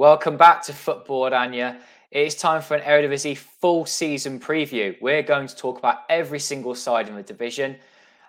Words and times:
Welcome 0.00 0.38
back 0.38 0.62
to 0.62 0.72
Football 0.72 1.30
Oranje. 1.30 1.78
It 2.10 2.26
is 2.26 2.34
time 2.34 2.62
for 2.62 2.74
an 2.74 2.80
Eredivisie 2.80 3.36
full 3.36 3.84
season 3.84 4.40
preview. 4.40 4.96
We're 5.02 5.22
going 5.22 5.46
to 5.46 5.54
talk 5.54 5.78
about 5.78 6.04
every 6.08 6.38
single 6.38 6.74
side 6.74 7.10
in 7.10 7.16
the 7.16 7.22
division. 7.22 7.76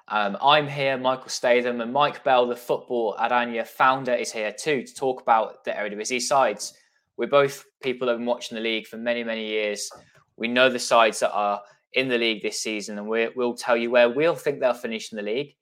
Um, 0.09 0.35
I'm 0.41 0.67
here, 0.67 0.97
Michael 0.97 1.29
Statham, 1.29 1.79
and 1.79 1.93
Mike 1.93 2.25
Bell, 2.25 2.45
the 2.45 2.57
Football 2.57 3.15
Oranje 3.17 3.65
founder, 3.65 4.13
is 4.13 4.33
here 4.33 4.51
too 4.51 4.83
to 4.83 4.93
talk 4.93 5.21
about 5.21 5.63
the 5.63 5.71
Eredivisie 5.71 6.19
sides. 6.19 6.73
We're 7.15 7.27
both 7.27 7.63
people 7.81 8.07
that 8.07 8.11
have 8.11 8.19
been 8.19 8.27
watching 8.27 8.57
the 8.57 8.61
league 8.61 8.85
for 8.85 8.97
many, 8.97 9.23
many 9.23 9.47
years. 9.47 9.89
We 10.35 10.49
know 10.49 10.67
the 10.69 10.77
sides 10.77 11.21
that 11.21 11.31
are 11.31 11.61
in 11.93 12.09
the 12.09 12.17
league 12.17 12.41
this 12.41 12.59
season, 12.59 12.97
and 12.97 13.07
we 13.07 13.29
will 13.29 13.55
tell 13.55 13.77
you 13.77 13.91
where 13.91 14.09
we'll 14.09 14.35
think 14.35 14.59
they'll 14.59 14.73
finish 14.73 15.13
in 15.13 15.15
the 15.15 15.23
league, 15.23 15.55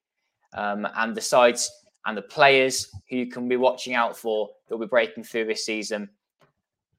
um, 0.57 0.88
and 0.96 1.16
the 1.16 1.21
sides 1.21 1.70
and 2.05 2.17
the 2.17 2.21
players 2.21 2.91
who 3.09 3.17
you 3.17 3.27
can 3.27 3.48
be 3.48 3.58
watching 3.58 3.94
out 3.94 4.17
for 4.17 4.49
that 4.67 4.76
will 4.76 4.85
be 4.85 4.90
breaking 4.90 5.23
through 5.23 5.45
this 5.45 5.66
season. 5.66 6.09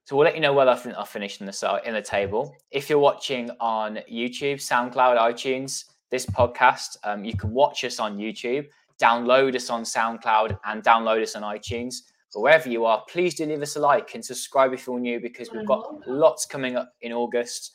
So 0.05 0.15
we'll 0.15 0.25
let 0.25 0.35
you 0.35 0.41
know 0.41 0.53
where 0.53 0.67
I 0.67 0.75
think 0.75 0.95
I'll 0.95 1.05
finish 1.05 1.39
in 1.39 1.45
the 1.45 1.81
in 1.85 1.93
the 1.93 2.01
table. 2.01 2.55
If 2.71 2.89
you're 2.89 2.99
watching 2.99 3.49
on 3.59 3.99
YouTube, 4.11 4.55
SoundCloud, 4.55 5.17
iTunes, 5.17 5.85
this 6.09 6.25
podcast, 6.25 6.97
um, 7.03 7.23
you 7.23 7.35
can 7.35 7.51
watch 7.51 7.83
us 7.83 7.99
on 7.99 8.17
YouTube, 8.17 8.67
download 8.99 9.55
us 9.55 9.69
on 9.69 9.83
SoundCloud, 9.83 10.57
and 10.65 10.83
download 10.83 11.21
us 11.21 11.35
on 11.35 11.43
iTunes. 11.43 12.01
But 12.33 12.41
wherever 12.41 12.69
you 12.69 12.85
are, 12.85 13.03
please 13.09 13.35
do 13.35 13.45
leave 13.45 13.61
us 13.61 13.75
a 13.75 13.79
like 13.79 14.15
and 14.15 14.23
subscribe 14.23 14.73
if 14.73 14.87
you're 14.87 14.99
new 14.99 15.19
because 15.19 15.51
we've 15.51 15.65
got 15.65 16.07
lots 16.07 16.45
coming 16.45 16.77
up 16.77 16.93
in 17.01 17.11
August, 17.11 17.73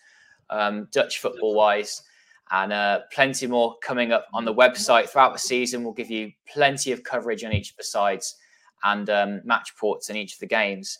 um, 0.50 0.88
Dutch 0.92 1.18
football 1.18 1.54
wise 1.54 2.02
and 2.50 2.72
uh, 2.72 3.00
plenty 3.12 3.46
more 3.46 3.76
coming 3.82 4.12
up 4.12 4.26
on 4.32 4.44
the 4.44 4.54
website 4.54 5.08
throughout 5.08 5.32
the 5.32 5.38
season. 5.38 5.82
We'll 5.82 5.92
give 5.92 6.10
you 6.10 6.32
plenty 6.52 6.92
of 6.92 7.02
coverage 7.02 7.44
on 7.44 7.52
each 7.52 7.70
of 7.70 7.76
the 7.76 7.84
sides 7.84 8.36
and 8.84 9.10
um, 9.10 9.40
match 9.44 9.76
ports 9.76 10.10
in 10.10 10.16
each 10.16 10.34
of 10.34 10.40
the 10.40 10.46
games. 10.46 10.98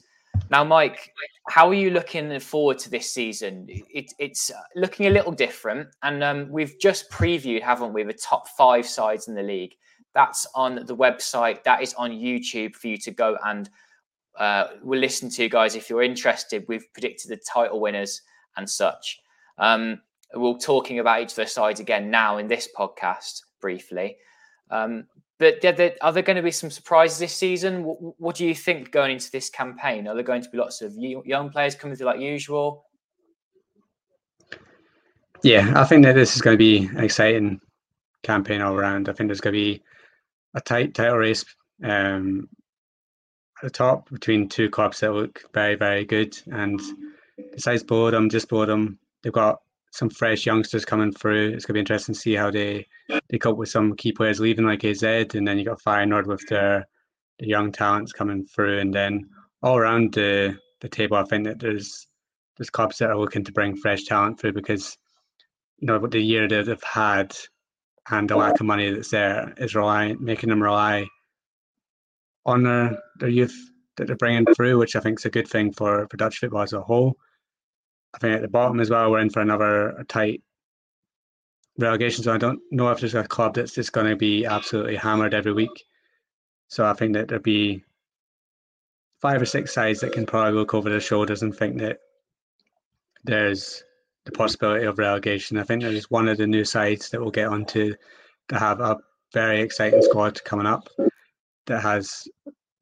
Now, 0.51 0.65
Mike, 0.65 1.13
how 1.49 1.69
are 1.69 1.75
you 1.75 1.91
looking 1.91 2.39
forward 2.41 2.79
to 2.81 2.91
this 2.91 3.13
season? 3.13 3.67
It, 3.69 4.13
it's 4.19 4.51
uh, 4.51 4.61
looking 4.75 5.07
a 5.07 5.11
little 5.11 5.33
different, 5.33 5.89
and 6.03 6.23
um, 6.23 6.49
we've 6.51 6.79
just 6.79 7.11
previewed, 7.11 7.63
haven't 7.63 7.93
we, 7.93 8.03
the 8.03 8.13
top 8.13 8.49
five 8.49 8.87
sides 8.87 9.29
in 9.29 9.35
the 9.35 9.43
league. 9.43 9.75
That's 10.15 10.47
on 10.55 10.85
the 10.87 10.97
website. 10.97 11.63
That 11.65 11.83
is 11.83 11.95
on 11.95 12.11
YouTube 12.11 12.75
for 12.75 12.89
you 12.89 12.99
to 12.99 13.11
go 13.11 13.37
and 13.45 13.71
uh, 14.39 14.69
we'll 14.83 15.01
listen 15.01 15.31
to, 15.31 15.49
guys. 15.49 15.75
If 15.75 15.89
you're 15.89 16.03
interested, 16.03 16.65
we've 16.69 16.91
predicted 16.93 17.31
the 17.31 17.37
title 17.37 17.81
winners 17.81 18.23
and 18.57 18.69
such. 18.69 19.21
Um, 19.59 20.01
we're 20.41 20.59
talking 20.59 20.99
about 20.99 21.23
each 21.23 21.31
of 21.31 21.37
those 21.37 21.53
sides 21.53 21.81
again 21.81 22.11
now 22.11 22.39
in 22.39 22.49
this 22.49 22.69
podcast 22.77 23.43
briefly. 23.61 24.17
Um, 24.71 25.07
but 25.39 25.63
are 25.65 26.13
there 26.13 26.23
going 26.23 26.37
to 26.37 26.43
be 26.43 26.51
some 26.51 26.71
surprises 26.71 27.19
this 27.19 27.35
season? 27.35 27.85
What, 27.85 28.21
what, 28.21 28.37
do 28.37 28.47
you 28.47 28.55
think 28.55 28.91
going 28.91 29.13
into 29.13 29.31
this 29.31 29.51
campaign? 29.51 30.09
Are 30.09 30.15
there 30.15 30.25
going 30.25 30.43
to 30.43 30.49
be 30.49 30.59
lots 30.59 30.81
of 30.81 30.95
young 30.97 31.51
players 31.51 31.75
coming 31.75 31.95
through 31.97 32.07
like 32.07 32.21
usual? 32.21 32.87
Yeah, 35.43 35.73
I 35.77 35.85
think 35.85 36.05
that 36.05 36.15
this 36.15 36.35
is 36.35 36.43
going 36.43 36.55
to 36.55 36.59
be 36.59 36.87
an 36.87 37.05
exciting 37.05 37.61
campaign 38.23 38.63
all 38.63 38.75
around. 38.75 39.09
I 39.09 39.13
think 39.13 39.29
there's 39.29 39.43
going 39.43 39.55
to 39.55 39.61
be 39.61 39.83
a 40.55 40.61
tight 40.61 40.95
title 40.95 41.19
race 41.19 41.45
um, 41.85 42.49
at 43.59 43.65
the 43.65 43.71
top 43.71 44.09
between 44.11 44.49
two 44.49 44.71
clubs 44.71 45.01
that 45.01 45.13
look 45.13 45.43
very, 45.53 45.75
very 45.75 46.05
good. 46.05 46.37
And 46.47 46.81
besides 47.53 47.83
Boredom, 47.83 48.31
just 48.31 48.49
Boredom, 48.49 48.99
they've 49.23 49.33
got 49.33 49.61
some 49.91 50.11
fresh 50.11 50.47
youngsters 50.47 50.85
coming 50.85 51.13
through. 51.13 51.51
It's 51.51 51.65
gonna 51.65 51.75
be 51.75 51.81
interesting 51.81 52.15
to 52.15 52.21
see 52.21 52.35
how 52.35 52.51
they 52.51 52.87
they 53.29 53.39
cope 53.39 53.59
with 53.59 53.69
some 53.69 53.97
key 53.97 54.13
players 54.13 54.41
leaving 54.41 54.67
like 54.67 54.85
AZ, 54.85 55.03
and 55.03 55.47
then 55.47 55.59
you 55.59 55.65
got 55.65 55.83
Feyenoord 55.83 56.27
with 56.27 56.47
their 56.49 56.87
the 57.39 57.47
young 57.47 57.73
talents 57.73 58.13
coming 58.13 58.45
through, 58.45 58.79
and 58.79 58.93
then 58.93 59.29
all 59.63 59.77
around 59.77 60.15
the 60.15 60.59
the 60.81 60.89
table, 60.89 61.17
I 61.17 61.25
think 61.25 61.45
that 61.45 61.59
there's 61.59 62.07
there's 62.57 62.71
clubs 62.71 62.99
that 62.99 63.11
are 63.11 63.19
looking 63.19 63.45
to 63.45 63.53
bring 63.53 63.77
fresh 63.77 64.05
talent 64.05 64.41
through 64.41 64.53
because 64.53 64.97
you 65.79 65.87
know 65.87 65.99
the 65.99 66.21
year 66.21 66.49
that 66.49 66.67
they've 66.67 66.83
had 66.83 67.37
and 68.11 68.31
the 68.31 68.37
lack 68.37 68.61
of 68.61 68.67
money 68.67 68.91
that's 68.91 69.11
there 69.11 69.53
is 69.59 69.75
relying 69.75 70.17
making 70.23 70.49
them 70.49 70.63
rely 70.63 71.07
on 72.45 72.63
their, 72.63 72.99
their 73.19 73.29
youth 73.29 73.55
that 73.97 74.07
they're 74.07 74.17
bringing 74.17 74.47
through, 74.55 74.79
which 74.79 74.95
I 74.95 75.01
think 75.01 75.19
is 75.19 75.25
a 75.25 75.31
good 75.31 75.49
thing 75.49 75.73
for, 75.73 76.07
for 76.09 76.17
Dutch 76.17 76.39
football 76.39 76.63
as 76.63 76.73
a 76.73 76.81
whole. 76.81 77.17
I 78.17 78.19
think 78.19 78.35
at 78.35 78.43
the 78.43 78.49
bottom 78.49 78.81
as 78.81 78.89
well, 78.89 79.11
we're 79.11 79.21
in 79.21 79.29
for 79.29 79.43
another 79.43 80.05
tight 80.09 80.43
relegation. 81.79 82.25
So 82.25 82.33
I 82.33 82.39
don't 82.39 82.61
know 82.71 82.89
if 82.91 83.01
there's 83.01 83.15
a 83.15 83.25
club 83.25 83.55
that's 83.55 83.75
just 83.75 83.93
going 83.93 84.07
to 84.09 84.17
be 84.17 84.47
absolutely 84.47 84.97
hammered 84.97 85.35
every 85.35 85.53
week. 85.53 85.85
So 86.69 86.87
I 86.87 86.95
think 86.95 87.13
that 87.13 87.29
there'll 87.29 87.43
be 87.43 87.85
five 89.21 89.43
or 89.43 89.47
six 89.47 89.75
sides 89.75 90.01
that 90.01 90.13
can 90.13 90.25
probably 90.25 90.59
look 90.59 90.73
over 90.73 90.89
their 90.89 91.01
shoulders 91.01 91.43
and 91.43 91.55
think 91.55 91.79
that 91.79 91.99
there's 93.25 93.85
the 94.25 94.33
possibility 94.33 94.87
of 94.87 94.99
relegation. 94.99 95.59
I 95.59 95.63
think 95.63 95.83
there's 95.83 96.11
one 96.11 96.29
of 96.29 96.39
the 96.39 96.47
new 96.47 96.65
sides 96.65 97.11
that 97.11 97.21
we'll 97.21 97.31
get 97.31 97.49
onto 97.49 97.95
to 98.49 98.59
have 98.59 98.81
a 98.81 98.97
very 99.35 99.61
exciting 99.61 100.03
squad 100.03 100.43
coming 100.45 100.67
up 100.67 100.89
that 101.67 101.83
has 101.83 102.27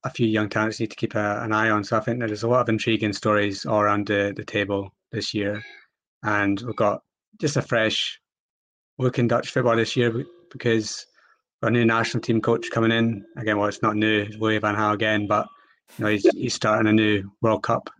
a 0.05 0.11
few 0.11 0.29
young 0.29 0.49
talents 0.49 0.79
need 0.79 0.91
to 0.91 0.97
keep 0.97 1.17
a, 1.17 1.41
an 1.43 1.53
eye 1.53 1.71
on. 1.71 1.83
So 1.83 1.97
I 1.97 2.01
think 2.01 2.21
there's 2.21 2.45
a 2.45 2.49
lot 2.49 2.61
of 2.61 2.69
intriguing 2.69 3.13
stories 3.13 3.67
all 3.67 3.81
around 3.81 4.07
the, 4.07 4.33
the 4.37 4.45
table 4.45 4.95
this 5.15 5.33
year, 5.33 5.63
and 6.23 6.61
we've 6.61 6.77
got 6.77 7.01
just 7.41 7.57
a 7.57 7.63
fresh 7.63 8.21
look 8.99 9.19
in 9.19 9.29
Dutch 9.29 9.51
football 9.51 9.77
this 9.77 9.97
year 9.97 10.25
because 10.51 11.07
our 11.63 11.71
new 11.71 11.85
national 11.85 12.21
team 12.21 12.41
coach 12.41 12.71
coming 12.71 12.93
in 12.93 13.25
again. 13.37 13.59
Well, 13.59 13.69
it's 13.69 13.83
not 13.83 13.97
new, 13.97 14.27
Louis 14.39 14.59
van 14.59 14.77
Gaal 14.77 14.95
again, 14.95 15.27
but 15.27 15.47
you 15.99 16.05
know 16.05 16.11
he's 16.11 16.29
he's 16.35 16.55
starting 16.55 16.89
a 16.89 16.93
new 16.93 17.31
World 17.41 17.63
Cup 17.63 17.91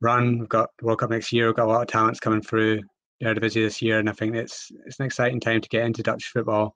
run. 0.00 0.38
We've 0.38 0.48
got 0.48 0.70
World 0.82 1.00
Cup 1.00 1.10
next 1.10 1.32
year. 1.32 1.46
We've 1.46 1.56
got 1.56 1.66
a 1.66 1.72
lot 1.72 1.82
of 1.82 1.88
talents 1.88 2.20
coming 2.20 2.42
through 2.42 2.82
the 3.20 3.26
Eredivisie 3.26 3.64
this 3.64 3.82
year, 3.82 3.98
and 3.98 4.08
I 4.08 4.12
think 4.12 4.36
it's 4.36 4.70
it's 4.86 5.00
an 5.00 5.06
exciting 5.06 5.40
time 5.40 5.60
to 5.60 5.68
get 5.68 5.84
into 5.84 6.02
Dutch 6.02 6.26
football. 6.26 6.74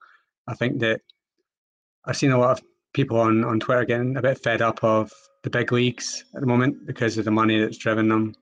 I 0.48 0.54
think 0.54 0.80
that 0.80 1.00
I've 2.04 2.16
seen 2.16 2.32
a 2.32 2.38
lot 2.38 2.58
of 2.58 2.64
people 2.92 3.20
on 3.20 3.44
on 3.44 3.60
Twitter 3.60 3.84
getting 3.84 4.16
a 4.16 4.22
bit 4.22 4.42
fed 4.42 4.62
up 4.62 4.82
of 4.82 5.12
the 5.42 5.50
big 5.50 5.72
leagues 5.72 6.24
at 6.34 6.40
the 6.40 6.46
moment 6.46 6.86
because 6.86 7.16
of 7.16 7.24
the 7.24 7.30
money 7.30 7.60
that's 7.60 7.78
driven 7.78 8.08
them 8.08 8.34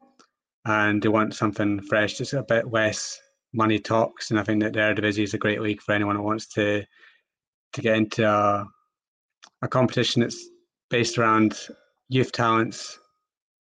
and 0.69 1.03
they 1.03 1.09
want 1.09 1.35
something 1.35 1.81
fresh, 1.81 2.19
just 2.19 2.35
a 2.35 2.43
bit 2.43 2.71
less 2.71 3.19
money 3.55 3.79
talks. 3.79 4.31
And 4.31 4.39
I 4.39 4.43
think 4.43 4.63
that 4.63 4.75
the 4.75 4.81
Eredivisie 4.81 5.25
is 5.25 5.33
a 5.33 5.39
great 5.39 5.63
league 5.63 5.81
for 5.81 5.93
anyone 5.93 6.15
who 6.15 6.23
wants 6.23 6.47
to 6.49 6.85
to 7.73 7.81
get 7.83 7.97
into 7.97 8.29
a, 8.29 8.67
a 9.63 9.69
competition 9.69 10.21
that's 10.21 10.49
based 10.91 11.19
around 11.19 11.59
youth 12.09 12.33
talents 12.33 12.99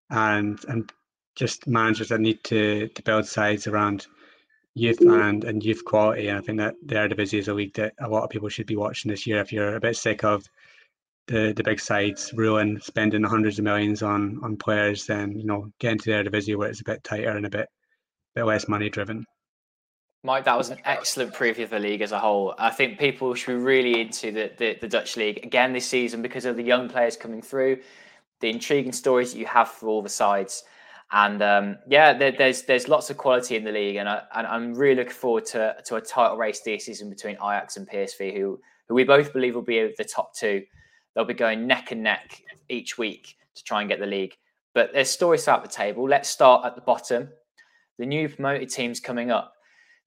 and 0.09 0.59
and 0.69 0.92
just 1.36 1.68
managers 1.68 2.09
that 2.09 2.22
need 2.22 2.42
to 2.46 2.88
to 2.88 3.02
build 3.03 3.25
sides 3.25 3.68
around 3.68 4.08
youth 4.74 5.02
and 5.02 5.44
and 5.44 5.63
youth 5.63 5.84
quality. 5.84 6.30
And 6.30 6.38
I 6.38 6.42
think 6.42 6.58
that 6.59 6.75
the 6.86 6.96
Eredivisie 6.96 7.40
is 7.40 7.50
a 7.50 7.53
league 7.53 7.74
that 7.74 7.94
a 8.00 8.08
lot 8.08 8.24
of 8.24 8.30
people 8.30 8.47
should 8.47 8.68
be 8.68 8.78
watching 8.78 9.12
this 9.12 9.28
year 9.28 9.42
if 9.42 9.52
you're 9.52 9.75
a 9.75 9.81
bit 9.81 9.97
sick 9.97 10.24
of 10.24 10.50
the 11.28 11.54
the 11.56 11.64
big 11.64 11.80
sides 11.80 12.32
ruling 12.34 12.80
spending 12.80 13.24
hundreds 13.24 13.60
of 13.60 13.66
millions 13.66 14.04
on 14.04 14.40
on 14.44 14.58
players, 14.58 15.06
then 15.06 15.38
you 15.38 15.46
know 15.46 15.72
getting 15.80 16.00
to 16.00 16.12
the 16.12 16.30
Eredivisie 16.30 16.56
where 16.56 16.70
it's 16.70 16.82
a 16.82 16.86
bit 16.86 17.04
tighter 17.04 17.32
and 17.32 17.46
a 17.46 17.50
bit 17.50 17.68
bit 18.36 18.46
less 18.46 18.68
money 18.68 18.90
driven. 18.90 19.26
Mike, 20.26 20.46
that 20.46 20.58
was 20.58 20.70
an 20.70 20.78
excellent 20.86 21.34
preview 21.34 21.64
of 21.64 21.70
the 21.70 21.80
league 21.80 22.02
as 22.02 22.14
a 22.14 22.20
whole. 22.20 22.56
I 22.58 22.70
think 22.70 22.98
people 22.98 23.34
should 23.34 23.58
be 23.58 23.62
really 23.62 24.00
into 24.00 24.32
the, 24.32 24.54
the, 24.58 24.78
the 24.80 24.88
Dutch 24.88 25.18
league 25.18 25.44
again 25.44 25.74
this 25.74 25.86
season 25.86 26.22
because 26.22 26.46
of 26.46 26.56
the 26.56 26.64
young 26.64 26.88
players 26.88 27.18
coming 27.18 27.42
through, 27.42 27.80
the 28.40 28.50
intriguing 28.50 28.94
stories 28.94 29.34
that 29.34 29.40
you 29.40 29.46
have 29.46 29.68
for 29.68 29.90
all 29.90 30.02
the 30.02 30.10
sides, 30.10 30.64
and 31.12 31.42
um, 31.42 31.78
yeah, 31.88 32.14
there, 32.14 32.31
there's 32.31 32.64
there's 32.64 32.88
lots 32.88 33.10
of 33.10 33.18
quality 33.18 33.56
in 33.56 33.64
the 33.64 33.72
league, 33.72 33.98
and, 33.98 34.10
I, 34.10 34.24
and 34.34 34.48
I'm 34.48 34.74
really 34.74 34.96
looking 34.96 35.14
forward 35.14 35.46
to 35.48 35.76
to 35.86 35.96
a 35.96 36.02
title 36.02 36.38
race 36.38 36.62
this 36.62 36.86
season 36.86 37.10
between 37.10 37.36
Ajax 37.36 37.78
and 37.78 37.88
PSV, 37.88 38.36
who 38.36 38.60
who 38.88 38.96
we 38.96 39.04
both 39.04 39.31
believe 39.31 39.56
will 39.56 39.62
be 39.62 39.94
the 39.98 40.06
top 40.06 40.34
two 40.34 40.64
They'll 41.15 41.25
be 41.25 41.33
going 41.33 41.68
neck 41.68 41.92
and 41.92 42.04
neck 42.04 42.44
each 42.69 42.98
week 42.98 43.36
to 43.56 43.63
try 43.63 43.81
and 43.81 43.89
get 43.89 44.00
the 44.00 44.06
league. 44.06 44.36
But 44.74 44.94
there's 44.94 45.10
stories 45.10 45.45
throughout 45.45 45.63
the 45.63 45.69
table. 45.69 46.07
Let's 46.07 46.30
start 46.30 46.65
at 46.65 46.75
the 46.75 46.81
bottom. 46.81 47.30
The 48.00 48.06
new 48.06 48.27
promoted 48.27 48.69
teams 48.69 49.00
coming 49.00 49.30
up. 49.30 49.54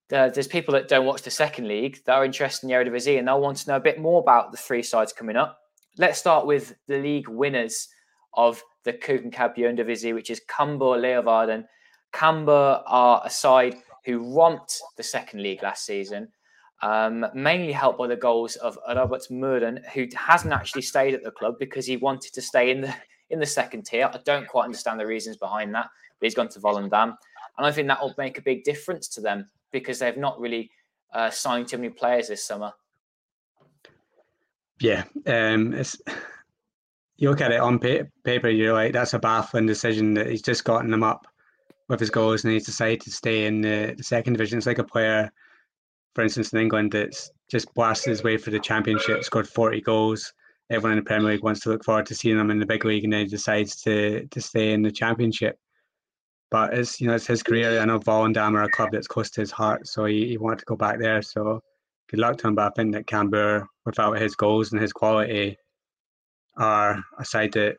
there's 0.09 0.49
people 0.49 0.73
that 0.75 0.89
don't 0.89 1.07
watch 1.07 1.23
the 1.23 1.31
second 1.31 1.69
league 1.69 1.99
that 2.05 2.15
are 2.15 2.25
interested 2.25 2.65
in 2.65 2.69
the 2.71 2.75
Eredivisie 2.75 3.19
and 3.19 3.29
they'll 3.29 3.41
want 3.41 3.59
to 3.59 3.71
know 3.71 3.77
a 3.77 3.81
bit 3.81 4.01
more 4.01 4.21
about 4.21 4.51
the 4.51 4.59
three 4.59 4.83
sides 4.83 5.13
coming 5.13 5.37
up. 5.37 5.59
Let's 5.99 6.19
start 6.19 6.47
with 6.47 6.75
the 6.89 6.99
league 6.99 7.29
winners 7.29 7.89
of 8.35 8.63
the 8.85 8.93
Keukenkampioen-divisie, 8.93 10.13
which 10.13 10.31
is 10.31 10.43
Cambuur 10.49 11.01
Leeuwarden. 11.01 11.65
Cambuur 12.13 12.83
are 12.87 13.23
a 13.25 13.31
side 13.31 13.77
who 14.05 14.35
romped 14.37 14.81
the 14.97 15.03
second 15.03 15.43
league 15.43 15.63
last 15.63 15.87
season 15.87 16.29
um, 16.83 17.27
mainly 17.35 17.73
helped 17.73 17.99
by 17.99 18.07
the 18.07 18.17
goals 18.17 18.57
of 18.57 18.79
Robert 18.89 19.23
Mühren, 19.31 19.87
who 19.93 20.07
hasn't 20.15 20.53
actually 20.53 20.83
stayed 20.83 21.15
at 21.15 21.23
the 21.23 21.31
club 21.31 21.57
because 21.59 21.87
he 21.87 21.97
wanted 21.97 22.33
to 22.35 22.43
stay 22.43 22.71
in 22.71 22.83
the 22.83 22.95
in 23.31 23.41
the 23.41 23.47
second 23.47 23.83
tier. 23.83 24.09
I 24.13 24.21
don't 24.25 24.47
quite 24.47 24.65
understand 24.65 25.01
the 25.01 25.07
reasons 25.07 25.37
behind 25.37 25.75
that, 25.75 25.89
but 26.21 26.27
he's 26.27 26.35
gone 26.35 26.49
to 26.51 26.61
Volendam, 26.61 27.17
and 27.59 27.67
I 27.67 27.73
think 27.73 27.89
that 27.89 28.01
will 28.01 28.15
make 28.19 28.39
a 28.39 28.43
big 28.43 28.63
difference 28.65 29.09
to 29.09 29.21
them 29.21 29.49
because 29.73 29.99
they've 29.99 30.17
not 30.17 30.39
really 30.39 30.71
uh, 31.13 31.31
signed 31.31 31.69
too 31.69 31.79
many 31.79 31.91
players 31.91 32.29
this 32.29 32.45
summer. 32.45 32.73
Yeah, 34.81 35.05
um, 35.27 35.73
it's 35.75 35.97
you 37.17 37.31
look 37.31 37.41
at 37.41 37.53
it 37.53 37.61
on 37.61 37.79
paper, 37.79 38.49
you're 38.49 38.75
like, 38.75 38.93
that's 38.93 39.15
a 39.15 39.19
baffling 39.19 39.67
decision 39.67 40.15
that 40.15 40.27
he's 40.27 40.43
just 40.43 40.65
gotten 40.65 40.91
them 40.91 41.03
up 41.03 41.27
with 41.89 42.01
his 42.01 42.11
goals 42.11 42.45
and 42.45 42.53
he's 42.53 42.67
decided 42.67 43.01
to 43.01 43.11
stay 43.11 43.47
in 43.47 43.61
the, 43.63 43.95
the 43.97 44.03
second 44.03 44.35
division. 44.35 44.59
It's 44.59 44.67
like 44.67 44.79
a 44.79 44.85
player, 44.85 45.31
for 46.17 46.23
instance, 46.23 46.55
in 46.55 46.61
England 46.61 46.95
it's 46.95 47.31
just 47.51 47.73
blasted 47.75 48.09
his 48.09 48.25
way 48.25 48.39
for 48.39 48.51
the 48.51 48.59
championship, 48.59 49.23
scored 49.23 49.47
40 49.47 49.83
goals. 49.83 50.33
Everyone 50.71 50.97
in 50.97 51.05
the 51.05 51.07
Premier 51.07 51.33
League 51.33 51.43
wants 51.43 51.61
to 51.61 51.69
look 51.69 51.85
forward 51.85 52.07
to 52.07 52.15
seeing 52.15 52.39
him 52.39 52.51
in 52.51 52.59
the 52.59 52.65
big 52.65 52.87
league, 52.87 53.05
and 53.05 53.13
then 53.13 53.21
he 53.21 53.27
decides 53.27 53.83
to 53.83 54.27
to 54.27 54.41
stay 54.41 54.73
in 54.73 54.81
the 54.81 54.91
championship. 54.91 55.59
But 56.51 56.73
it's 56.73 57.03
you 57.03 57.07
know 57.07 57.17
it's 57.17 57.27
his 57.27 57.43
career. 57.43 57.79
I 57.79 57.85
know 57.85 58.01
Volendam 58.01 58.55
are 58.55 58.63
a 58.63 58.71
club 58.71 58.89
that's 58.93 59.07
close 59.07 59.31
to 59.33 59.43
his 59.43 59.51
heart, 59.51 59.87
so 59.87 60.07
he, 60.07 60.27
he 60.27 60.39
wanted 60.39 60.61
to 60.61 60.65
go 60.65 60.75
back 60.75 60.99
there. 60.99 61.21
So 61.21 61.61
good 62.09 62.19
luck 62.19 62.39
to 62.39 62.49
him. 62.49 62.55
But 62.55 62.69
I 62.69 62.71
think 62.75 62.95
that 62.95 63.07
Cambuur, 63.07 63.67
without 63.85 64.19
his 64.19 64.35
goals 64.35 64.73
and 64.73 64.81
his 64.81 64.95
quality, 64.95 65.59
are 66.57 66.99
a 67.19 67.25
side 67.27 67.53
that 67.53 67.77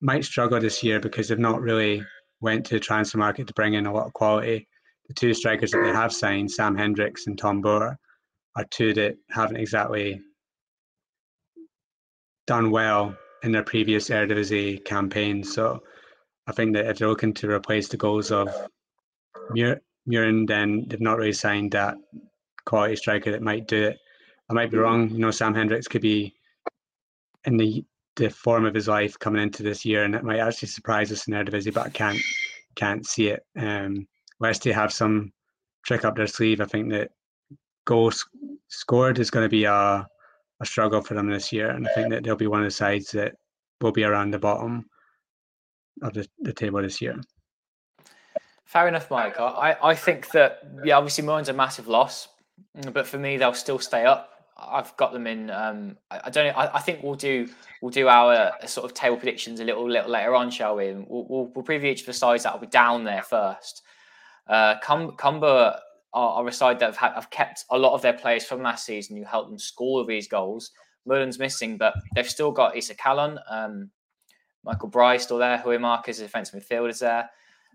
might 0.00 0.24
struggle 0.24 0.58
this 0.58 0.82
year 0.82 0.98
because 0.98 1.28
they've 1.28 1.38
not 1.38 1.62
really 1.62 2.04
went 2.40 2.66
to 2.66 2.74
the 2.74 2.80
transfer 2.80 3.18
market 3.18 3.46
to 3.46 3.54
bring 3.54 3.74
in 3.74 3.86
a 3.86 3.92
lot 3.92 4.06
of 4.06 4.12
quality. 4.14 4.66
The 5.08 5.14
two 5.14 5.34
strikers 5.34 5.70
that 5.70 5.82
they 5.82 5.92
have 5.92 6.12
signed, 6.12 6.50
Sam 6.50 6.76
Hendriks 6.76 7.26
and 7.26 7.38
Tom 7.38 7.62
Boere, 7.62 7.96
are 8.56 8.64
two 8.70 8.92
that 8.94 9.16
haven't 9.30 9.56
exactly 9.56 10.20
done 12.46 12.70
well 12.70 13.16
in 13.42 13.52
their 13.52 13.62
previous 13.62 14.08
Eredivisie 14.08 14.84
campaigns. 14.84 15.52
So 15.52 15.82
I 16.46 16.52
think 16.52 16.74
that 16.74 16.86
if 16.86 16.98
they're 16.98 17.08
looking 17.08 17.34
to 17.34 17.50
replace 17.50 17.88
the 17.88 17.96
goals 17.96 18.30
of 18.30 18.48
Mur- 19.50 19.80
Mühren, 20.08 20.46
then 20.46 20.86
they've 20.88 21.00
not 21.00 21.18
really 21.18 21.32
signed 21.32 21.72
that 21.72 21.96
quality 22.64 22.96
striker 22.96 23.30
that 23.32 23.42
might 23.42 23.68
do 23.68 23.84
it. 23.84 23.98
I 24.48 24.54
might 24.54 24.70
be 24.70 24.78
wrong. 24.78 25.10
You 25.10 25.18
know, 25.18 25.30
Sam 25.30 25.54
Hendriks 25.54 25.88
could 25.88 26.02
be 26.02 26.34
in 27.44 27.56
the 27.56 27.84
the 28.16 28.30
form 28.30 28.64
of 28.64 28.74
his 28.74 28.88
life 28.88 29.18
coming 29.18 29.42
into 29.42 29.62
this 29.62 29.84
year, 29.84 30.04
and 30.04 30.14
it 30.14 30.24
might 30.24 30.38
actually 30.40 30.68
surprise 30.68 31.12
us 31.12 31.28
in 31.28 31.34
Eredivisie, 31.34 31.74
but 31.74 31.86
I 31.86 31.90
can't 31.90 32.18
can't 32.74 33.06
see 33.06 33.28
it. 33.28 33.44
Um, 33.58 34.06
they 34.40 34.72
have 34.72 34.92
some 34.92 35.32
trick 35.84 36.04
up 36.04 36.16
their 36.16 36.26
sleeve, 36.26 36.60
I 36.60 36.64
think 36.64 36.90
that 36.90 37.10
goals 37.84 38.28
scored 38.68 39.18
is 39.18 39.30
going 39.30 39.44
to 39.44 39.48
be 39.48 39.64
a 39.64 40.06
a 40.60 40.64
struggle 40.64 41.02
for 41.02 41.14
them 41.14 41.28
this 41.28 41.52
year, 41.52 41.70
and 41.70 41.86
I 41.86 41.92
think 41.92 42.10
that 42.10 42.24
they'll 42.24 42.36
be 42.36 42.46
one 42.46 42.60
of 42.60 42.66
the 42.66 42.70
sides 42.70 43.10
that 43.12 43.34
will 43.80 43.92
be 43.92 44.04
around 44.04 44.30
the 44.30 44.38
bottom 44.38 44.86
of 46.02 46.14
the, 46.14 46.26
the 46.40 46.52
table 46.52 46.80
this 46.80 47.00
year. 47.02 47.20
Fair 48.64 48.88
enough, 48.88 49.10
Mike. 49.10 49.38
I, 49.38 49.76
I 49.82 49.94
think 49.94 50.30
that 50.30 50.66
yeah, 50.84 50.96
obviously 50.96 51.24
Moyne's 51.24 51.48
a 51.48 51.52
massive 51.52 51.88
loss, 51.88 52.28
but 52.92 53.06
for 53.06 53.18
me 53.18 53.36
they'll 53.36 53.54
still 53.54 53.78
stay 53.78 54.04
up. 54.04 54.32
I've 54.58 54.96
got 54.96 55.12
them 55.12 55.26
in. 55.26 55.50
Um, 55.50 55.98
I, 56.10 56.30
don't. 56.30 56.56
I, 56.56 56.70
I, 56.74 56.80
think 56.80 57.02
we'll 57.02 57.14
do 57.14 57.46
we'll 57.82 57.90
do 57.90 58.08
our 58.08 58.32
uh, 58.32 58.66
sort 58.66 58.86
of 58.86 58.94
table 58.94 59.18
predictions 59.18 59.60
a 59.60 59.64
little 59.64 59.88
little 59.88 60.10
later 60.10 60.34
on, 60.34 60.50
shall 60.50 60.76
we? 60.76 60.92
We'll, 60.92 61.26
we'll, 61.28 61.52
we'll 61.54 61.64
preview 61.64 61.84
each 61.84 62.00
of 62.00 62.06
the 62.06 62.14
sides 62.14 62.44
that 62.44 62.54
will 62.54 62.60
be 62.60 62.66
down 62.66 63.04
there 63.04 63.22
first. 63.22 63.82
Uh, 64.48 64.78
Cum- 64.80 65.12
Cambuur 65.12 65.78
are, 66.12 66.30
are, 66.30 66.48
a 66.48 66.52
side 66.52 66.78
that 66.78 66.86
have, 66.86 66.96
had, 66.96 67.12
have 67.14 67.30
kept 67.30 67.64
a 67.70 67.78
lot 67.78 67.94
of 67.94 68.02
their 68.02 68.12
players 68.12 68.44
from 68.44 68.62
last 68.62 68.86
season 68.86 69.16
who 69.16 69.24
helped 69.24 69.50
them 69.50 69.58
score 69.58 70.04
these 70.04 70.28
goals. 70.28 70.72
Merlin's 71.04 71.38
missing, 71.38 71.76
but 71.76 71.94
they've 72.14 72.28
still 72.28 72.50
got 72.50 72.76
Issa 72.76 72.94
Kallon, 72.94 73.38
um, 73.48 73.90
Michael 74.64 74.88
Bryce 74.88 75.22
still 75.22 75.38
there, 75.38 75.58
Hui 75.58 75.78
Marcus, 75.78 76.18
defensive 76.18 76.60
midfielders 76.60 76.98
there. 76.98 77.30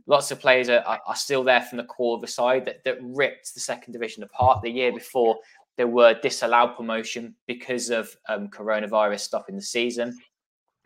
Lots 0.07 0.31
of 0.31 0.39
players 0.39 0.67
are, 0.67 0.83
are, 0.83 1.15
still 1.15 1.43
there 1.43 1.61
from 1.61 1.77
the 1.77 1.83
core 1.85 2.15
of 2.15 2.21
the 2.21 2.27
side 2.27 2.65
that, 2.65 2.83
that 2.83 2.97
ripped 3.01 3.53
the 3.53 3.59
second 3.59 3.93
division 3.93 4.23
apart 4.23 4.61
the 4.61 4.69
year 4.69 4.91
before 4.91 5.37
they 5.77 5.85
were 5.85 6.13
disallowed 6.21 6.75
promotion 6.75 7.35
because 7.47 7.89
of 7.89 8.15
um, 8.27 8.49
coronavirus 8.49 9.21
stopping 9.21 9.55
the 9.55 9.61
season. 9.61 10.17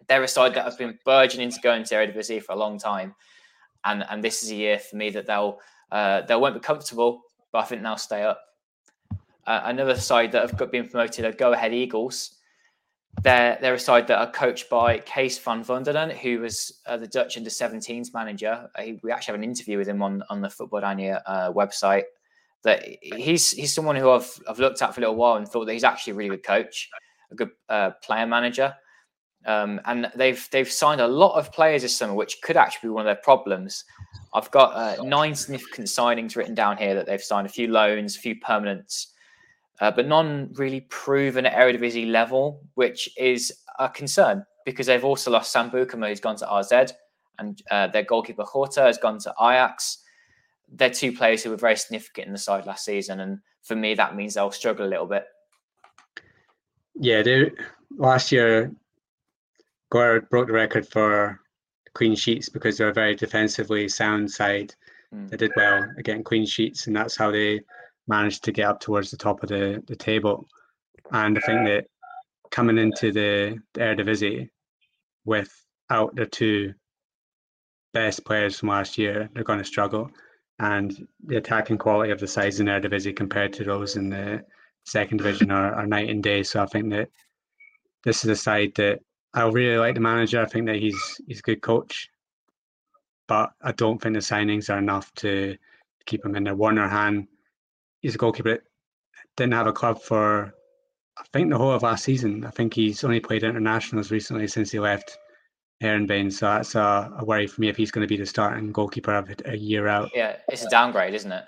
They're 0.08 0.24
a 0.24 0.28
side 0.28 0.54
that 0.54 0.66
have 0.66 0.78
been 0.78 1.00
burgeoning 1.06 1.50
to 1.50 1.62
go 1.62 1.74
into 1.74 1.96
Eredivisie 1.96 2.44
for 2.44 2.52
a 2.52 2.58
long 2.58 2.78
time, 2.78 3.16
and 3.86 4.06
and 4.10 4.24
this 4.24 4.44
is 4.44 4.52
a 4.52 4.56
year 4.56 4.78
for 4.78 4.98
me 4.98 5.10
that 5.10 5.26
they'll 5.26 5.60
uh, 5.92 6.22
they 6.22 6.36
won't 6.36 6.56
be 6.56 6.60
comfortable, 6.60 7.22
but 7.52 7.60
I 7.60 7.64
think 7.66 7.84
they'll 7.84 7.98
stay 7.98 8.24
up. 8.24 8.42
Uh, 9.48 9.62
another 9.66 9.96
side 9.96 10.32
that 10.32 10.42
have 10.42 10.58
got, 10.58 10.72
been 10.72 10.88
promoted 10.88 11.26
are 11.26 11.32
Go 11.32 11.54
Ahead 11.54 11.74
Eagles. 11.74 12.32
They're, 13.22 13.58
they're 13.62 13.76
a 13.76 13.80
side 13.80 14.08
that 14.08 14.18
are 14.18 14.32
coached 14.32 14.70
by 14.70 14.98
Kees 15.00 15.38
van 15.38 15.64
Wonderen, 15.64 16.12
who 16.18 16.40
was 16.40 16.82
uh, 16.86 16.98
the 16.98 17.08
Dutch 17.08 17.38
under 17.38 17.50
17s 17.50 18.14
manager. 18.14 18.70
Uh, 18.76 18.84
we 19.04 19.12
actually 19.12 19.34
have 19.34 19.42
an 19.42 19.44
interview 19.44 19.78
with 19.78 19.88
him 19.88 20.02
on, 20.02 20.24
on 20.30 20.42
the 20.42 20.50
Voetballerij 20.50 21.22
uh, 21.26 21.52
website 21.54 22.04
that 22.66 22.84
he's 23.02 23.52
he's 23.52 23.74
someone 23.74 23.96
who 23.96 24.10
I've 24.10 24.40
I've 24.50 24.60
looked 24.60 24.82
at 24.82 24.94
for 24.94 25.00
a 25.00 25.04
little 25.04 25.16
while 25.16 25.36
and 25.36 25.48
thought 25.48 25.66
that 25.66 25.74
he's 25.74 25.84
actually 25.84 26.12
a 26.12 26.16
really 26.16 26.30
good 26.32 26.44
coach, 26.44 26.90
a 27.32 27.36
good 27.36 27.52
uh, 27.70 27.92
player 28.04 28.26
manager. 28.26 28.74
Um, 29.46 29.80
and 29.86 30.12
they've 30.16 30.48
they've 30.52 30.72
signed 30.72 31.02
a 31.02 31.08
lot 31.08 31.38
of 31.38 31.52
players 31.52 31.84
this 31.84 31.96
summer, 31.96 32.14
which 32.14 32.42
could 32.42 32.58
actually 32.58 32.88
be 32.88 32.94
one 32.94 33.02
of 33.02 33.06
their 33.06 33.24
problems. 33.24 33.86
I've 34.34 34.50
got 34.52 34.74
uh, 34.74 35.04
nine 35.04 35.36
significant 35.36 35.88
signings 35.88 36.36
written 36.36 36.56
down 36.56 36.78
here 36.78 36.96
that 36.96 37.06
they've 37.06 37.22
signed: 37.22 37.46
a 37.46 37.50
few 37.50 37.68
loans, 37.68 38.16
a 38.16 38.20
few 38.20 38.36
permanents, 38.40 39.08
uh, 39.82 39.92
but 39.92 40.08
none 40.08 40.52
really 40.56 40.82
proven 40.82 41.46
at 41.46 41.54
Eredivisie 41.54 42.10
level, 42.10 42.62
which 42.74 43.10
is 43.18 43.54
a 43.80 43.90
concern 43.90 44.46
because 44.66 44.88
they've 44.88 45.06
also 45.06 45.30
lost 45.30 45.52
Sam 45.52 45.70
Beukema, 45.70 46.10
who's 46.10 46.20
gone 46.20 46.38
to 46.38 46.52
AZ, 46.52 46.94
and 47.38 47.62
uh, 47.70 47.88
their 47.88 48.04
goalkeeper 48.04 48.46
Gorter 48.52 48.84
has 48.84 48.98
gone 48.98 49.20
to 49.20 49.34
Ajax 49.40 50.00
they're 50.72 50.90
two 50.90 51.12
players 51.12 51.44
who 51.44 51.50
were 51.50 51.58
very 51.58 51.76
significant 51.76 52.28
in 52.28 52.34
the 52.34 52.40
side 52.40 52.66
last 52.66 52.86
season, 52.86 53.20
and 53.20 53.40
for 53.62 53.76
me, 53.76 53.94
that 53.96 54.16
means 54.16 54.34
they'll 54.34 54.52
struggle 54.52 54.86
a 54.86 54.90
little 54.90 55.06
bit. 55.06 55.26
Yeah, 56.96 57.22
they 57.22 57.52
last 57.98 58.32
year, 58.32 58.72
Gore 59.96 60.20
broke 60.30 60.48
the 60.48 60.54
record 60.54 60.86
for 60.86 61.40
clean 61.94 62.16
sheets 62.16 62.50
because 62.50 62.78
they're 62.78 62.90
a 62.90 62.94
very 62.94 63.16
defensively 63.16 63.88
sound 63.88 64.30
side. 64.30 64.76
Mm. 65.14 65.30
They 65.30 65.38
did 65.38 65.54
well 65.56 65.86
at 65.98 66.04
getting 66.04 66.22
clean 66.22 66.46
sheets, 66.46 66.88
and 66.88 66.96
that's 66.96 67.16
how 67.16 67.32
they 67.32 67.62
managed 68.06 68.44
to 68.44 68.52
get 68.52 68.68
up 68.68 68.82
towards 68.82 69.10
the 69.10 69.16
top 69.16 69.42
of 69.42 69.48
the, 69.48 69.82
the 69.88 69.96
table. 69.96 70.50
And 71.14 71.38
I 71.38 71.42
think 71.42 71.66
that 71.68 71.86
coming 72.52 72.78
into 72.78 73.14
the, 73.14 73.58
the 73.74 73.80
Eredivisie 73.80 74.50
without 75.24 76.14
the 76.14 76.26
two 76.26 76.74
best 77.94 78.26
players 78.26 78.60
from 78.60 78.70
last 78.70 78.98
year, 78.98 79.30
they're 79.34 79.46
going 79.46 79.60
to 79.60 79.66
struggle 79.66 80.12
and 80.60 81.08
the 81.26 81.38
attacking 81.38 81.78
quality 81.78 82.12
of 82.12 82.20
the 82.20 82.28
sides 82.28 82.60
in 82.60 82.68
Eredivisie 82.68 83.16
compared 83.16 83.54
to 83.54 83.64
those 83.64 83.96
in 83.96 84.10
the 84.10 84.44
second 84.86 85.20
division 85.20 85.52
are, 85.52 85.74
are 85.74 85.88
night 85.88 86.10
and 86.10 86.22
day. 86.22 86.44
So 86.44 86.62
I 86.62 86.66
think 86.66 86.90
that 86.92 87.08
this 88.04 88.26
is 88.26 88.30
a 88.30 88.36
side 88.36 88.74
that 88.76 89.00
I 89.36 89.48
really 89.50 89.78
like 89.78 89.96
the 89.96 90.02
manager. 90.02 90.42
I 90.42 90.46
think 90.46 90.66
that 90.68 90.78
he's 90.78 91.22
he's 91.28 91.40
a 91.40 91.44
good 91.44 91.62
coach, 91.62 92.10
but 93.28 93.52
I 93.62 93.74
don't 93.74 94.02
think 94.02 94.16
the 94.16 94.22
signings 94.22 94.74
are 94.74 94.78
enough 94.78 95.14
to 95.16 95.58
keep 96.06 96.26
him 96.26 96.36
in 96.36 96.46
there. 96.46 96.56
Warner 96.56 96.88
Hahn, 96.88 97.28
he's 98.02 98.16
a 98.16 98.18
goalkeeper 98.18 98.50
that 98.50 98.62
didn't 99.36 99.54
have 99.54 99.68
a 99.68 99.74
club 99.74 100.02
for 100.02 100.54
I 101.18 101.24
think 101.34 101.50
the 101.50 101.58
whole 101.58 101.72
of 101.72 101.84
last 101.84 102.04
season. 102.04 102.46
I 102.46 102.50
think 102.50 102.74
he's 102.74 103.04
only 103.04 103.20
played 103.20 103.44
internationals 103.44 104.12
recently 104.12 104.48
since 104.48 104.72
he 104.72 104.80
left 104.80 105.18
Heerenveen. 105.82 106.32
So 106.32 106.46
that's 106.46 106.76
a, 106.76 107.12
a, 107.18 107.26
worry 107.26 107.48
for 107.48 107.62
me 107.62 107.70
if 107.70 107.78
he's 107.78 107.92
going 107.92 108.06
to 108.06 108.08
be 108.08 108.18
the 108.18 108.26
starting 108.26 108.72
goalkeeper 108.72 109.14
of 109.14 109.30
a 109.46 109.58
year 109.58 109.88
out. 109.88 110.12
Yeah, 110.14 110.38
it's 110.50 110.64
a 110.64 110.70
downgrade, 110.70 111.14
isn't 111.14 111.32
it? 111.32 111.46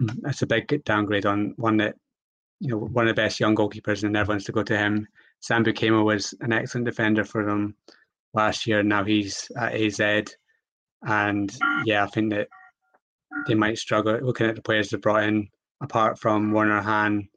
That's 0.00 0.40
mm, 0.40 0.42
a 0.42 0.46
big 0.46 0.84
downgrade 0.84 1.26
on 1.26 1.54
one 1.56 1.76
that, 1.78 1.96
you 2.60 2.70
know, 2.70 2.78
one 2.78 3.08
of 3.08 3.14
the 3.14 3.20
best 3.20 3.40
young 3.40 3.56
goalkeepers 3.56 4.02
in 4.02 4.12
the 4.12 4.18
Netherlands 4.18 4.44
to 4.44 4.52
go 4.52 4.62
to 4.62 4.76
him. 4.76 5.06
Sam 5.42 5.64
Beukema 5.64 6.04
was 6.04 6.34
an 6.40 6.52
excellent 6.52 6.86
defender 6.86 7.24
for 7.24 7.44
them 7.44 7.74
last 8.32 8.66
year. 8.66 8.82
Now 8.82 9.04
he's 9.04 9.50
at 9.56 9.74
AZ. 9.74 10.00
And 11.04 11.52
yeah, 11.84 12.04
I 12.04 12.06
think 12.06 12.30
that 12.30 12.48
they 13.48 13.54
might 13.54 13.78
struggle 13.78 14.18
looking 14.22 14.46
at 14.46 14.54
the 14.54 14.62
players 14.62 14.90
they 14.90 14.98
brought 14.98 15.24
in, 15.24 15.48
apart 15.82 16.18
from 16.18 16.52
Warner 16.52 16.80
Hahn. 16.80 17.28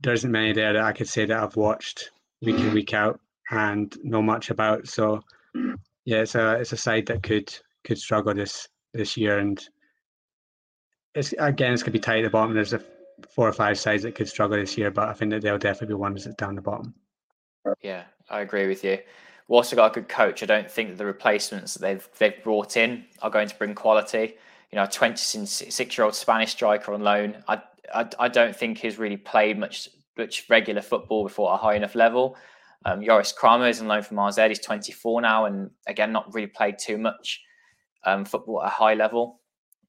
There 0.00 0.12
isn't 0.12 0.30
many 0.30 0.52
there 0.52 0.74
that 0.74 0.82
I 0.84 0.92
could 0.92 1.08
say 1.08 1.24
that 1.24 1.42
I've 1.42 1.56
watched 1.56 2.10
week 2.42 2.58
in, 2.58 2.74
week 2.74 2.92
out 2.92 3.18
and 3.50 3.96
know 4.02 4.20
much 4.20 4.50
about. 4.50 4.88
So 4.88 5.22
yeah, 6.04 6.18
it's 6.18 6.34
a 6.34 6.56
it's 6.56 6.72
a 6.72 6.76
side 6.76 7.06
that 7.06 7.22
could 7.22 7.54
could 7.84 7.98
struggle 7.98 8.34
this 8.34 8.68
this 8.92 9.16
year, 9.16 9.38
and 9.38 9.58
it's 11.14 11.32
again 11.38 11.72
it's 11.72 11.82
gonna 11.82 11.92
be 11.92 11.98
tight 11.98 12.18
at 12.18 12.24
the 12.24 12.30
bottom. 12.30 12.52
There's 12.52 12.74
a 12.74 12.82
four 13.34 13.48
or 13.48 13.52
five 13.52 13.78
sides 13.78 14.02
that 14.02 14.14
could 14.14 14.28
struggle 14.28 14.56
this 14.56 14.76
year, 14.76 14.90
but 14.90 15.08
I 15.08 15.12
think 15.12 15.30
that 15.30 15.42
they'll 15.42 15.58
definitely 15.58 15.94
be 15.94 15.94
ones 15.94 16.24
that 16.24 16.36
down 16.36 16.54
the 16.54 16.62
bottom. 16.62 16.94
Yeah, 17.80 18.04
I 18.28 18.40
agree 18.40 18.66
with 18.66 18.82
you. 18.84 18.98
We've 19.48 19.56
also 19.56 19.76
got 19.76 19.92
a 19.92 19.94
good 19.94 20.08
coach. 20.08 20.42
I 20.42 20.46
don't 20.46 20.70
think 20.70 20.90
that 20.90 20.98
the 20.98 21.06
replacements 21.06 21.74
that 21.74 21.80
they've 21.80 22.08
they've 22.18 22.42
brought 22.42 22.76
in 22.76 23.04
are 23.20 23.30
going 23.30 23.48
to 23.48 23.56
bring 23.56 23.74
quality. 23.74 24.34
You 24.70 24.76
know, 24.76 24.84
a 24.84 24.88
26 24.88 25.98
year 25.98 26.04
old 26.04 26.14
Spanish 26.14 26.52
striker 26.52 26.92
on 26.92 27.02
loan. 27.02 27.42
I, 27.48 27.62
I 27.94 28.08
I 28.18 28.28
don't 28.28 28.56
think 28.56 28.78
he's 28.78 28.98
really 28.98 29.16
played 29.16 29.58
much 29.58 29.88
much 30.16 30.46
regular 30.48 30.82
football 30.82 31.24
before 31.24 31.52
a 31.52 31.56
high 31.56 31.74
enough 31.74 31.94
level. 31.94 32.36
Um, 32.84 33.04
Joris 33.04 33.32
Kramer 33.32 33.68
is 33.68 33.80
on 33.80 33.88
loan 33.88 34.02
from 34.02 34.18
AZ. 34.18 34.36
He's 34.36 34.58
24 34.58 35.20
now, 35.20 35.44
and 35.44 35.70
again, 35.86 36.12
not 36.12 36.32
really 36.34 36.48
played 36.48 36.78
too 36.78 36.98
much 36.98 37.40
um, 38.04 38.24
football 38.24 38.62
at 38.62 38.66
a 38.66 38.70
high 38.70 38.94
level. 38.94 39.40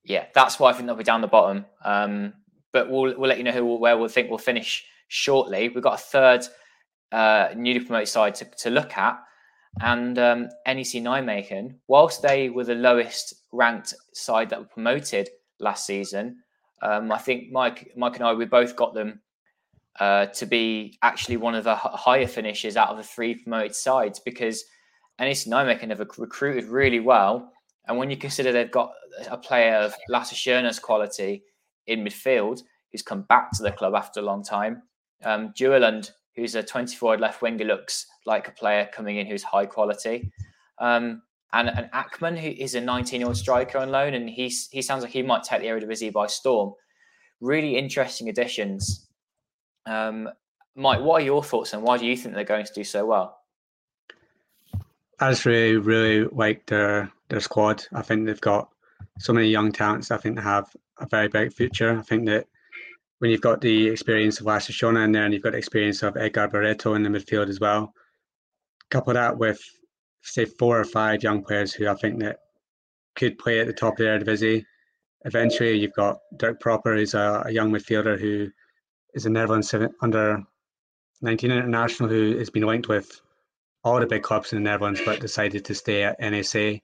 Yeah, 0.04 0.26
that's 0.34 0.60
why 0.60 0.70
I 0.70 0.74
think 0.74 0.86
they'll 0.86 0.96
be 0.96 1.04
down 1.04 1.22
the 1.22 1.28
bottom. 1.28 1.66
Um, 1.84 2.34
but 2.74 2.90
we'll 2.90 3.18
we'll 3.18 3.30
let 3.30 3.38
you 3.38 3.44
know 3.44 3.52
who 3.52 3.78
where 3.78 3.98
we'll 3.98 4.10
think 4.10 4.30
we'll 4.30 4.38
finish 4.40 4.84
shortly. 5.08 5.70
We've 5.70 5.84
got 5.84 6.00
a 6.00 6.04
third 6.04 6.46
uh, 7.14 7.50
newly 7.56 7.80
promoted 7.80 8.10
side 8.10 8.36
to, 8.36 8.46
to 8.46 8.70
look 8.70 8.98
at. 8.98 9.20
And 9.82 10.20
um, 10.20 10.50
NEC 10.68 11.02
Nijmegen, 11.02 11.76
whilst 11.88 12.22
they 12.22 12.50
were 12.50 12.64
the 12.64 12.76
lowest 12.76 13.34
ranked 13.52 13.94
side 14.14 14.50
that 14.50 14.60
were 14.60 14.66
promoted 14.66 15.30
last 15.60 15.86
season, 15.86 16.38
um, 16.82 17.12
I 17.12 17.18
think 17.18 17.52
Mike, 17.52 17.92
Mike 17.96 18.16
and 18.18 18.26
I, 18.26 18.34
we 18.34 18.46
both 18.46 18.76
got 18.76 18.94
them 18.94 19.22
uh, 20.00 20.28
to 20.28 20.46
be 20.46 20.98
actually 21.02 21.38
one 21.38 21.56
of 21.56 21.64
the 21.64 21.76
higher 21.76 22.28
finishes 22.28 22.78
out 22.78 22.90
of 22.90 22.98
the 22.98 23.04
three 23.04 23.36
promoted 23.36 23.76
sides 23.76 24.20
because 24.20 24.64
NEC 25.20 25.48
Nijmegen 25.48 25.90
have 25.90 26.00
recruited 26.00 26.66
really 26.66 27.00
well. 27.00 27.52
And 27.88 27.98
when 27.98 28.10
you 28.10 28.18
consider 28.18 28.52
they've 28.52 28.72
got 28.72 28.92
a 29.30 29.38
player 29.38 29.76
of 29.76 29.96
Lasse 30.10 30.34
Schöne's 30.34 30.80
quality 30.80 31.44
in 31.88 32.04
midfield, 32.04 32.62
who's 32.92 33.02
come 33.02 33.24
back 33.24 33.52
to 33.52 33.64
the 33.64 33.72
club 33.72 33.96
after 33.96 34.20
a 34.20 34.24
long 34.24 34.44
time, 34.44 34.84
um, 35.24 35.54
Duelund 35.58 36.12
who's 36.36 36.56
a 36.56 36.64
24 36.64 37.18
left 37.18 37.42
winger, 37.42 37.66
looks 37.66 38.08
like 38.26 38.48
a 38.48 38.52
player 38.52 38.90
coming 38.94 39.18
in 39.18 39.28
who's 39.28 39.44
high 39.44 39.66
quality. 39.66 40.32
Um, 40.80 41.22
and, 41.54 41.70
and 41.70 41.90
Akman, 41.94 42.36
who 42.36 42.50
is 42.50 42.74
a 42.76 42.82
19 42.82 43.22
year 43.22 43.28
old 43.28 43.38
striker 43.38 43.78
on 43.78 43.92
loan, 43.92 44.16
and 44.16 44.30
he's, 44.30 44.68
he 44.72 44.82
sounds 44.82 45.04
like 45.04 45.12
he 45.12 45.22
might 45.22 45.44
take 45.44 45.62
the 45.62 45.68
area 45.68 45.86
Eredivisie 45.86 46.12
by 46.12 46.28
storm. 46.28 46.74
Really 47.42 47.78
interesting 47.78 48.30
additions. 48.30 49.08
Um, 49.86 50.30
Mike, 50.76 51.02
what 51.02 51.22
are 51.22 51.26
your 51.26 51.44
thoughts 51.44 51.74
and 51.74 51.84
why 51.84 51.98
do 51.98 52.06
you 52.06 52.18
think 52.18 52.34
they're 52.34 52.44
going 52.44 52.66
to 52.66 52.74
do 52.74 52.84
so 52.84 53.06
well? 53.06 53.38
I 55.20 55.30
just 55.30 55.46
really, 55.46 55.78
really 55.78 56.28
like 56.32 56.66
their 56.66 57.12
their 57.30 57.40
squad. 57.40 57.86
I 57.94 58.02
think 58.02 58.26
they've 58.26 58.42
got 58.42 58.70
so 59.20 59.34
many 59.34 59.48
young 59.48 59.72
talents. 59.72 60.12
I 60.12 60.18
think 60.18 60.40
have 60.40 60.70
a 61.00 61.08
very 61.08 61.28
bright 61.28 61.54
future. 61.54 61.98
I 61.98 62.02
think 62.02 62.26
that 62.28 62.48
when 63.20 63.32
you've 63.32 63.42
got 63.42 63.62
the 63.62 63.88
experience 63.88 64.40
of 64.40 64.46
Lasse 64.46 64.70
Schöne 64.70 65.04
in 65.04 65.12
there 65.12 65.24
and 65.24 65.34
you've 65.34 65.44
got 65.44 65.54
the 65.54 65.58
experience 65.58 66.04
of 66.04 66.18
Edgar 66.18 66.48
Barreto 66.48 66.96
in 66.96 67.04
the 67.04 67.10
midfield 67.10 67.50
as 67.50 67.60
well, 67.60 67.94
couple 68.90 69.14
that 69.14 69.38
with 69.38 69.60
say 70.22 70.46
four 70.46 70.80
or 70.80 70.86
five 70.86 71.24
young 71.24 71.44
players 71.44 71.74
who 71.74 71.88
I 71.88 71.96
think 71.96 72.20
that 72.20 72.40
could 73.16 73.38
play 73.38 73.60
at 73.60 73.68
the 73.68 73.74
top 73.74 73.94
of 73.94 73.98
the 73.98 74.04
Eredivisie. 74.06 74.66
Eventually, 75.26 75.78
you've 75.78 75.94
got 75.94 76.20
Dirk 76.38 76.60
Proper, 76.60 76.96
who's 76.96 77.14
a, 77.14 77.44
a 77.46 77.52
young 77.52 77.72
midfielder 77.72 78.20
who 78.20 78.50
is 79.14 79.26
a 79.26 79.30
Netherlands 79.30 79.74
under 80.02 80.44
19 81.22 81.52
international 81.52 82.10
who 82.10 82.38
has 82.38 82.50
been 82.50 82.64
linked 82.64 82.88
with 82.88 83.22
all 83.84 84.00
the 84.00 84.06
big 84.06 84.24
clubs 84.24 84.54
in 84.54 84.64
the 84.64 84.70
Netherlands, 84.70 85.02
but 85.06 85.20
decided 85.20 85.66
to 85.66 85.76
stay 85.76 86.04
at 86.04 86.20
NEC. 86.20 86.82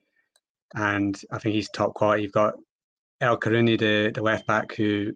And 0.74 1.20
I 1.30 1.38
think 1.38 1.54
he's 1.54 1.68
top 1.70 1.94
quality. 1.94 2.22
You've 2.22 2.32
got 2.32 2.54
El 3.20 3.38
Karouani, 3.38 3.78
the, 3.78 4.12
the 4.14 4.22
left 4.22 4.46
back, 4.46 4.74
who 4.74 5.12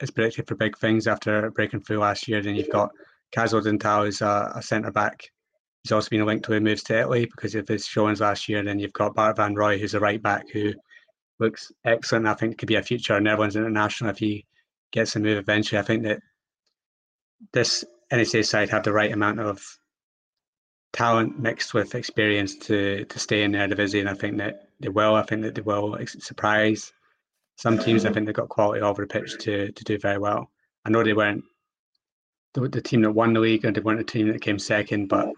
is 0.00 0.10
predicted 0.10 0.46
for 0.46 0.54
big 0.54 0.78
things 0.78 1.06
after 1.06 1.50
breaking 1.50 1.80
through 1.80 1.98
last 1.98 2.28
year. 2.28 2.42
Then 2.42 2.54
you've 2.54 2.70
got 2.70 2.90
Cas 3.32 3.52
Odenthal, 3.52 4.04
who's 4.04 4.22
a, 4.22 4.52
a 4.54 4.62
centre 4.62 4.92
back. 4.92 5.30
He's 5.82 5.92
also 5.92 6.08
been 6.08 6.24
linked 6.24 6.44
to 6.46 6.54
a 6.54 6.60
moves 6.60 6.82
to 6.84 6.98
Italy 6.98 7.26
because 7.26 7.54
of 7.54 7.68
his 7.68 7.86
showings 7.86 8.20
last 8.20 8.48
year. 8.48 8.62
Then 8.62 8.78
you've 8.78 8.92
got 8.92 9.14
Bart 9.14 9.36
van 9.36 9.54
Rooij, 9.54 9.80
who's 9.80 9.94
a 9.94 10.00
right 10.00 10.22
back 10.22 10.48
who 10.50 10.72
looks 11.38 11.70
excellent. 11.84 12.26
I 12.26 12.34
think 12.34 12.58
could 12.58 12.68
be 12.68 12.76
a 12.76 12.82
future 12.82 13.20
Netherlands 13.20 13.56
international 13.56 14.10
if 14.10 14.18
he 14.18 14.46
gets 14.92 15.16
a 15.16 15.20
move 15.20 15.38
eventually. 15.38 15.78
I 15.78 15.82
think 15.82 16.02
that 16.04 16.20
this 17.52 17.84
NEC 18.10 18.44
side 18.44 18.70
have 18.70 18.82
the 18.82 18.92
right 18.92 19.12
amount 19.12 19.40
of 19.40 19.62
talent 20.92 21.38
mixed 21.38 21.74
with 21.74 21.94
experience 21.94 22.56
to 22.56 23.04
to 23.04 23.18
stay 23.18 23.42
in 23.42 23.52
the 23.52 23.58
Eredivisie, 23.58 24.00
and 24.00 24.08
I 24.08 24.14
think 24.14 24.38
that 24.38 24.68
they 24.80 24.88
will. 24.88 25.14
I 25.14 25.22
think 25.22 25.42
that 25.42 25.54
they 25.54 25.62
will 25.62 25.98
surprise 26.06 26.92
some 27.56 27.76
teams 27.76 28.04
I 28.04 28.12
think 28.12 28.26
they've 28.26 28.34
got 28.34 28.48
quality 28.48 28.80
over 28.80 29.02
the 29.02 29.08
pitch 29.08 29.36
to 29.40 29.72
to 29.72 29.84
do 29.84 29.98
very 29.98 30.18
well. 30.18 30.50
I 30.84 30.90
know 30.90 31.02
they 31.02 31.12
weren't 31.12 31.44
the, 32.54 32.68
the 32.68 32.80
team 32.80 33.02
that 33.02 33.12
won 33.12 33.34
the 33.34 33.40
league 33.40 33.64
and 33.64 33.74
they 33.74 33.80
weren't 33.80 33.98
the 33.98 34.04
team 34.04 34.28
that 34.28 34.40
came 34.40 34.58
second, 34.58 35.08
but 35.08 35.28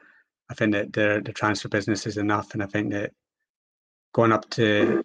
I 0.51 0.55
think 0.55 0.73
that 0.73 0.93
their 0.93 1.21
the 1.21 1.33
transfer 1.33 1.69
business 1.69 2.07
is 2.07 2.17
enough, 2.17 2.53
and 2.55 2.63
I 2.63 2.67
think 2.67 2.93
that 2.93 3.13
going 4.13 4.33
up 4.33 4.49
to 4.51 5.05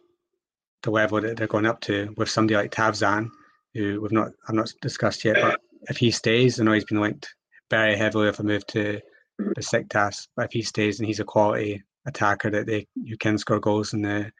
the 0.83 0.91
level 0.91 1.21
that 1.21 1.37
they're 1.37 1.47
going 1.47 1.65
up 1.65 1.81
to 1.81 2.13
with 2.17 2.29
somebody 2.29 2.55
like 2.55 2.71
Tavşan, 2.71 3.29
who 3.73 4.01
we've 4.01 4.11
not 4.11 4.31
I've 4.47 4.55
not 4.55 4.71
discussed 4.81 5.25
yet, 5.25 5.37
but 5.41 5.59
if 5.89 5.97
he 5.97 6.11
stays, 6.11 6.59
I 6.59 6.63
know 6.63 6.73
he's 6.73 6.85
been 6.85 7.01
linked 7.01 7.33
very 7.69 7.95
heavily 7.95 8.27
with 8.27 8.39
a 8.39 8.43
move 8.43 8.65
to 8.67 9.01
Besiktas, 9.39 10.27
but 10.35 10.45
if 10.45 10.51
he 10.51 10.61
stays 10.61 10.99
and 10.99 11.07
he's 11.07 11.19
a 11.19 11.25
quality 11.25 11.83
attacker 12.05 12.49
that 12.51 12.67
they 12.67 12.87
you 12.95 13.17
can 13.17 13.37
score 13.37 13.59
goals 13.59 13.93
in 13.93 14.01
the 14.01 14.31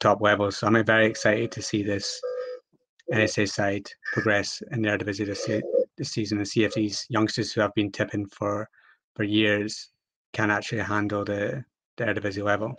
top 0.00 0.20
levels. 0.20 0.58
So 0.58 0.66
I'm 0.66 0.84
very 0.84 1.06
excited 1.06 1.50
to 1.52 1.62
see 1.62 1.82
this 1.82 2.20
NEC 3.10 3.48
side 3.48 3.88
progress 4.12 4.62
in 4.70 4.82
their 4.82 4.98
division 4.98 5.26
this, 5.26 5.48
this 5.96 6.10
season 6.10 6.38
and 6.38 6.46
see 6.46 6.64
if 6.64 6.74
these 6.74 7.06
youngsters 7.08 7.52
who 7.52 7.60
have 7.60 7.74
been 7.74 7.90
tipping 7.90 8.26
for 8.26 8.68
for 9.16 9.24
years 9.24 9.90
can 10.32 10.50
actually 10.50 10.82
handle 10.82 11.24
the 11.24 11.64
the 11.96 12.04
Eredivisie 12.04 12.44
level. 12.44 12.76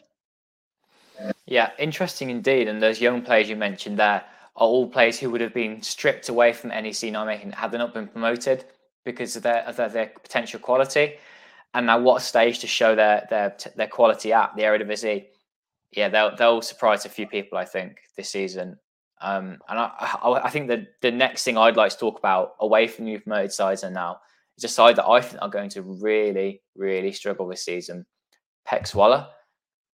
Yeah, 1.45 1.71
interesting 1.77 2.29
indeed. 2.29 2.67
And 2.67 2.81
those 2.81 3.01
young 3.01 3.21
players 3.21 3.49
you 3.49 3.55
mentioned 3.55 3.99
there 3.99 4.23
are 4.55 4.67
all 4.67 4.87
players 4.87 5.19
who 5.19 5.29
would 5.29 5.41
have 5.41 5.53
been 5.53 5.81
stripped 5.81 6.29
away 6.29 6.53
from 6.53 6.69
NEC 6.69 7.11
making 7.25 7.51
had 7.51 7.71
they 7.71 7.77
not 7.77 7.93
been 7.93 8.07
promoted 8.07 8.65
because 9.03 9.35
of 9.35 9.43
their, 9.43 9.63
of 9.63 9.75
their, 9.75 9.89
their 9.89 10.07
potential 10.07 10.59
quality. 10.59 11.15
And 11.73 11.85
now, 11.85 11.99
what 11.99 12.21
stage 12.21 12.59
to 12.59 12.67
show 12.67 12.95
their 12.95 13.27
their 13.29 13.55
their 13.75 13.87
quality 13.87 14.33
at 14.33 14.55
the 14.55 14.63
Eredivisie 14.63 15.25
yeah, 15.91 16.09
they'll 16.09 16.35
they'll 16.35 16.61
surprise 16.61 17.05
a 17.05 17.09
few 17.09 17.27
people. 17.27 17.57
I 17.57 17.65
think 17.65 17.97
this 18.15 18.29
season. 18.29 18.77
Um, 19.21 19.57
and 19.67 19.79
I, 19.79 20.17
I, 20.21 20.31
I 20.45 20.49
think 20.49 20.67
the 20.67 20.87
the 21.01 21.11
next 21.11 21.43
thing 21.43 21.57
I'd 21.57 21.75
like 21.75 21.91
to 21.91 21.97
talk 21.97 22.19
about 22.19 22.55
away 22.59 22.87
from 22.87 23.05
new 23.05 23.19
promoted 23.19 23.51
sides 23.51 23.83
and 23.83 23.93
now 23.93 24.19
is 24.57 24.63
a 24.63 24.67
side 24.67 24.95
that 24.95 25.07
I 25.07 25.21
think 25.21 25.41
are 25.41 25.49
going 25.49 25.69
to 25.71 25.81
really 25.81 26.61
really 26.75 27.11
struggle 27.11 27.47
this 27.47 27.65
season. 27.65 28.05
PEC 28.67 28.91
Zwolle. 28.91 29.27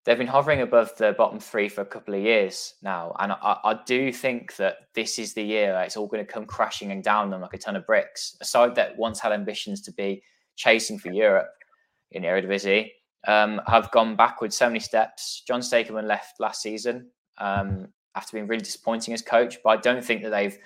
They've 0.04 0.18
been 0.18 0.28
hovering 0.28 0.62
above 0.62 0.96
the 0.98 1.14
bottom 1.18 1.40
three 1.40 1.68
for 1.68 1.82
a 1.82 1.86
couple 1.86 2.14
of 2.14 2.22
years 2.22 2.76
now, 2.84 3.16
and 3.20 3.32
I, 3.32 3.58
I 3.64 3.80
do 3.88 4.14
think 4.14 4.56
that 4.58 4.76
this 4.94 5.18
is 5.18 5.34
the 5.34 5.42
year 5.42 5.82
it's 5.84 5.98
all 5.98 6.06
going 6.06 6.24
to 6.24 6.32
come 6.32 6.46
crashing 6.46 6.92
and 6.92 7.04
down 7.04 7.32
them 7.32 7.42
like 7.42 7.56
a 7.56 7.58
ton 7.58 7.76
of 7.76 7.88
bricks. 7.88 8.38
A 8.40 8.46
side 8.46 8.76
that 8.76 8.96
once 8.98 9.20
had 9.20 9.32
ambitions 9.32 9.82
to 9.82 9.92
be 9.94 10.22
chasing 10.56 11.00
for 11.00 11.12
Europe 11.12 11.55
in 12.16 12.24
Eredivisie, 12.24 12.90
um, 13.28 13.62
have 13.68 13.92
gone 13.92 14.16
backwards 14.16 14.58
so 14.58 14.68
many 14.68 14.80
steps. 14.80 15.44
John 15.48 15.62
Stegeman 15.62 16.08
left 16.08 16.40
last 16.40 16.62
season 16.62 17.10
um, 17.38 17.88
after 18.16 18.38
being 18.38 18.48
really 18.48 18.64
disappointing 18.64 19.14
as 19.14 19.22
coach, 19.22 19.58
but 19.64 19.70
I 19.70 19.78
don't 19.78 20.04
think 20.04 20.24
that 20.24 20.30
they've 20.30 20.58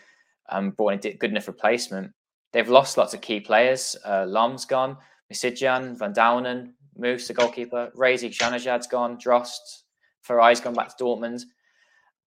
um, 0.50 0.72
brought 0.72 1.06
a 1.06 1.14
good 1.14 1.32
enough 1.32 1.48
replacement. 1.48 2.12
They've 2.54 2.70
lost 2.70 2.98
lots 2.98 3.14
of 3.14 3.22
key 3.22 3.40
players. 3.40 3.96
Uh, 4.06 4.26
Lam's 4.26 4.66
gone, 4.66 4.98
Misidjan, 5.32 5.98
Van 5.98 6.14
Duinen, 6.14 6.74
Mous, 6.98 7.28
the 7.28 7.34
goalkeeper, 7.34 7.92
Razik 7.96 8.36
Janajad's 8.36 8.88
gone, 8.88 9.18
Drost, 9.18 9.84
Pherai's 10.28 10.60
gone 10.60 10.74
back 10.74 10.96
to 10.96 11.04
Dortmund. 11.04 11.44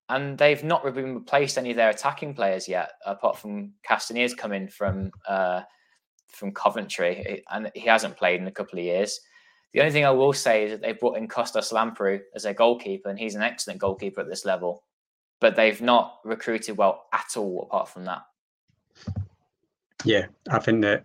And 0.09 0.37
they've 0.37 0.63
not 0.63 0.85
replaced 0.85 1.59
any 1.59 1.71
of 1.71 1.77
their 1.77 1.91
attacking 1.91 2.35
players 2.35 2.69
yet, 2.69 2.93
apart 3.07 3.39
from 3.39 3.73
Kastaneer's 3.89 4.35
coming 4.35 4.69
from 4.69 5.11
uh, 5.29 5.63
from 6.33 6.53
Coventry, 6.53 7.43
and 7.51 7.71
he 7.75 7.87
hasn't 7.87 8.17
played 8.17 8.41
in 8.41 8.47
a 8.47 8.53
couple 8.53 8.79
of 8.79 8.85
years. 8.85 9.21
The 9.73 9.81
only 9.81 9.93
thing 9.93 10.05
I 10.05 10.11
will 10.11 10.33
say 10.33 10.65
is 10.65 10.73
that 10.73 10.83
they 10.83 10.93
brought 10.93 11.17
in 11.17 11.29
Costas 11.29 11.73
Lamprou 11.73 12.21
as 12.35 12.43
their 12.43 12.55
goalkeeper, 12.55 13.09
and 13.09 13.19
he's 13.19 13.35
an 13.35 13.43
excellent 13.43 13.81
goalkeeper 13.81 14.21
at 14.21 14.29
this 14.29 14.45
level. 14.45 14.85
But 15.41 15.57
they've 15.57 15.81
not 15.81 16.19
recruited 16.25 16.77
well 16.77 17.07
at 17.13 17.37
all, 17.37 17.63
apart 17.63 17.89
from 17.89 18.05
that. 18.05 18.23
Yeah, 20.05 20.27
I 20.51 20.59
think 20.59 20.83
that 20.83 21.05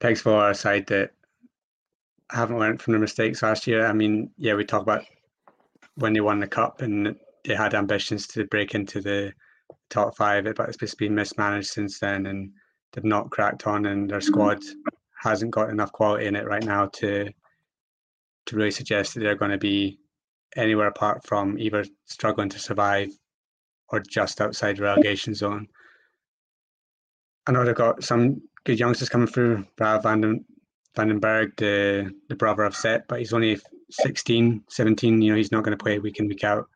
takes 0.00 0.20
for 0.20 0.50
a 0.50 0.54
side 0.54 0.86
that 0.86 1.12
haven't 2.30 2.58
learned 2.58 2.82
from 2.82 2.92
their 2.92 3.00
mistakes 3.00 3.42
last 3.42 3.66
year. 3.66 3.86
I 3.86 3.92
mean, 3.92 4.30
yeah, 4.38 4.54
we 4.54 4.64
talk 4.64 4.82
about 4.82 5.04
when 5.96 6.12
they 6.12 6.20
won 6.20 6.40
the 6.40 6.46
cup 6.46 6.82
and 6.82 7.16
they 7.44 7.54
had 7.54 7.74
ambitions 7.74 8.26
to 8.28 8.44
break 8.46 8.74
into 8.74 9.00
the 9.00 9.32
top 9.88 10.16
five, 10.16 10.44
but 10.56 10.68
it's 10.68 10.76
just 10.76 10.98
been 10.98 11.14
mismanaged 11.14 11.68
since 11.68 11.98
then, 11.98 12.26
and 12.26 12.50
they've 12.96 13.04
not 13.04 13.30
cracked 13.30 13.66
on, 13.66 13.86
and 13.86 14.10
their 14.10 14.20
squad 14.20 14.62
hasn't 15.22 15.52
got 15.52 15.70
enough 15.70 15.92
quality 15.92 16.26
in 16.26 16.34
it 16.34 16.46
right 16.46 16.64
now 16.64 16.86
to 16.86 17.30
to 18.46 18.56
really 18.56 18.70
suggest 18.70 19.14
that 19.14 19.20
they're 19.20 19.34
going 19.34 19.50
to 19.50 19.58
be 19.58 19.98
anywhere 20.56 20.86
apart 20.86 21.24
from 21.26 21.58
either 21.58 21.84
struggling 22.06 22.48
to 22.48 22.58
survive 22.58 23.10
or 23.88 24.00
just 24.00 24.40
outside 24.40 24.78
relegation 24.78 25.34
zone. 25.34 25.66
I 27.46 27.52
know 27.52 27.64
they've 27.64 27.74
got 27.74 28.04
some 28.04 28.40
good 28.64 28.78
youngsters 28.78 29.08
coming 29.08 29.26
through. 29.26 29.66
Brad 29.76 30.02
Vanden, 30.02 30.44
Vandenberg, 30.96 31.56
the, 31.56 32.14
the 32.28 32.36
brother 32.36 32.62
of 32.62 32.76
Set, 32.76 33.06
but 33.08 33.18
he's 33.18 33.32
only 33.32 33.58
16, 33.90 34.62
17. 34.68 35.22
You 35.22 35.30
know, 35.32 35.36
he's 35.36 35.52
not 35.52 35.64
going 35.64 35.76
to 35.76 35.82
play 35.82 35.98
week 35.98 36.18
in, 36.20 36.28
week 36.28 36.44
out, 36.44 36.68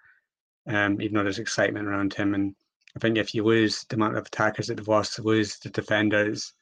um, 0.69 1.01
even 1.01 1.15
though 1.15 1.23
there's 1.23 1.39
excitement 1.39 1.87
around 1.87 2.15
him. 2.15 2.35
And 2.35 2.55
I 2.97 2.99
think 2.99 3.19
if 3.19 3.35
you 3.35 3.45
lose 3.45 3.85
the 3.89 3.97
amount 3.97 4.17
of 4.17 4.27
attackers 4.27 4.67
that 4.67 4.77
they've 4.77 4.89
lost, 4.89 5.19
lose 5.19 5.59
the 5.59 5.71
defenders 5.71 6.53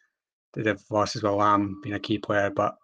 that 0.54 0.64
they've 0.64 0.84
lost 0.90 1.16
as 1.16 1.22
well, 1.22 1.36
Lamb 1.36 1.80
being 1.82 1.94
a 1.94 2.00
key 2.00 2.18
player, 2.18 2.50
but 2.50 2.76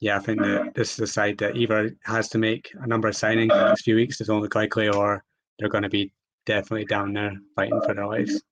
yeah, 0.00 0.16
I 0.16 0.20
think 0.20 0.40
that 0.40 0.74
this 0.74 0.94
is 0.94 1.00
a 1.00 1.06
side 1.06 1.38
that 1.38 1.56
either 1.56 1.96
has 2.04 2.28
to 2.30 2.38
make 2.38 2.72
a 2.80 2.86
number 2.86 3.08
of 3.08 3.14
signings 3.14 3.42
in 3.42 3.48
the 3.48 3.68
next 3.68 3.82
few 3.82 3.94
weeks, 3.94 4.18
there's 4.18 4.30
only 4.30 4.48
likely, 4.54 4.88
or 4.88 5.24
they're 5.58 5.68
going 5.68 5.82
to 5.82 5.88
be 5.88 6.12
definitely 6.44 6.86
down 6.86 7.12
there 7.12 7.34
fighting 7.54 7.80
for 7.82 7.94
their 7.94 8.06
lives. 8.06 8.42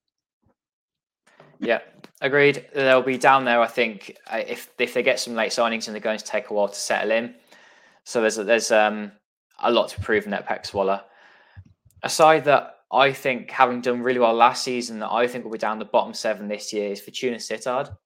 Yeah, 1.58 1.80
Agreed. 2.22 2.66
They'll 2.74 3.02
be 3.02 3.16
down 3.16 3.46
there. 3.46 3.60
I 3.60 3.66
think 3.66 4.18
uh, 4.26 4.42
if 4.46 4.70
if 4.78 4.92
they 4.92 5.02
get 5.02 5.18
some 5.18 5.34
late 5.34 5.52
signings 5.52 5.86
and 5.86 5.94
they're 5.94 6.00
going 6.00 6.18
to 6.18 6.24
take 6.24 6.50
a 6.50 6.54
while 6.54 6.68
to 6.68 6.74
settle 6.74 7.12
in. 7.12 7.34
So 8.04 8.20
there's 8.20 8.36
there's 8.36 8.70
um, 8.70 9.12
a 9.58 9.70
lot 9.70 9.88
to 9.90 10.00
prove 10.00 10.24
in 10.24 10.30
that 10.32 10.46
PEC 10.46 10.70
Zwolle. 10.70 11.02
Aside 12.02 12.44
that, 12.44 12.79
I 12.92 13.12
think 13.12 13.50
having 13.50 13.80
done 13.80 14.02
really 14.02 14.18
well 14.18 14.34
last 14.34 14.64
season, 14.64 14.98
that 14.98 15.12
I 15.12 15.26
think 15.26 15.44
will 15.44 15.52
be 15.52 15.58
down 15.58 15.78
the 15.78 15.84
bottom 15.84 16.12
seven 16.12 16.48
this 16.48 16.72
year 16.72 16.90
is 16.90 17.00
Fortuna 17.00 17.36
Sittard. 17.36 17.96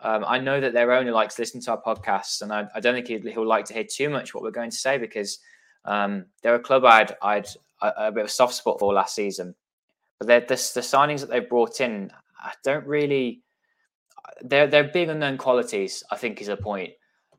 Um, 0.00 0.24
I 0.26 0.38
know 0.38 0.60
that 0.60 0.72
their 0.72 0.92
owner 0.92 1.12
likes 1.12 1.38
listening 1.38 1.62
to 1.64 1.72
our 1.72 1.82
podcasts, 1.82 2.42
and 2.42 2.52
I, 2.52 2.66
I 2.74 2.80
don't 2.80 2.94
think 2.94 3.06
he'll, 3.06 3.32
he'll, 3.32 3.46
like 3.46 3.66
to 3.66 3.74
hear 3.74 3.84
too 3.84 4.08
much 4.08 4.34
what 4.34 4.42
we're 4.42 4.50
going 4.50 4.70
to 4.70 4.76
say 4.76 4.98
because 4.98 5.38
um, 5.84 6.26
they're 6.42 6.56
a 6.56 6.60
club 6.60 6.84
I'd 6.84 7.14
I'd 7.22 7.46
a, 7.82 8.06
a, 8.06 8.12
bit 8.12 8.24
of 8.24 8.30
soft 8.30 8.54
spot 8.54 8.80
for 8.80 8.92
last 8.92 9.14
season. 9.14 9.54
But 10.18 10.48
the, 10.48 10.54
the 10.54 10.80
signings 10.80 11.20
that 11.20 11.30
they 11.30 11.40
brought 11.40 11.80
in, 11.80 12.10
I 12.38 12.52
don't 12.64 12.86
really. 12.86 13.42
They're 14.40 14.66
they're 14.66 14.84
big 14.84 15.08
unknown 15.08 15.36
qualities. 15.36 16.02
I 16.10 16.16
think 16.16 16.40
is 16.40 16.48
a 16.48 16.56
point. 16.56 16.92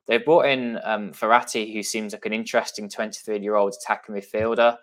They've 0.06 0.24
brought 0.24 0.46
in 0.46 0.80
um, 0.84 1.12
Ferati, 1.12 1.74
who 1.74 1.82
seems 1.82 2.14
like 2.14 2.26
an 2.26 2.34
interesting 2.34 2.90
23 2.90 3.40
year 3.40 3.56
old 3.56 3.74
attacking 3.74 4.16
midfielder. 4.16 4.78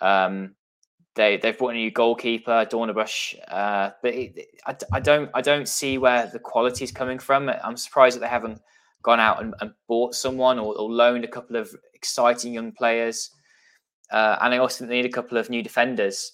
Um, 0.00 0.54
they 1.16 1.36
they've 1.36 1.56
brought 1.56 1.70
in 1.70 1.76
a 1.76 1.80
new 1.80 1.90
goalkeeper, 1.90 2.66
Dornebusch, 2.70 3.34
uh, 3.48 3.90
but 4.02 4.14
it, 4.14 4.48
I, 4.66 4.76
I 4.92 5.00
don't 5.00 5.30
I 5.34 5.40
don't 5.40 5.68
see 5.68 5.98
where 5.98 6.26
the 6.26 6.38
quality 6.38 6.84
is 6.84 6.92
coming 6.92 7.18
from. 7.18 7.48
I'm 7.48 7.76
surprised 7.76 8.16
that 8.16 8.20
they 8.20 8.28
haven't 8.28 8.60
gone 9.02 9.20
out 9.20 9.42
and, 9.42 9.54
and 9.60 9.72
bought 9.88 10.14
someone 10.14 10.58
or, 10.58 10.76
or, 10.76 10.90
loaned 10.90 11.24
a 11.24 11.28
couple 11.28 11.56
of 11.56 11.74
exciting 11.94 12.52
young 12.52 12.72
players. 12.72 13.30
Uh, 14.12 14.36
and 14.40 14.52
they 14.52 14.58
also 14.58 14.84
need 14.84 15.06
a 15.06 15.10
couple 15.10 15.38
of 15.38 15.48
new 15.48 15.62
defenders. 15.62 16.32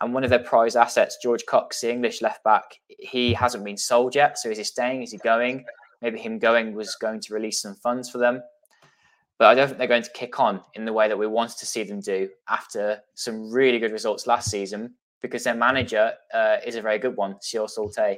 And 0.00 0.14
one 0.14 0.24
of 0.24 0.30
their 0.30 0.38
prize 0.38 0.76
assets, 0.76 1.18
George 1.22 1.44
Cox, 1.46 1.80
the 1.80 1.90
English 1.90 2.22
left 2.22 2.44
back, 2.44 2.64
he 2.88 3.32
hasn't 3.32 3.64
been 3.64 3.76
sold 3.76 4.14
yet. 4.14 4.38
So 4.38 4.50
is 4.50 4.58
he 4.58 4.64
staying? 4.64 5.02
Is 5.02 5.12
he 5.12 5.18
going? 5.18 5.64
Maybe 6.02 6.18
him 6.18 6.38
going 6.38 6.74
was 6.74 6.94
going 6.96 7.20
to 7.20 7.34
release 7.34 7.62
some 7.62 7.74
funds 7.76 8.10
for 8.10 8.18
them. 8.18 8.42
But 9.38 9.48
I 9.48 9.54
don't 9.54 9.68
think 9.68 9.78
they're 9.78 9.86
going 9.86 10.02
to 10.02 10.10
kick 10.12 10.40
on 10.40 10.62
in 10.74 10.84
the 10.84 10.92
way 10.92 11.08
that 11.08 11.18
we 11.18 11.26
wanted 11.26 11.58
to 11.58 11.66
see 11.66 11.82
them 11.82 12.00
do 12.00 12.28
after 12.48 13.00
some 13.14 13.50
really 13.50 13.78
good 13.78 13.92
results 13.92 14.26
last 14.26 14.50
season 14.50 14.94
because 15.20 15.44
their 15.44 15.54
manager 15.54 16.12
uh, 16.32 16.56
is 16.64 16.76
a 16.76 16.82
very 16.82 16.98
good 16.98 17.16
one, 17.16 17.34
Sjors 17.34 17.76
Ultee. 17.76 18.16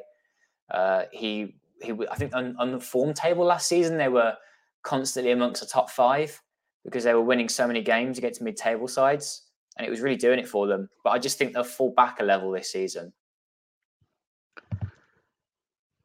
Uh, 0.70 1.04
he, 1.12 1.56
he, 1.82 1.92
I 2.10 2.14
think 2.14 2.34
on, 2.34 2.54
on 2.58 2.72
the 2.72 2.80
form 2.80 3.14
table 3.14 3.44
last 3.44 3.66
season, 3.66 3.96
they 3.96 4.08
were 4.08 4.34
constantly 4.82 5.32
amongst 5.32 5.60
the 5.60 5.66
top 5.66 5.90
five 5.90 6.40
because 6.84 7.04
they 7.04 7.14
were 7.14 7.22
winning 7.22 7.48
so 7.48 7.66
many 7.66 7.82
games 7.82 8.18
against 8.18 8.40
mid-table 8.40 8.88
sides, 8.88 9.42
and 9.76 9.86
it 9.86 9.90
was 9.90 10.00
really 10.00 10.16
doing 10.16 10.38
it 10.38 10.48
for 10.48 10.66
them. 10.66 10.88
But 11.02 11.10
I 11.10 11.18
just 11.18 11.36
think 11.36 11.52
they'll 11.52 11.64
fall 11.64 11.92
back 11.96 12.20
a 12.20 12.24
level 12.24 12.50
this 12.50 12.72
season. 12.72 13.12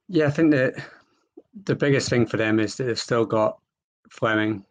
Yeah, 0.09 0.27
I 0.27 0.31
think 0.31 0.51
that 0.51 0.75
the 1.65 1.75
biggest 1.75 2.09
thing 2.09 2.25
for 2.25 2.37
them 2.37 2.59
is 2.59 2.75
that 2.75 2.85
they've 2.85 2.99
still 2.99 3.25
got 3.25 3.59
Fleming 4.09 4.65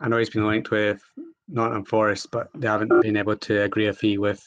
I 0.00 0.08
know 0.08 0.18
he's 0.18 0.30
been 0.30 0.46
linked 0.46 0.70
with 0.70 1.02
Nottingham 1.48 1.84
Forest, 1.84 2.30
but 2.30 2.48
they 2.54 2.66
haven't 2.66 3.02
been 3.02 3.16
able 3.16 3.36
to 3.36 3.62
agree 3.62 3.86
a 3.86 3.92
fee 3.92 4.18
with 4.18 4.42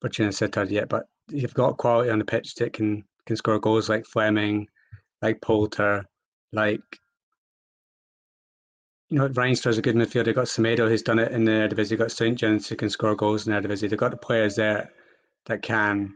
Fortuna 0.00 0.30
Sittard 0.30 0.70
yet. 0.70 0.88
But 0.88 1.06
you've 1.28 1.54
got 1.54 1.76
quality 1.76 2.10
on 2.10 2.18
the 2.18 2.24
pitch 2.24 2.54
that 2.56 2.72
can 2.72 3.04
can 3.26 3.36
score 3.36 3.58
goals 3.58 3.88
like 3.88 4.06
Flemming, 4.06 4.68
like 5.22 5.40
Poulter, 5.40 6.04
like 6.52 6.80
you 9.08 9.18
know, 9.18 9.28
Reinstor's 9.28 9.78
a 9.78 9.82
good 9.82 9.94
midfielder. 9.94 10.26
They've 10.26 10.34
got 10.34 10.46
Semedo 10.46 10.88
who's 10.88 11.02
done 11.02 11.18
it 11.18 11.32
in 11.32 11.44
the 11.44 11.68
division. 11.68 11.90
They've 11.90 12.06
got 12.06 12.08
Seuntjens 12.08 12.66
who 12.68 12.76
can 12.76 12.90
score 12.90 13.14
goals 13.14 13.46
in 13.46 13.52
their 13.52 13.60
division. 13.60 13.88
They've 13.88 13.98
got 13.98 14.10
the 14.10 14.16
players 14.16 14.56
there 14.56 14.90
that 15.46 15.62
can 15.62 16.12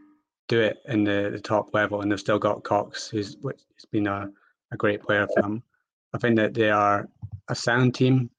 do 0.48 0.60
it 0.60 0.78
in 0.88 1.04
the, 1.04 1.30
the 1.32 1.40
top 1.40 1.72
level, 1.72 2.00
and 2.00 2.10
they've 2.10 2.18
still 2.18 2.38
got 2.38 2.64
Cox, 2.64 3.08
who's 3.08 3.36
which 3.42 3.60
has 3.76 3.84
been 3.92 4.08
a, 4.08 4.28
a 4.72 4.76
great 4.76 5.02
player 5.02 5.28
for 5.34 5.42
them. 5.42 5.62
I 6.12 6.18
think 6.18 6.36
that 6.36 6.54
they 6.54 6.70
are 6.70 7.08
a 7.48 7.54
sound 7.54 7.94
team 7.94 8.30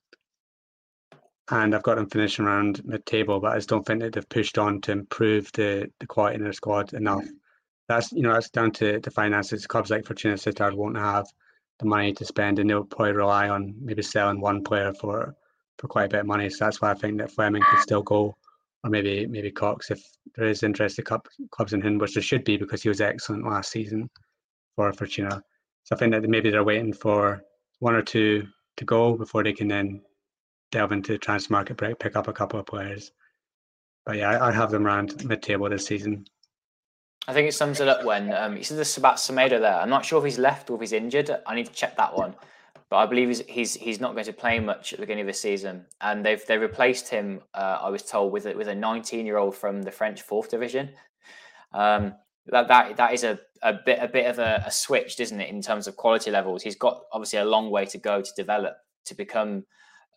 and 1.52 1.76
I've 1.76 1.84
got 1.84 1.96
them 1.96 2.10
finishing 2.10 2.46
around 2.46 2.84
mid-table, 2.86 3.40
but 3.42 3.52
I 3.52 3.56
just 3.58 3.70
don't 3.70 3.86
think 3.86 4.02
that 4.02 4.14
they've 4.14 4.30
pushed 4.30 4.58
on 4.58 4.80
to 4.82 4.94
improve 4.94 5.52
the, 5.52 5.92
the 6.00 6.08
quality 6.08 6.36
in 6.36 6.44
their 6.44 6.54
squad 6.54 6.94
enough. 6.94 7.26
That's 7.90 8.12
you 8.14 8.24
know 8.24 8.34
that's 8.34 8.50
down 8.50 8.72
to 8.72 9.00
the 9.00 9.12
finances. 9.12 9.68
Clubs 9.68 9.90
like 9.90 10.06
Fortuna 10.06 10.36
Sittard 10.36 10.76
won't 10.76 10.98
have 10.98 11.28
the 11.80 11.86
money 11.86 12.14
to 12.14 12.26
spend, 12.26 12.58
and 12.60 12.70
they'll 12.70 12.86
probably 12.86 13.12
rely 13.12 13.50
on 13.50 13.76
maybe 13.82 14.02
selling 14.02 14.40
one 14.40 14.64
player 14.64 14.94
for 14.94 15.36
for 15.78 15.88
quite 15.88 16.06
a 16.06 16.10
bit 16.10 16.22
of 16.22 16.26
money. 16.26 16.50
So 16.50 16.66
that's 16.66 16.82
why 16.82 16.92
I 16.92 16.94
think 16.94 17.18
that 17.18 17.32
Flemming 17.32 17.64
could 17.70 17.82
still 17.82 18.02
go, 18.02 18.38
or 18.86 18.90
maybe 18.90 19.28
maybe 19.28 19.52
Cox 19.52 19.92
if 19.92 20.02
there 20.36 20.48
is 20.48 20.64
interest 20.64 21.00
interested 21.00 21.50
clubs 21.52 21.74
in 21.74 21.82
him, 21.82 21.98
which 21.98 22.14
there 22.14 22.24
should 22.24 22.46
be 22.46 22.56
because 22.56 22.82
he 22.82 22.90
was 22.90 23.02
excellent 23.02 23.46
last 23.46 23.72
season 23.72 24.10
for 24.78 24.94
Fortuna. 24.94 25.44
So 25.84 25.96
I 25.96 26.00
think 26.00 26.14
that 26.14 26.24
maybe 26.30 26.50
they're 26.50 26.64
waiting 26.64 26.94
for 26.94 27.44
one 27.80 27.96
or 27.96 28.04
two 28.04 28.48
to 28.78 28.86
go 28.86 29.18
before 29.18 29.44
they 29.44 29.54
can 29.54 29.68
then 29.68 30.02
delve 30.72 30.92
into 30.92 31.14
the 31.14 31.18
transfer 31.18 31.54
market, 31.54 31.78
break, 31.78 32.00
pick 32.00 32.16
up 32.16 32.28
a 32.28 32.34
couple 32.34 32.60
of 32.60 32.66
players. 32.66 33.12
But 34.06 34.18
yeah, 34.18 34.44
I, 34.44 34.52
have 34.52 34.72
them 34.72 34.88
around 34.88 35.24
mid-table 35.26 35.70
this 35.70 35.86
season. 35.86 36.26
I 37.28 37.34
think 37.34 37.48
it 37.48 37.54
sums 37.54 37.80
it 37.80 37.88
up 37.88 38.04
when 38.04 38.34
um, 38.34 38.58
you 38.58 38.64
said 38.64 38.78
this 38.78 38.98
about 38.98 39.18
Semedo 39.18 39.60
there. 39.60 39.80
I'm 39.80 39.90
not 39.90 40.06
sure 40.06 40.18
if 40.20 40.26
he's 40.26 40.40
left 40.40 40.70
or 40.70 40.76
if 40.76 40.82
he's 40.82 40.94
injured. 40.94 41.30
I 41.46 41.54
need 41.54 41.68
to 41.68 41.72
check 41.72 41.96
that 41.98 42.16
one. 42.16 42.34
But 42.90 42.98
I 42.98 43.06
believe 43.06 43.28
he's 43.28 43.42
he's, 43.48 43.74
he's 43.76 44.00
not 44.02 44.14
going 44.14 44.26
to 44.26 44.34
play 44.34 44.60
much 44.60 44.92
at 44.92 45.00
the 45.00 45.04
beginning 45.04 45.22
of 45.22 45.28
the 45.28 45.34
season, 45.34 45.86
and 46.02 46.26
they've 46.26 46.46
they 46.46 46.58
replaced 46.58 47.08
him. 47.08 47.42
Uh, 47.54 47.78
I 47.82 47.90
was 47.90 48.04
told 48.04 48.34
with 48.34 48.48
a, 48.48 48.54
with 48.54 48.68
a 48.68 48.76
19 48.76 49.26
year 49.26 49.38
old 49.38 49.56
from 49.56 49.84
the 49.84 49.92
French 49.92 50.24
fourth 50.24 50.50
division. 50.50 50.90
Um, 51.74 52.16
that 52.48 52.68
that 52.68 52.98
that 52.98 53.14
is 53.14 53.24
a, 53.24 53.40
a 53.62 53.74
bit 53.86 54.00
a 54.02 54.10
bit 54.10 54.26
of 54.26 54.40
a, 54.40 54.64
a 54.66 54.72
switch, 54.72 55.18
isn't 55.20 55.40
it, 55.40 55.50
in 55.50 55.62
terms 55.62 55.88
of 55.88 55.96
quality 55.96 56.32
levels? 56.32 56.64
He's 56.64 56.76
got 56.76 57.04
obviously 57.14 57.40
a 57.40 57.46
long 57.46 57.70
way 57.70 57.86
to 57.86 57.98
go 57.98 58.22
to 58.22 58.32
develop 58.36 58.76
to 59.06 59.16
become 59.16 59.64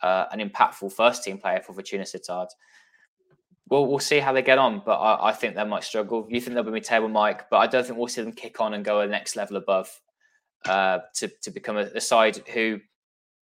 uh, 0.04 0.26
an 0.32 0.38
impactful 0.38 0.92
first 0.92 1.24
team 1.24 1.38
player 1.38 1.60
for 1.64 1.72
Fortuna 1.72 2.04
Sittard. 2.04 2.48
Well, 3.70 3.86
we'll 3.86 3.98
see 3.98 4.18
how 4.18 4.34
they 4.34 4.42
get 4.42 4.58
on, 4.58 4.82
but 4.84 4.96
I, 4.96 5.30
I 5.30 5.32
think 5.32 5.54
they 5.54 5.64
might 5.64 5.82
struggle. 5.82 6.26
You 6.28 6.42
think 6.42 6.54
they'll 6.54 6.62
be 6.62 6.70
mid-table, 6.70 7.08
Mike, 7.08 7.48
but 7.48 7.56
I 7.56 7.66
don't 7.66 7.86
think 7.86 7.98
we'll 7.98 8.08
see 8.08 8.20
them 8.20 8.32
kick 8.32 8.60
on 8.60 8.74
and 8.74 8.84
go 8.84 9.00
a 9.00 9.06
next 9.06 9.34
level 9.34 9.56
above 9.56 9.88
uh, 10.66 10.98
to 11.14 11.28
to 11.40 11.50
become 11.50 11.78
a, 11.78 11.86
a, 11.94 12.00
side 12.02 12.36
who, 12.52 12.80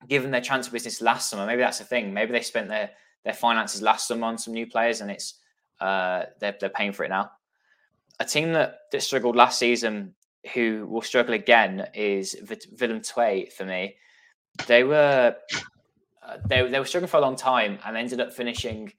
given 0.08 0.32
their 0.32 0.42
transfer 0.42 0.74
business 0.74 1.00
last 1.00 1.30
summer, 1.30 1.46
maybe 1.46 1.62
that's 1.62 1.78
the 1.78 1.86
thing. 1.86 2.12
Maybe 2.12 2.32
they 2.32 2.42
spent 2.42 2.70
their 2.70 2.90
their 3.24 3.36
finances 3.36 3.84
last 3.84 4.08
summer 4.08 4.26
on 4.26 4.40
some 4.40 4.56
new 4.56 4.66
players, 4.66 5.02
and 5.02 5.12
it's 5.12 5.36
uh, 5.80 6.24
they're 6.40 6.58
they're 6.60 6.70
paying 6.70 6.92
for 6.92 7.04
it 7.04 7.10
now. 7.10 7.30
A 8.20 8.26
team 8.26 8.54
that 8.54 8.80
that 8.92 9.04
struggled 9.04 9.36
last 9.36 9.60
season, 9.60 10.16
who 10.56 10.88
will 10.90 11.04
struggle 11.04 11.36
again, 11.36 11.88
is 11.94 12.36
Willem 12.80 13.02
II 13.16 13.52
for 13.56 13.66
me. 13.66 13.98
They 14.66 14.84
were 14.84 15.36
they, 16.48 16.68
they 16.70 16.80
were 16.80 16.86
struggling 16.86 17.10
for 17.10 17.18
a 17.18 17.22
long 17.22 17.36
time 17.36 17.80
and 17.86 17.96
ended 17.96 18.20
up 18.20 18.34
finishing 18.34 18.92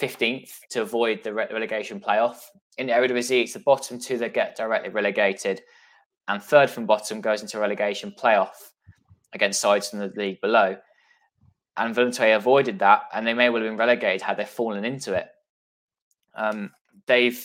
15th 0.00 0.52
to 0.70 0.82
avoid 0.82 1.22
the 1.22 1.32
relegation 1.32 2.00
playoff. 2.00 2.38
In 2.78 2.86
the 2.86 2.92
Eredivisie, 2.92 3.42
it's 3.42 3.52
the 3.52 3.60
bottom 3.60 3.98
two 3.98 4.18
that 4.18 4.34
get 4.34 4.56
directly 4.56 4.90
relegated, 4.90 5.60
and 6.28 6.42
third 6.42 6.70
from 6.70 6.86
bottom 6.86 7.20
goes 7.20 7.42
into 7.42 7.58
relegation 7.58 8.14
playoff 8.16 8.72
against 9.32 9.60
sides 9.60 9.90
from 9.90 9.98
the 9.98 10.12
league 10.16 10.40
below. 10.40 10.76
And 11.76 11.96
II 11.96 12.32
avoided 12.32 12.78
that, 12.80 13.02
and 13.12 13.26
they 13.26 13.34
may 13.34 13.48
well 13.48 13.62
have 13.62 13.70
been 13.70 13.78
relegated 13.78 14.22
had 14.22 14.36
they 14.36 14.44
fallen 14.44 14.84
into 14.84 15.14
it. 15.14 15.28
Um, 16.34 16.70
they've 17.06 17.44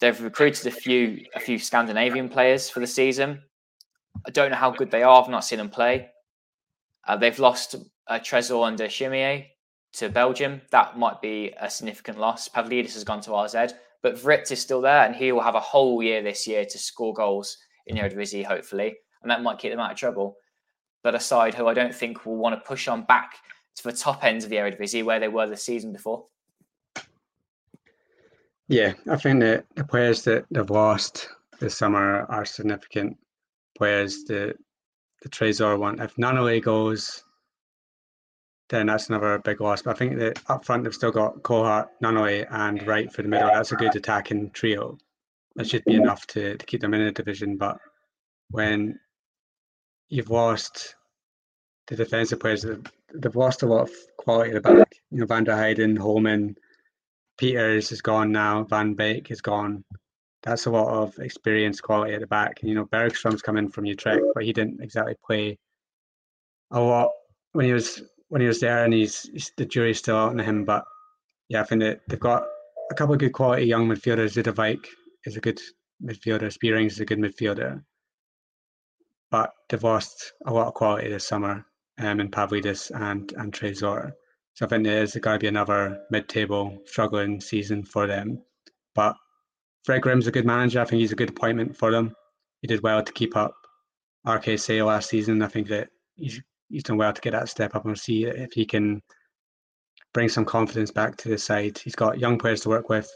they've 0.00 0.20
recruited 0.22 0.66
a 0.66 0.70
few 0.70 1.24
a 1.34 1.40
few 1.40 1.58
Scandinavian 1.58 2.28
players 2.28 2.68
for 2.70 2.80
the 2.80 2.86
season. 2.86 3.42
I 4.26 4.30
don't 4.30 4.50
know 4.50 4.56
how 4.56 4.70
good 4.70 4.90
they 4.90 5.02
are. 5.02 5.22
I've 5.22 5.30
not 5.30 5.44
seen 5.44 5.58
them 5.58 5.70
play. 5.70 6.10
Uh, 7.06 7.16
they've 7.16 7.38
lost 7.38 7.74
uh, 8.06 8.18
Trésor 8.18 8.66
and 8.68 8.78
Chimier 8.78 9.46
to 9.94 10.08
Belgium. 10.08 10.60
That 10.70 10.98
might 10.98 11.20
be 11.20 11.52
a 11.60 11.68
significant 11.68 12.18
loss. 12.18 12.48
Pavlidis 12.48 12.94
has 12.94 13.04
gone 13.04 13.20
to 13.22 13.36
AZ, 13.36 13.74
but 14.02 14.16
Wriedt 14.16 14.50
is 14.50 14.60
still 14.60 14.80
there, 14.80 15.04
and 15.04 15.14
he 15.14 15.32
will 15.32 15.42
have 15.42 15.54
a 15.54 15.60
whole 15.60 16.02
year 16.02 16.22
this 16.22 16.46
year 16.46 16.64
to 16.64 16.78
score 16.78 17.12
goals 17.12 17.56
in 17.86 17.96
the 17.96 18.02
Eredivisie, 18.02 18.44
hopefully, 18.44 18.96
and 19.22 19.30
that 19.30 19.42
might 19.42 19.58
keep 19.58 19.72
them 19.72 19.80
out 19.80 19.92
of 19.92 19.98
trouble. 19.98 20.36
But 21.02 21.14
a 21.14 21.20
side 21.20 21.54
who 21.54 21.66
I 21.66 21.74
don't 21.74 21.94
think 21.94 22.24
will 22.24 22.36
want 22.36 22.54
to 22.54 22.66
push 22.66 22.88
on 22.88 23.04
back 23.04 23.34
to 23.76 23.82
the 23.82 23.92
top 23.92 24.24
ends 24.24 24.44
of 24.44 24.50
the 24.50 24.56
Eredivisie 24.56 25.04
where 25.04 25.18
they 25.18 25.28
were 25.28 25.46
the 25.46 25.56
season 25.56 25.92
before. 25.92 26.26
Yeah, 28.68 28.92
I 29.10 29.16
think 29.16 29.40
that 29.40 29.66
the 29.74 29.84
players 29.84 30.22
that 30.22 30.46
they've 30.50 30.70
lost 30.70 31.28
this 31.60 31.76
summer 31.76 32.24
are 32.28 32.44
significant 32.44 33.18
players. 33.76 34.24
The 34.24 34.54
the 35.22 35.28
Trésor 35.28 35.78
one, 35.78 36.00
if 36.00 36.16
Nanoe 36.16 36.62
goes, 36.62 37.24
then 38.68 38.86
that's 38.86 39.08
another 39.08 39.38
big 39.38 39.60
loss. 39.60 39.82
But 39.82 39.96
I 39.96 39.98
think 39.98 40.18
that 40.18 40.40
up 40.48 40.64
front 40.64 40.84
they've 40.84 40.94
still 40.94 41.12
got 41.12 41.42
Kohart, 41.42 41.88
Nanoe, 42.02 42.46
and 42.50 42.84
Wright 42.86 43.12
for 43.12 43.22
the 43.22 43.28
middle. 43.28 43.48
That's 43.48 43.72
a 43.72 43.76
good 43.76 43.94
attacking 43.94 44.50
trio. 44.50 44.98
That 45.56 45.68
should 45.68 45.84
be 45.84 45.94
enough 45.94 46.26
to, 46.28 46.56
to 46.56 46.66
keep 46.66 46.80
them 46.80 46.94
in 46.94 47.04
the 47.04 47.12
division. 47.12 47.56
But 47.56 47.78
when 48.50 48.98
you've 50.08 50.30
lost 50.30 50.96
the 51.86 51.96
defensive 51.96 52.40
players, 52.40 52.64
they've 52.64 53.36
lost 53.36 53.62
a 53.62 53.66
lot 53.66 53.82
of 53.82 53.90
quality 54.16 54.52
at 54.52 54.62
the 54.62 54.74
back. 54.74 54.94
You 55.10 55.20
know, 55.20 55.26
Van 55.26 55.44
der 55.44 55.52
Heijden, 55.52 55.98
Holman, 55.98 56.56
Peters 57.38 57.92
is 57.92 58.00
gone 58.00 58.32
now. 58.32 58.64
Van 58.64 58.94
Beek 58.94 59.30
is 59.30 59.40
gone. 59.40 59.84
That's 60.42 60.66
a 60.66 60.70
lot 60.70 60.88
of 60.88 61.18
experience 61.18 61.80
quality 61.80 62.14
at 62.14 62.20
the 62.20 62.26
back. 62.26 62.60
And 62.60 62.68
you 62.68 62.74
know, 62.74 62.86
Bergstrom's 62.86 63.42
coming 63.42 63.68
from 63.68 63.84
Utrecht, 63.84 64.24
but 64.34 64.44
he 64.44 64.52
didn't 64.52 64.80
exactly 64.82 65.14
play 65.24 65.58
a 66.72 66.80
lot 66.80 67.10
when 67.52 67.66
he 67.66 67.72
was 67.72 68.02
when 68.28 68.40
he 68.40 68.46
was 68.46 68.60
there, 68.60 68.84
and 68.84 68.94
he's, 68.94 69.28
he's 69.32 69.52
the 69.56 69.66
jury's 69.66 69.98
still 69.98 70.16
out 70.16 70.30
on 70.30 70.38
him. 70.38 70.64
But 70.64 70.84
yeah, 71.48 71.60
I 71.60 71.64
think 71.64 71.82
that 71.82 72.00
they've 72.08 72.18
got 72.18 72.44
a 72.90 72.94
couple 72.94 73.14
of 73.14 73.20
good 73.20 73.32
quality 73.32 73.66
young 73.66 73.86
midfielders. 73.88 74.34
Zuidewijk 74.34 74.86
is 75.26 75.36
a 75.36 75.40
good 75.40 75.60
midfielder. 76.02 76.52
Spearings 76.52 76.94
is 76.94 77.00
a 77.00 77.04
good 77.04 77.18
midfielder, 77.18 77.82
but 79.30 79.52
they've 79.68 79.82
lost 79.82 80.32
a 80.46 80.52
lot 80.52 80.66
of 80.66 80.74
quality 80.74 81.08
this 81.08 81.28
summer 81.28 81.64
um, 81.98 82.20
in 82.20 82.30
Pavlidis 82.30 82.90
and 83.00 83.32
and 83.36 83.52
Trésor. 83.52 84.12
So 84.54 84.66
I 84.66 84.68
think 84.68 84.84
there 84.84 85.02
is 85.02 85.14
going 85.14 85.38
to 85.38 85.42
be 85.42 85.48
another 85.48 86.00
mid-table 86.10 86.78
struggling 86.84 87.40
season 87.40 87.84
for 87.84 88.06
them. 88.06 88.42
But 88.94 89.16
Fred 89.84 90.02
Grimm's 90.02 90.26
a 90.26 90.32
good 90.32 90.46
manager. 90.46 90.80
I 90.80 90.84
think 90.84 91.00
he's 91.00 91.12
a 91.12 91.16
good 91.16 91.30
appointment 91.30 91.76
for 91.76 91.90
them. 91.90 92.14
He 92.60 92.68
did 92.68 92.82
well 92.82 93.02
to 93.02 93.12
keep 93.12 93.36
up 93.36 93.54
RKC 94.26 94.84
last 94.86 95.10
season. 95.10 95.42
I 95.42 95.48
think 95.48 95.68
that 95.68 95.88
he's 96.16 96.40
he's 96.68 96.84
done 96.84 96.96
well 96.96 97.12
to 97.12 97.20
get 97.20 97.32
that 97.32 97.48
step 97.48 97.74
up 97.74 97.84
and 97.84 97.98
see 97.98 98.24
if 98.24 98.52
he 98.52 98.64
can 98.64 99.02
bring 100.14 100.28
some 100.28 100.44
confidence 100.44 100.90
back 100.90 101.16
to 101.16 101.28
the 101.28 101.38
side. 101.38 101.78
He's 101.78 101.96
got 101.96 102.18
young 102.18 102.38
players 102.38 102.60
to 102.62 102.68
work 102.68 102.88
with 102.88 103.10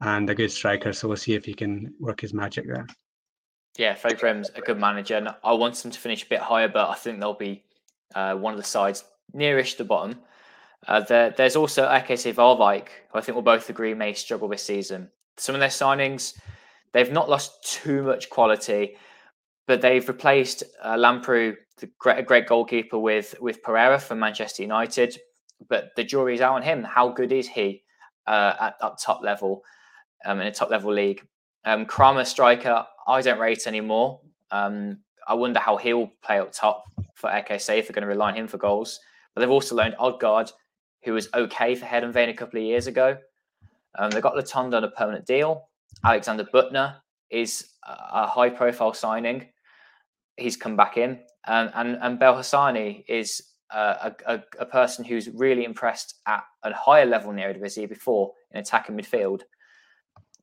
and 0.00 0.28
a 0.30 0.34
good 0.34 0.52
striker, 0.52 0.92
so 0.92 1.08
we'll 1.08 1.16
see 1.16 1.34
if 1.34 1.44
he 1.44 1.54
can 1.54 1.92
work 1.98 2.20
his 2.20 2.32
magic 2.32 2.66
there. 2.66 2.86
Yeah, 3.76 3.94
Fred 3.94 4.18
Grimm's 4.18 4.50
a 4.54 4.60
good 4.60 4.78
manager, 4.78 5.16
and 5.16 5.34
I 5.42 5.52
want 5.52 5.74
them 5.76 5.90
to 5.90 5.98
finish 5.98 6.24
a 6.24 6.28
bit 6.28 6.40
higher, 6.40 6.68
but 6.68 6.88
I 6.88 6.94
think 6.94 7.20
they'll 7.20 7.34
be 7.34 7.64
uh, 8.14 8.34
one 8.34 8.54
of 8.54 8.60
the 8.60 8.66
sides 8.66 9.04
nearish 9.34 9.76
the 9.76 9.84
bottom. 9.84 10.20
Uh, 10.86 11.00
there, 11.00 11.30
there's 11.30 11.56
also 11.56 11.86
RKC 11.86 12.34
Waalwijk, 12.34 12.88
who 13.10 13.18
I 13.18 13.22
think 13.22 13.34
we'll 13.34 13.42
both 13.42 13.70
agree 13.70 13.94
may 13.94 14.12
struggle 14.12 14.48
this 14.48 14.62
season 14.62 15.10
some 15.36 15.54
of 15.54 15.60
their 15.60 15.68
signings, 15.68 16.38
they've 16.92 17.12
not 17.12 17.28
lost 17.28 17.62
too 17.64 18.02
much 18.02 18.30
quality, 18.30 18.96
but 19.66 19.80
they've 19.80 20.06
replaced 20.06 20.64
uh, 20.82 20.96
Lamprou, 20.96 21.56
the 21.78 21.90
great, 21.98 22.26
great 22.26 22.46
goalkeeper, 22.46 22.98
with 22.98 23.34
with 23.40 23.62
Pereira 23.62 23.98
from 23.98 24.18
Manchester 24.20 24.62
United. 24.62 25.18
But 25.68 25.90
the 25.96 26.04
jury's 26.04 26.40
out 26.40 26.54
on 26.54 26.62
him. 26.62 26.84
How 26.84 27.08
good 27.08 27.32
is 27.32 27.48
he 27.48 27.82
uh, 28.26 28.54
at, 28.60 28.74
at 28.82 29.00
top 29.00 29.22
level 29.22 29.62
um, 30.24 30.40
in 30.40 30.46
a 30.46 30.52
top 30.52 30.70
level 30.70 30.92
league? 30.92 31.26
Um, 31.64 31.86
Kramer 31.86 32.24
striker, 32.24 32.84
I 33.06 33.22
don't 33.22 33.38
rate 33.38 33.66
anymore. 33.66 34.20
Um, 34.50 34.98
I 35.26 35.34
wonder 35.34 35.58
how 35.58 35.76
he'll 35.76 36.10
play 36.22 36.38
up 36.38 36.52
top 36.52 36.84
for 37.14 37.30
RKC 37.30 37.78
if 37.78 37.88
they're 37.88 37.94
going 37.94 38.02
to 38.02 38.08
rely 38.08 38.28
on 38.28 38.36
him 38.36 38.46
for 38.46 38.58
goals. 38.58 39.00
But 39.34 39.40
they've 39.40 39.50
also 39.50 39.74
loaned 39.74 39.96
Odgaard, 39.98 40.52
who 41.04 41.12
was 41.12 41.28
okay 41.34 41.74
for 41.74 41.86
Heerenveen 41.86 42.28
a 42.28 42.34
couple 42.34 42.58
of 42.58 42.64
years 42.64 42.86
ago. 42.86 43.16
Um, 43.96 44.10
they 44.10 44.20
got 44.20 44.34
Latunda 44.34 44.76
on 44.76 44.84
a 44.84 44.90
permanent 44.90 45.26
deal. 45.26 45.68
Alexander 46.04 46.44
Büttner 46.44 46.96
is 47.30 47.70
a 47.86 48.26
high 48.26 48.50
profile 48.50 48.92
signing. 48.94 49.48
He's 50.36 50.56
come 50.56 50.76
back 50.76 50.96
in. 50.96 51.20
Um, 51.46 51.70
and, 51.74 51.98
and 52.00 52.18
Belhassani 52.18 53.04
is 53.08 53.42
uh, 53.72 54.10
a, 54.26 54.34
a, 54.34 54.42
a, 54.60 54.66
person 54.66 55.04
who's 55.04 55.28
really 55.30 55.64
impressed 55.64 56.20
at 56.26 56.44
a 56.62 56.72
higher 56.72 57.06
level 57.06 57.30
in 57.30 57.36
Eredivisie 57.36 57.88
before 57.88 58.32
in 58.52 58.60
attacking 58.60 58.96
midfield. 58.96 59.42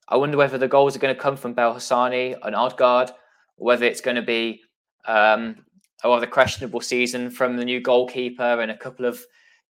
I 0.10 0.18
wonder 0.18 0.38
whether 0.38 0.58
the 0.58 0.68
goals 0.68 0.96
are 0.96 1.00
going 1.00 1.16
to 1.16 1.20
come 1.20 1.38
from 1.38 1.54
Bel 1.54 1.74
Belhassani 1.74 2.38
and 2.44 2.56
Odgaard, 2.56 3.10
or 3.58 3.66
whether 3.66 3.86
it's 3.86 4.02
going 4.02 4.16
to 4.16 4.22
be 4.22 4.62
um, 5.08 5.56
a 6.04 6.10
rather 6.10 6.28
questionable 6.28 6.82
season 6.82 7.32
from 7.32 7.56
the 7.56 7.66
new 7.66 7.80
goalkeeper 7.80 8.62
and 8.62 8.72
a 8.72 8.78
couple 8.78 9.06
of 9.06 9.24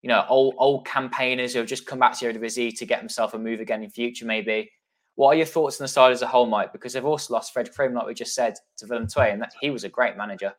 you 0.04 0.08
know, 0.08 0.22
old 0.28 0.54
old 0.58 0.86
campaigners 0.86 1.54
who 1.54 1.60
have 1.60 1.66
just 1.66 1.86
come 1.86 1.98
back 1.98 2.12
to 2.18 2.26
Eredivisie 2.26 2.76
to 2.76 2.84
get 2.84 3.00
themselves 3.00 3.32
a 3.32 3.38
move 3.38 3.60
again 3.60 3.82
in 3.82 3.88
future, 3.88 4.26
maybe. 4.26 4.70
What 5.14 5.28
are 5.28 5.34
your 5.34 5.46
thoughts 5.46 5.80
on 5.80 5.84
the 5.84 5.88
side 5.88 6.12
as 6.12 6.20
a 6.20 6.26
whole, 6.26 6.44
Mike? 6.44 6.74
Because 6.74 6.92
they've 6.92 7.04
also 7.06 7.32
lost 7.32 7.54
Fred 7.54 7.70
Grimm, 7.74 7.94
like 7.94 8.06
we 8.06 8.12
just 8.12 8.34
said, 8.34 8.54
to 8.76 8.86
Willem 8.86 9.08
II, 9.16 9.30
and 9.30 9.40
that, 9.40 9.54
he 9.62 9.70
was 9.70 9.84
a 9.84 9.88
great 9.88 10.18
manager. 10.18 10.52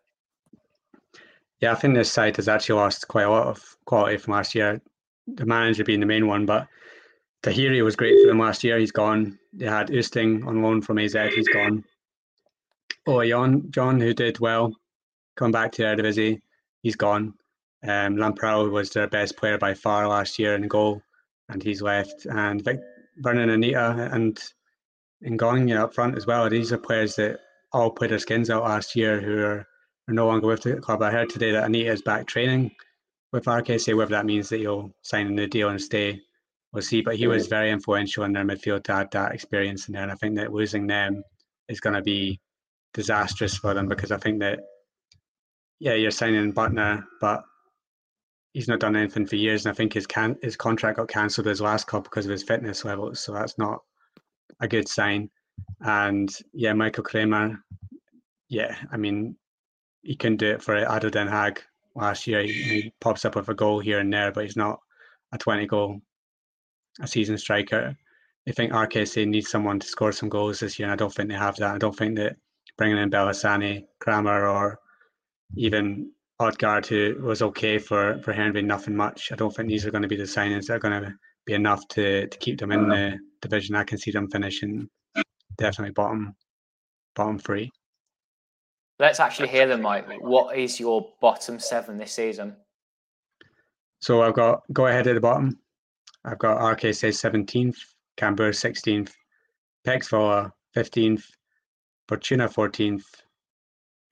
Yeah, 1.60 1.74
I 1.74 1.76
think 1.76 1.94
this 1.94 2.12
side 2.12 2.38
has 2.38 2.48
actually 2.48 2.80
lost 2.80 3.08
quite 3.08 3.26
a 3.26 3.30
lot 3.30 3.46
of 3.46 3.64
quality 3.86 4.18
from 4.18 4.34
last 4.34 4.56
year. 4.56 4.82
The 5.28 5.46
manager 5.46 5.84
being 5.84 6.00
the 6.00 6.08
main 6.08 6.26
one, 6.26 6.48
but 6.48 6.68
Tahiri 7.44 7.84
was 7.84 7.96
great 7.96 8.20
for 8.24 8.28
them 8.28 8.40
last 8.40 8.64
year. 8.64 8.80
He's 8.80 8.92
gone. 8.92 9.38
They 9.54 9.68
had 9.68 9.90
Oosting 9.90 10.44
on 10.48 10.64
loan 10.64 10.82
from 10.82 10.98
AZ. 10.98 11.16
He's 11.36 11.50
gone. 11.50 11.84
Oh, 13.06 13.24
John, 13.24 13.70
John, 13.70 14.00
who 14.02 14.16
did 14.16 14.40
well, 14.40 14.74
come 15.36 15.52
back 15.52 15.72
to 15.74 15.84
Eredivisie. 15.84 16.42
He's 16.82 16.96
gone. 16.96 17.36
Um, 17.88 18.18
Lamprou 18.18 18.72
was 18.72 18.90
their 18.90 19.08
best 19.08 19.38
player 19.38 19.58
by 19.58 19.74
far 19.74 20.08
last 20.08 20.40
year 20.40 20.56
in 20.56 20.68
goal, 20.68 21.02
and 21.50 21.62
he's 21.62 21.82
left. 21.82 22.26
And 22.26 22.64
Vic, 22.64 22.80
Vurnon 23.22 23.54
Anita 23.54 24.10
and 24.12 24.42
Ngong 25.24 25.76
up 25.78 25.94
front 25.94 26.18
as 26.18 26.26
well. 26.26 26.50
These 26.50 26.72
are 26.74 26.78
players 26.78 27.16
that 27.16 27.40
all 27.72 27.92
played 27.92 28.12
their 28.12 28.20
skins 28.20 28.50
out 28.50 28.64
last 28.64 28.96
year 28.96 29.20
who 29.20 29.40
are, 29.44 29.68
are 30.08 30.14
no 30.14 30.28
longer 30.28 30.48
with 30.48 30.64
the 30.64 30.78
club. 30.78 31.02
I 31.02 31.12
heard 31.12 31.30
today 31.30 31.52
that 31.52 31.66
Anita 31.66 31.92
is 31.92 32.02
back 32.02 32.28
training 32.28 32.72
with 33.32 33.46
RKC, 33.46 33.96
whether 33.96 34.12
that 34.12 34.26
means 34.26 34.50
that 34.50 34.60
he'll 34.60 34.92
sign 35.02 35.28
a 35.28 35.30
new 35.30 35.48
deal 35.48 35.70
and 35.70 35.82
stay. 35.82 36.22
We'll 36.74 36.84
see. 36.84 37.02
But 37.02 37.16
he 37.16 37.28
was 37.28 37.48
very 37.48 37.72
influential 37.72 38.24
in 38.24 38.34
their 38.34 38.46
midfield 38.46 38.84
to 38.86 38.94
add 38.94 39.12
that 39.12 39.34
experience 39.34 39.88
in 39.88 39.94
there. 39.94 40.04
And 40.04 40.12
I 40.12 40.16
think 40.16 40.36
that 40.36 40.54
losing 40.54 40.88
them 40.88 41.24
is 41.70 41.80
going 41.80 41.96
to 41.96 42.02
be 42.02 42.40
disastrous 42.94 43.58
for 43.58 43.74
them 43.74 43.88
because 43.88 44.12
I 44.12 44.18
think 44.18 44.40
that, 44.40 44.60
yeah, 45.80 45.94
you're 45.94 46.12
signing 46.12 46.54
Büttner, 46.54 47.04
but 47.20 47.44
he's 48.56 48.70
not 48.70 48.80
done 48.80 48.96
anything 48.96 49.26
for 49.26 49.36
years, 49.36 49.66
and 49.66 49.74
I 49.74 49.76
think 49.76 49.94
his 49.94 50.08
can 50.08 50.38
his 50.42 50.56
contract 50.56 50.96
got 50.96 51.10
cancelled 51.10 51.46
his 51.46 51.60
last 51.60 51.88
cup 51.88 52.06
because 52.06 52.26
of 52.26 52.32
his 52.32 52.42
fitness 52.42 52.86
levels. 52.86 53.20
So 53.20 53.34
that's 53.34 53.58
not 53.58 53.84
a 54.62 54.68
good 54.68 54.88
sign. 54.88 55.30
And 55.82 56.34
yeah, 56.54 56.72
Michael 56.72 57.04
Kramer, 57.04 57.62
yeah, 58.48 58.74
I 58.94 58.96
mean, 58.96 59.36
he 60.04 60.16
couldn't 60.16 60.38
do 60.38 60.52
it 60.52 60.64
for 60.64 60.74
ADO 60.78 61.10
Den 61.10 61.28
Haag 61.28 61.58
last 61.96 62.28
year. 62.28 62.44
He, 62.44 62.54
he, 62.54 62.94
pops 63.02 63.26
up 63.26 63.36
with 63.36 63.50
a 63.50 63.54
goal 63.54 63.82
here 63.82 64.00
and 64.00 64.12
there, 64.12 64.32
but 64.32 64.46
he's 64.46 64.56
not 64.56 64.80
a 65.34 65.38
20 65.38 65.68
goal 65.68 66.02
a 67.02 67.08
season 67.08 67.38
striker. 67.38 67.98
I 68.48 68.52
think 68.52 68.72
RKC 68.72 69.28
needs 69.28 69.50
someone 69.50 69.80
to 69.80 69.88
score 69.88 70.14
some 70.14 70.30
goals 70.30 70.62
this 70.62 70.80
year, 70.80 70.88
and 70.88 70.94
I 70.94 70.96
don't 70.96 71.14
think 71.14 71.28
they 71.28 71.36
have 71.36 71.58
that. 71.58 71.76
I 71.76 71.78
don't 71.78 71.96
think 71.96 72.16
that 72.18 72.38
bringing 72.78 73.00
in 73.00 73.12
Belhassani, 73.12 73.86
Kramer, 74.00 74.48
or 74.48 74.80
even 75.58 76.12
Odgaard, 76.42 76.86
who 76.86 77.22
was 77.22 77.42
okay 77.42 77.78
for 77.78 78.20
for 78.24 78.34
Henry, 78.34 78.62
nothing 78.62 78.96
much. 78.96 79.32
I 79.32 79.36
don't 79.36 79.56
think 79.56 79.70
these 79.70 79.86
are 79.86 79.92
going 79.92 80.02
to 80.02 80.08
be 80.08 80.18
the 80.18 80.24
signings 80.24 80.68
that 80.68 80.74
are 80.74 80.80
going 80.80 81.02
to 81.04 81.14
be 81.46 81.54
enough 81.54 81.88
to 81.90 82.28
to 82.28 82.38
keep 82.40 82.60
them 82.60 82.72
in 82.72 82.90
the 82.90 83.18
division. 83.42 83.76
I 83.76 83.84
can 83.84 83.98
see 83.98 84.12
them 84.12 84.30
finishing 84.30 84.90
definitely 85.58 85.94
bottom 85.94 86.36
bottom 87.16 87.40
three. 87.40 87.72
Let's 89.00 89.20
actually 89.20 89.50
hear 89.50 89.68
them, 89.68 89.82
Mike. 89.82 90.08
What 90.22 90.58
is 90.58 90.80
your 90.80 91.10
bottom 91.22 91.60
seven 91.60 91.98
this 91.98 92.14
season? 92.14 92.56
So 94.00 94.22
I've 94.22 94.34
got 94.34 94.62
go 94.74 94.88
ahead 94.88 95.08
at 95.08 95.16
the 95.16 95.22
bottom. 95.22 95.58
I've 96.26 96.40
got 96.40 96.60
RKC 96.60 97.10
17th, 97.10 97.78
Cambuur 98.18 98.50
16th, 98.50 99.12
PEC 99.86 100.04
Zwolle 100.04 100.52
15th, 100.76 101.24
Fortuna 102.08 102.50
14th, 102.50 103.04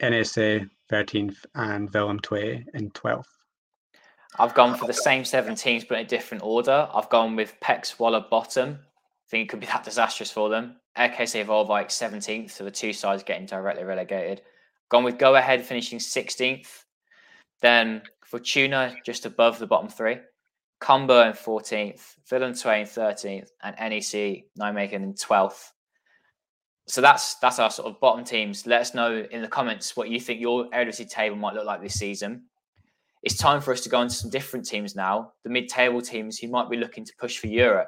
NEC 0.01 0.67
13th, 0.93 1.45
and 1.55 1.91
Willem 1.91 2.19
II 2.31 2.65
in 2.75 2.91
12th. 2.91 3.25
I've 4.37 4.53
gone 4.53 4.75
for 4.77 4.85
the 4.85 4.93
same 4.93 5.25
seven 5.25 5.55
teams, 5.55 5.83
but 5.83 5.99
in 5.99 6.05
a 6.05 6.09
different 6.09 6.43
order. 6.43 6.87
I've 6.93 7.09
gone 7.09 7.35
with 7.35 7.59
PEC 7.61 7.95
Zwolle 7.95 8.29
bottom. 8.29 8.79
I 8.81 9.29
think 9.29 9.43
it 9.43 9.49
could 9.49 9.59
be 9.59 9.65
that 9.67 9.83
disastrous 9.83 10.31
for 10.31 10.49
them. 10.49 10.77
RKC 10.97 11.45
Waalwijk 11.45 11.87
17th, 11.87 12.51
so 12.51 12.63
the 12.63 12.71
two 12.71 12.93
sides 12.93 13.23
getting 13.23 13.47
directly 13.47 13.83
relegated. 13.83 14.41
Gone 14.89 15.03
with 15.03 15.17
Go 15.17 15.35
Ahead 15.35 15.65
finishing 15.65 15.97
16th. 15.97 16.83
Then 17.61 18.03
Fortuna 18.25 18.95
just 19.03 19.25
above 19.25 19.57
the 19.57 19.67
bottom 19.67 19.89
three. 19.89 20.17
Cambuur 20.81 21.27
in 21.27 21.33
14th, 21.33 22.15
Willem 22.31 22.51
II 22.51 22.81
in 22.81 22.87
13th, 22.87 23.49
and 23.63 23.75
NEC 23.79 24.45
Nijmegen 24.59 24.93
in 24.93 25.13
12th 25.13 25.71
so 26.87 27.01
that's 27.01 27.35
that's 27.35 27.59
our 27.59 27.71
sort 27.71 27.87
of 27.87 27.99
bottom 27.99 28.25
teams. 28.25 28.67
Let 28.67 28.81
us 28.81 28.93
know 28.93 29.25
in 29.31 29.41
the 29.41 29.47
comments 29.47 29.95
what 29.95 30.09
you 30.09 30.19
think 30.19 30.41
your 30.41 30.65
Eredivisie 30.69 31.09
table 31.09 31.37
might 31.37 31.53
look 31.53 31.65
like 31.65 31.81
this 31.81 31.95
season. 31.95 32.43
It's 33.23 33.37
time 33.37 33.61
for 33.61 33.71
us 33.71 33.81
to 33.81 33.89
go 33.89 34.01
into 34.01 34.15
some 34.15 34.29
different 34.29 34.65
teams 34.65 34.95
now. 34.95 35.31
The 35.43 35.49
mid-table 35.49 36.01
teams 36.01 36.37
who 36.37 36.49
might 36.49 36.69
be 36.69 36.75
looking 36.75 37.05
to 37.05 37.13
push 37.17 37.37
for 37.37 37.47
Europe. 37.47 37.87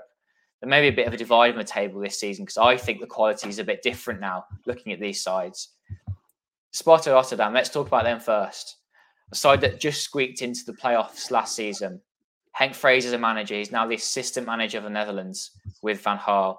There 0.62 0.70
may 0.70 0.80
be 0.80 0.88
a 0.88 0.96
bit 0.96 1.08
of 1.08 1.14
a 1.14 1.18
divide 1.18 1.52
in 1.52 1.58
the 1.58 1.64
table 1.66 2.00
this 2.00 2.18
season 2.18 2.46
because 2.46 2.58
I 2.58 2.78
think 2.78 3.02
the 3.02 3.08
quality 3.08 3.50
is 3.50 3.60
a 3.60 3.64
bit 3.66 3.82
different 3.82 4.22
now. 4.22 4.46
Looking 4.66 4.94
at 4.94 5.02
these 5.02 5.22
sides, 5.22 5.74
Sparta 6.72 7.12
Rotterdam. 7.12 7.54
Let's 7.54 7.70
talk 7.70 7.88
about 7.88 8.06
them 8.06 8.22
first. 8.22 8.78
A 9.32 9.36
side 9.36 9.62
that 9.62 9.80
just 9.80 10.02
squeaked 10.02 10.42
into 10.42 10.62
the 10.66 10.74
playoffs 10.74 11.32
last 11.32 11.56
season. 11.56 12.02
Henk 12.58 12.74
Fraser's 12.74 13.12
a 13.12 13.18
manager. 13.18 13.56
He's 13.56 13.72
now 13.72 13.86
the 13.86 13.96
assistant 13.96 14.48
manager 14.48 14.78
of 14.78 14.86
the 14.86 14.90
Netherlands 14.90 15.52
with 15.82 16.02
Van 16.02 16.18
Gaal. 16.18 16.58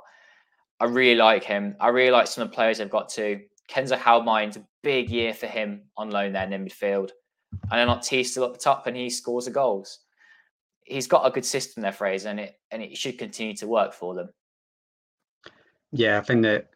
I 0.81 0.85
really 0.87 1.17
like 1.17 1.45
him. 1.45 1.77
I 1.81 1.89
really 1.89 2.11
like 2.11 2.27
some 2.27 2.43
of 2.43 2.51
the 2.51 2.55
players 2.55 2.79
they've 2.79 2.91
got 2.91 3.09
too. 3.09 3.43
Kenzo 3.71 3.99
Halmein's 3.99 4.57
a 4.57 4.65
big 4.83 5.11
year 5.11 5.35
for 5.35 5.47
him 5.47 5.83
on 5.97 6.11
loan 6.11 6.33
there 6.33 6.51
in 6.51 6.65
midfield. 6.65 7.11
And 7.71 7.73
then 7.73 7.87
not 7.87 8.03
T 8.03 8.23
still 8.25 8.45
at 8.45 8.53
the 8.53 8.59
top 8.59 8.87
and 8.87 8.97
he 8.97 9.09
scores 9.11 9.47
the 9.47 9.51
goals. 9.51 10.01
He's 10.85 11.07
got 11.07 11.27
a 11.27 11.31
good 11.31 11.45
system 11.45 11.83
there, 11.83 11.93
Fraser, 11.93 12.29
and 12.29 12.39
it 12.39 12.55
and 12.71 12.83
it 12.83 12.97
should 12.97 13.19
continue 13.19 13.57
to 13.57 13.67
work 13.67 13.93
for 13.93 14.15
them. 14.15 14.29
Yeah, 15.91 16.19
I 16.19 16.21
think 16.21 16.43
that 16.43 16.69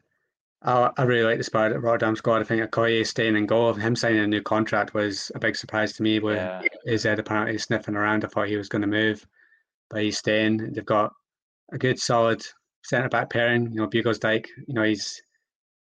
I, 0.63 0.91
I 0.97 1.03
really 1.05 1.25
like 1.25 1.39
the 1.39 1.45
Sparta 1.45 1.79
Rotterdam 1.79 2.17
squad. 2.17 2.41
I 2.41 2.45
think 2.45 2.63
Okoye 2.63 3.07
staying 3.07 3.37
in 3.37 3.47
goal, 3.47 3.73
him 3.73 3.95
signing 3.95 4.21
a 4.21 4.27
new 4.27 4.43
contract 4.43 4.95
was 4.95 5.31
a 5.35 5.39
big 5.39 5.57
surprise 5.57 5.93
to 5.95 6.03
me. 6.03 6.19
With 6.19 6.37
yeah. 6.37 6.63
his 6.85 7.05
head 7.05 7.19
apparently 7.19 7.59
sniffing 7.59 7.95
around, 7.95 8.25
I 8.25 8.29
thought 8.29 8.49
he 8.49 8.57
was 8.57 8.69
going 8.69 8.83
to 8.83 8.89
move, 8.89 9.25
but 9.91 10.03
he's 10.03 10.19
staying. 10.19 10.73
They've 10.73 10.85
got 10.85 11.13
a 11.73 11.79
good, 11.79 12.01
solid 12.01 12.43
centre 12.83 13.09
back 13.09 13.31
pairing. 13.31 13.71
You 13.71 13.81
know, 13.81 13.89
Beugelsdijk. 13.89 14.47
You 14.67 14.75
know, 14.75 14.83
he's 14.83 15.21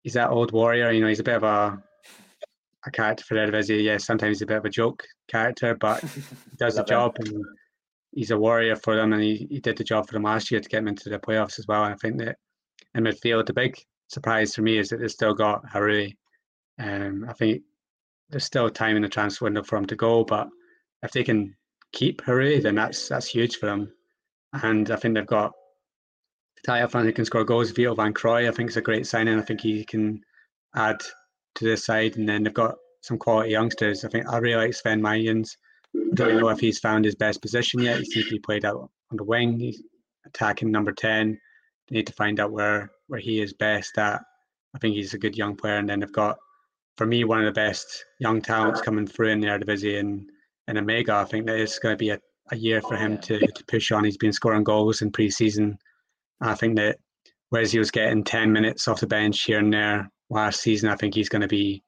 he's 0.03 0.13
that 0.13 0.29
old 0.29 0.51
warrior. 0.51 0.91
You 0.91 1.01
know, 1.01 1.07
he's 1.07 1.19
a 1.19 1.23
bit 1.23 1.37
of 1.37 1.43
a 1.43 1.81
a 2.85 2.91
character 2.91 3.23
for 3.23 3.35
Eredivisie. 3.35 3.83
Yeah, 3.83 3.97
sometimes 3.97 4.37
he's 4.37 4.41
a 4.41 4.47
bit 4.47 4.57
of 4.57 4.65
a 4.65 4.69
joke 4.69 5.03
character, 5.27 5.75
but 5.75 6.01
he 6.01 6.21
does 6.57 6.75
the 6.75 6.83
job 6.83 7.15
and 7.19 7.43
he's 8.11 8.31
a 8.31 8.37
warrior 8.37 8.75
for 8.75 8.95
them. 8.95 9.13
And 9.13 9.23
he, 9.23 9.47
he 9.49 9.59
did 9.59 9.77
the 9.77 9.83
job 9.83 10.07
for 10.07 10.13
them 10.13 10.23
last 10.23 10.51
year 10.51 10.59
to 10.59 10.69
get 10.69 10.79
them 10.79 10.89
into 10.89 11.09
the 11.09 11.19
playoffs 11.19 11.59
as 11.59 11.67
well. 11.67 11.85
And 11.85 11.93
I 11.93 11.97
think 11.97 12.17
that 12.19 12.37
in 12.95 13.03
midfield, 13.03 13.45
the 13.45 13.53
big 13.53 13.77
surprise 14.07 14.53
for 14.53 14.61
me 14.61 14.77
is 14.77 14.89
that 14.89 14.99
they've 14.99 15.09
still 15.11 15.33
got 15.33 15.65
Haroui. 15.65 16.15
Um, 16.79 17.25
I 17.29 17.33
think 17.33 17.61
there's 18.29 18.45
still 18.45 18.69
time 18.69 18.95
in 18.95 19.01
the 19.01 19.09
transfer 19.09 19.45
window 19.45 19.63
for 19.63 19.77
him 19.77 19.85
to 19.85 19.95
go, 19.95 20.23
but 20.23 20.49
if 21.03 21.11
they 21.11 21.23
can 21.23 21.55
keep 21.91 22.21
Haroui, 22.21 22.61
then 22.61 22.75
that's 22.75 23.07
that's 23.07 23.27
huge 23.27 23.57
for 23.57 23.67
them. 23.67 23.91
And 24.61 24.91
I 24.91 24.95
think 24.95 25.15
they've 25.15 25.25
got 25.25 25.53
Tayo 26.67 26.89
fan 26.89 27.05
who 27.05 27.11
can 27.11 27.25
score 27.25 27.43
goals. 27.43 27.71
Vito 27.71 27.93
Van 27.93 28.13
Crooij, 28.13 28.47
I 28.47 28.51
think, 28.51 28.69
is 28.69 28.77
a 28.77 28.81
great 28.81 29.05
signing. 29.05 29.37
I 29.37 29.41
think 29.41 29.61
he 29.61 29.83
can 29.83 30.21
add 30.75 31.01
to 31.55 31.65
this 31.65 31.85
side, 31.85 32.15
and 32.15 32.27
then 32.27 32.43
they've 32.43 32.53
got 32.53 32.75
some 33.01 33.17
quality 33.17 33.51
youngsters. 33.51 34.05
I 34.05 34.07
think 34.07 34.27
I 34.27 34.37
really 34.37 34.55
like 34.55 34.73
Sven 34.73 35.01
Mijnans. 35.01 35.57
I 35.95 36.15
don't 36.15 36.39
know 36.39 36.49
if 36.49 36.59
he's 36.59 36.79
found 36.79 37.05
his 37.05 37.15
best 37.15 37.41
position 37.41 37.81
yet. 37.81 37.99
He 37.99 38.05
seems 38.05 38.27
to 38.27 38.31
be 38.31 38.39
played 38.39 38.65
out 38.65 38.89
on 39.11 39.17
the 39.17 39.23
wing. 39.23 39.59
He's 39.59 39.83
attacking 40.25 40.71
number 40.71 40.93
ten. 40.93 41.37
They 41.89 41.97
need 41.97 42.07
to 42.07 42.13
find 42.13 42.39
out 42.39 42.51
where 42.51 42.91
where 43.07 43.19
he 43.19 43.41
is 43.41 43.53
best 43.53 43.97
at. 43.97 44.21
I 44.73 44.79
think 44.79 44.95
he's 44.95 45.13
a 45.13 45.19
good 45.19 45.35
young 45.35 45.55
player, 45.55 45.77
and 45.77 45.89
then 45.89 45.99
they've 45.99 46.11
got, 46.11 46.37
for 46.97 47.05
me, 47.05 47.25
one 47.25 47.39
of 47.39 47.45
the 47.45 47.51
best 47.51 48.05
young 48.19 48.41
talents 48.41 48.81
coming 48.81 49.05
through 49.05 49.29
in 49.29 49.41
the 49.41 49.47
Eredivisie 49.47 49.99
and 49.99 50.29
in 50.69 50.77
Emegha. 50.77 51.09
I 51.09 51.25
think 51.25 51.45
that 51.45 51.59
it's 51.59 51.77
going 51.77 51.93
to 51.93 51.97
be 51.97 52.09
a, 52.09 52.19
a 52.51 52.55
year 52.55 52.81
for 52.81 52.95
him 52.95 53.17
to, 53.19 53.39
to 53.39 53.63
push 53.67 53.91
on. 53.91 54.05
He's 54.05 54.17
been 54.17 54.33
scoring 54.33 54.63
goals 54.63 55.01
in 55.01 55.11
pre-season. 55.11 55.77
I 56.41 56.55
think 56.55 56.75
that 56.77 56.97
whereas 57.49 57.71
he 57.71 57.79
was 57.79 57.91
getting 57.91 58.23
10 58.23 58.51
minutes 58.51 58.87
off 58.87 58.99
the 58.99 59.07
bench 59.07 59.43
here 59.43 59.59
and 59.59 59.73
there 59.73 60.09
last 60.29 60.61
season, 60.61 60.89
I 60.89 60.95
think 60.95 61.13
he's 61.13 61.29
going 61.29 61.41
to 61.41 61.47
be 61.47 61.83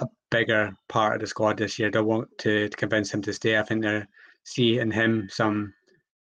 a 0.00 0.06
bigger 0.30 0.72
part 0.88 1.14
of 1.14 1.20
the 1.20 1.26
squad 1.26 1.58
this 1.58 1.78
year. 1.78 1.90
They 1.90 2.00
want 2.00 2.28
to, 2.38 2.68
to 2.68 2.76
convince 2.76 3.12
him 3.12 3.22
to 3.22 3.32
stay. 3.32 3.58
I 3.58 3.62
think 3.62 3.82
they're 3.82 4.08
seeing 4.44 4.90
him 4.90 5.28
some 5.30 5.72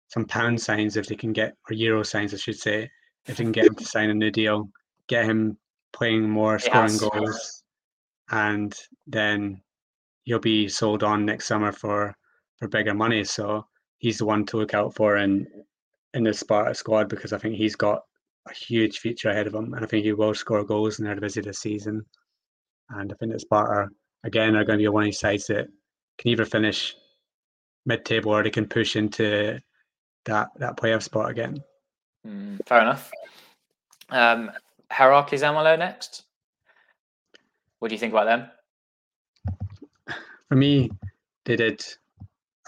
some 0.09 0.25
pound 0.25 0.59
signs 0.61 0.95
if 0.95 1.05
they 1.07 1.15
can 1.15 1.33
get 1.33 1.55
or 1.69 1.73
euro 1.73 2.03
signs, 2.03 2.33
I 2.33 2.37
should 2.37 2.57
say, 2.57 2.89
if 3.25 3.35
they 3.35 3.43
can 3.43 3.51
get 3.51 3.65
him 3.65 3.75
to 3.75 3.83
sign 3.83 4.09
a 4.09 4.13
new 4.13 4.31
deal, 4.31 4.69
get 5.07 5.25
him 5.25 5.57
playing 5.91 6.29
more, 6.29 6.59
scoring 6.59 6.97
goals, 6.97 7.63
and 8.31 8.73
then 9.05 9.61
he'll 10.23 10.39
be 10.39 10.69
sold 10.69 11.03
on 11.03 11.25
next 11.25 11.45
summer 11.45 11.71
for 11.71 12.15
for 12.57 12.67
bigger 12.67 12.93
money. 12.93 13.23
So 13.23 13.65
he's 13.97 14.19
the 14.19 14.25
one 14.25 14.45
to 14.45 14.57
look 14.57 14.73
out 14.73 14.95
for 14.95 15.17
in 15.17 15.45
in 16.13 16.23
the 16.23 16.33
Sparta 16.33 16.73
squad 16.73 17.09
because 17.09 17.33
I 17.33 17.37
think 17.37 17.55
he's 17.55 17.75
got 17.75 18.01
a 18.47 18.53
huge 18.53 18.99
future 18.99 19.29
ahead 19.29 19.47
of 19.47 19.53
him, 19.53 19.73
and 19.73 19.83
I 19.83 19.87
think 19.87 20.05
he 20.05 20.13
will 20.13 20.33
score 20.33 20.63
goals 20.63 20.99
in 20.99 21.05
the 21.05 21.11
Eredivisie 21.11 21.43
this 21.43 21.59
season. 21.59 22.05
And 22.89 23.11
I 23.11 23.15
think 23.15 23.31
that 23.31 23.41
Sparta 23.41 23.89
again 24.23 24.55
are 24.55 24.63
going 24.63 24.79
to 24.79 24.83
be 24.83 24.87
one 24.87 25.03
of 25.03 25.07
these 25.07 25.19
sides 25.19 25.47
that 25.47 25.67
can 26.17 26.31
either 26.31 26.45
finish 26.45 26.95
mid-table 27.85 28.31
or 28.31 28.43
they 28.43 28.49
can 28.49 28.67
push 28.67 28.95
into 28.95 29.59
that 30.25 30.49
that 30.57 30.77
playoff 30.77 31.03
spot 31.03 31.29
again. 31.29 31.61
Mm, 32.25 32.65
fair 32.65 32.81
enough. 32.81 33.11
Um, 34.09 34.51
Heracles 34.89 35.41
Almelo 35.41 35.77
next. 35.77 36.23
What 37.79 37.89
do 37.89 37.95
you 37.95 37.99
think 37.99 38.13
about 38.13 38.25
them? 38.25 38.49
For 40.49 40.55
me, 40.55 40.89
they 41.45 41.55
did 41.55 41.83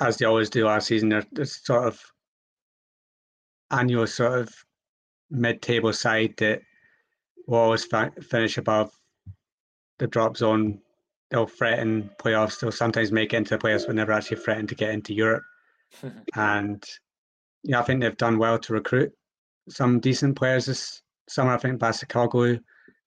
as 0.01 0.17
they 0.17 0.25
always 0.25 0.49
do 0.49 0.65
last 0.65 0.87
season. 0.87 1.09
They're, 1.09 1.25
they're 1.31 1.45
sort 1.45 1.87
of 1.87 2.01
annual 3.71 4.07
sort 4.07 4.39
of 4.39 4.53
mid-table 5.29 5.93
side 5.93 6.33
that 6.37 6.61
will 7.47 7.59
always 7.59 7.85
fi- 7.85 8.11
finish 8.21 8.57
above 8.57 8.91
the 9.99 10.07
drop 10.07 10.37
zone. 10.37 10.79
They'll 11.29 11.45
threaten 11.45 12.09
playoffs. 12.19 12.59
They'll 12.59 12.71
sometimes 12.71 13.11
make 13.11 13.33
it 13.33 13.37
into 13.37 13.55
the 13.55 13.57
playoffs, 13.57 13.85
but 13.85 13.95
never 13.95 14.11
actually 14.11 14.37
threaten 14.37 14.67
to 14.67 14.75
get 14.75 14.91
into 14.91 15.13
Europe. 15.13 15.43
and 16.35 16.83
yeah, 17.63 17.79
I 17.79 17.83
think 17.83 18.01
they've 18.01 18.17
done 18.17 18.37
well 18.37 18.57
to 18.59 18.73
recruit 18.73 19.11
some 19.69 19.99
decent 19.99 20.35
players 20.35 20.65
this 20.65 21.01
summer. 21.27 21.53
I 21.53 21.57
think 21.57 21.79
Bassakoglu 21.79 22.59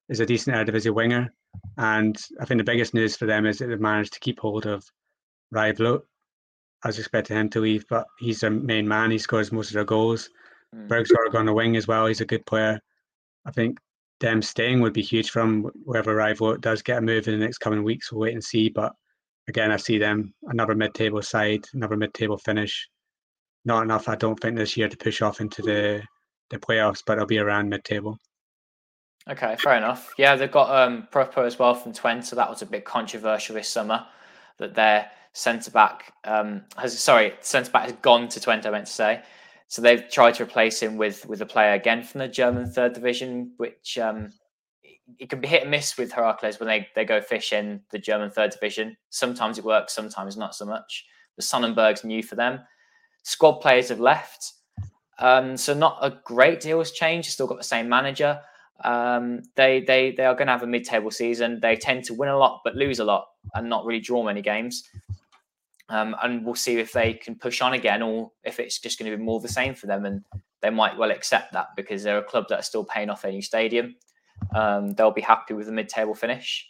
is 0.08 0.20
a 0.20 0.26
decent 0.26 0.56
Eredivisie 0.56 0.94
winger. 0.94 1.32
And 1.78 2.16
I 2.40 2.44
think 2.44 2.58
the 2.58 2.64
biggest 2.64 2.94
news 2.94 3.16
for 3.16 3.26
them 3.26 3.46
is 3.46 3.58
that 3.58 3.66
they've 3.66 3.80
managed 3.80 4.14
to 4.14 4.20
keep 4.20 4.40
hold 4.40 4.66
of 4.66 4.84
Rai 5.50 5.72
Vloet. 5.72 6.02
I 6.84 6.88
was 6.88 6.98
expecting 6.98 7.36
him 7.36 7.48
to 7.50 7.60
leave, 7.60 7.84
but 7.88 8.06
he's 8.18 8.40
their 8.40 8.50
main 8.50 8.88
man. 8.88 9.10
He 9.10 9.18
scores 9.18 9.52
most 9.52 9.68
of 9.68 9.74
their 9.74 9.84
goals. 9.84 10.28
Mm. 10.74 10.88
Bergsgaard 10.88 11.34
on 11.34 11.46
the 11.46 11.52
wing 11.52 11.76
as 11.76 11.86
well. 11.86 12.06
He's 12.06 12.20
a 12.20 12.26
good 12.26 12.46
player. 12.46 12.80
I 13.44 13.50
think 13.50 13.78
them 14.20 14.40
staying 14.42 14.80
would 14.80 14.92
be 14.92 15.02
huge 15.02 15.30
for 15.30 15.40
him. 15.40 15.64
Wherever 15.84 16.14
Rai 16.14 16.34
Vloet 16.34 16.60
does 16.60 16.82
get 16.82 16.98
a 16.98 17.00
move 17.00 17.26
in 17.28 17.38
the 17.38 17.44
next 17.44 17.58
coming 17.58 17.82
weeks, 17.82 18.10
we'll 18.10 18.22
wait 18.22 18.34
and 18.34 18.42
see. 18.42 18.68
But 18.68 18.92
again, 19.48 19.70
I 19.70 19.76
see 19.76 19.98
them 19.98 20.32
another 20.44 20.74
mid-table 20.74 21.22
side, 21.22 21.64
another 21.74 21.96
mid-table 21.96 22.38
finish. 22.38 22.88
Not 23.64 23.82
enough, 23.82 24.08
I 24.08 24.16
don't 24.16 24.38
think, 24.38 24.56
this 24.56 24.76
year 24.76 24.88
to 24.88 24.96
push 24.96 25.22
off 25.22 25.40
into 25.40 25.62
the 25.62 26.02
the 26.50 26.58
playoffs, 26.58 27.02
but 27.06 27.14
it'll 27.14 27.26
be 27.26 27.38
around 27.38 27.70
mid-table. 27.70 28.18
Okay, 29.28 29.56
fair 29.56 29.76
enough. 29.76 30.12
Yeah, 30.18 30.36
they've 30.36 30.50
got 30.50 30.70
um, 30.70 31.08
Pröpper 31.12 31.46
as 31.46 31.58
well 31.58 31.74
from 31.74 31.92
Twente, 31.92 32.24
so 32.24 32.36
that 32.36 32.50
was 32.50 32.60
a 32.62 32.66
bit 32.66 32.84
controversial 32.84 33.54
this 33.54 33.68
summer 33.68 34.04
that 34.58 34.74
their 34.74 35.10
centre 35.32 35.70
back 35.70 36.12
um, 36.24 36.62
has 36.76 36.98
sorry 36.98 37.32
centre 37.40 37.70
back 37.70 37.84
has 37.84 37.92
gone 38.02 38.28
to 38.28 38.40
Twente. 38.40 38.66
I 38.66 38.70
meant 38.70 38.86
to 38.86 38.92
say. 38.92 39.22
So 39.72 39.80
they've 39.80 40.06
tried 40.06 40.34
to 40.34 40.42
replace 40.42 40.82
him 40.82 40.98
with 40.98 41.24
with 41.24 41.40
a 41.40 41.46
player 41.46 41.72
again 41.72 42.02
from 42.02 42.18
the 42.18 42.28
German 42.28 42.70
third 42.70 42.92
division, 42.92 43.54
which 43.56 43.96
um, 43.96 44.30
it 45.18 45.30
can 45.30 45.40
be 45.40 45.48
hit 45.48 45.62
and 45.62 45.70
miss 45.70 45.96
with 45.96 46.12
Heracles 46.12 46.60
when 46.60 46.66
they, 46.66 46.86
they 46.94 47.06
go 47.06 47.22
fish 47.22 47.54
in 47.54 47.80
the 47.90 47.98
German 47.98 48.30
third 48.30 48.50
division. 48.50 48.98
Sometimes 49.08 49.56
it 49.56 49.64
works, 49.64 49.94
sometimes 49.94 50.36
not 50.36 50.54
so 50.54 50.66
much. 50.66 51.06
The 51.36 51.42
Sonnenberg's 51.42 52.04
new 52.04 52.22
for 52.22 52.34
them. 52.34 52.60
Squad 53.22 53.62
players 53.62 53.88
have 53.88 53.98
left. 53.98 54.52
Um, 55.18 55.56
so 55.56 55.72
not 55.72 55.96
a 56.02 56.18
great 56.22 56.60
deal 56.60 56.80
has 56.80 56.90
changed. 56.90 57.30
Still 57.30 57.46
got 57.46 57.56
the 57.56 57.64
same 57.64 57.88
manager. 57.88 58.42
Um, 58.84 59.40
they 59.56 59.80
they 59.80 60.10
they 60.10 60.26
are 60.26 60.34
going 60.34 60.48
to 60.48 60.52
have 60.52 60.64
a 60.64 60.66
mid-table 60.66 61.10
season. 61.10 61.60
They 61.62 61.76
tend 61.76 62.04
to 62.04 62.14
win 62.14 62.28
a 62.28 62.36
lot 62.36 62.60
but 62.62 62.76
lose 62.76 62.98
a 62.98 63.06
lot 63.06 63.26
and 63.54 63.70
not 63.70 63.86
really 63.86 64.00
draw 64.00 64.22
many 64.22 64.42
games. 64.42 64.86
Um, 65.92 66.16
and 66.22 66.42
we'll 66.42 66.54
see 66.54 66.78
if 66.78 66.90
they 66.90 67.12
can 67.12 67.34
push 67.34 67.60
on 67.60 67.74
again 67.74 68.00
or 68.00 68.32
if 68.44 68.58
it's 68.58 68.78
just 68.78 68.98
going 68.98 69.10
to 69.10 69.16
be 69.16 69.22
more 69.22 69.40
the 69.40 69.48
same 69.48 69.74
for 69.74 69.86
them. 69.86 70.06
And 70.06 70.24
they 70.62 70.70
might 70.70 70.96
well 70.96 71.10
accept 71.10 71.52
that 71.52 71.68
because 71.76 72.02
they're 72.02 72.18
a 72.18 72.24
club 72.24 72.46
that 72.48 72.60
are 72.60 72.62
still 72.62 72.82
paying 72.82 73.10
off 73.10 73.20
their 73.20 73.32
new 73.32 73.42
stadium. 73.42 73.94
Um, 74.54 74.94
they'll 74.94 75.10
be 75.10 75.20
happy 75.20 75.52
with 75.52 75.66
the 75.66 75.72
mid-table 75.72 76.14
finish. 76.14 76.66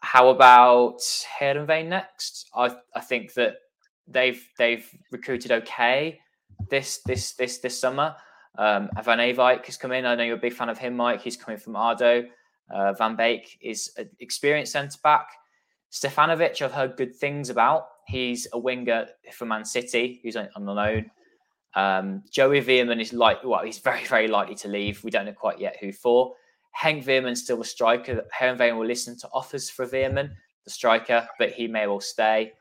How 0.00 0.28
about 0.28 1.00
Heerenveen 1.40 1.88
next? 1.88 2.48
I 2.54 2.76
I 2.94 3.00
think 3.00 3.34
that 3.34 3.56
they've 4.06 4.46
they've 4.58 4.88
recruited 5.10 5.50
okay 5.50 6.20
this 6.70 7.00
this 7.04 7.32
this 7.32 7.58
this 7.58 7.80
summer. 7.80 8.14
Um, 8.58 8.88
Van 9.02 9.18
Ewijk 9.18 9.66
has 9.66 9.76
come 9.76 9.90
in. 9.90 10.06
I 10.06 10.14
know 10.14 10.22
you're 10.22 10.36
a 10.36 10.40
big 10.40 10.52
fan 10.52 10.68
of 10.68 10.78
him, 10.78 10.96
Mike. 10.96 11.20
He's 11.20 11.36
coming 11.36 11.58
from 11.58 11.74
ADO. 11.74 12.26
Uh, 12.72 12.92
Van 12.92 13.16
Beek 13.16 13.58
is 13.60 13.92
an 13.96 14.08
experienced 14.20 14.72
centre 14.72 14.98
back. 15.02 15.28
Stefanovic, 15.90 16.62
I've 16.62 16.72
heard 16.72 16.96
good 16.96 17.14
things 17.16 17.50
about. 17.50 17.88
He's 18.06 18.46
a 18.52 18.58
winger 18.58 19.06
for 19.32 19.46
Man 19.46 19.64
City 19.64 20.20
who's 20.22 20.36
on, 20.36 20.48
loan. 20.56 21.10
Um, 21.74 22.22
Joey 22.30 22.62
Veerman 22.62 23.00
is 23.00 23.12
like, 23.12 23.44
well, 23.44 23.64
he's 23.64 23.78
very, 23.78 24.04
very 24.06 24.28
likely 24.28 24.54
to 24.56 24.68
leave. 24.68 25.02
We 25.04 25.10
don't 25.10 25.26
know 25.26 25.32
quite 25.32 25.60
yet 25.60 25.76
who 25.80 25.92
for. 25.92 26.34
Henk 26.80 27.04
Veerman's 27.04 27.42
still 27.42 27.60
a 27.60 27.64
striker. 27.64 28.22
Heerenveen 28.38 28.76
will 28.76 28.86
listen 28.86 29.18
to 29.18 29.28
offers 29.32 29.70
for 29.70 29.86
Veerman, 29.86 30.30
the 30.64 30.70
striker, 30.70 31.26
but 31.38 31.52
he 31.52 31.66
may 31.66 31.86
well 31.86 32.00
stay. 32.00 32.52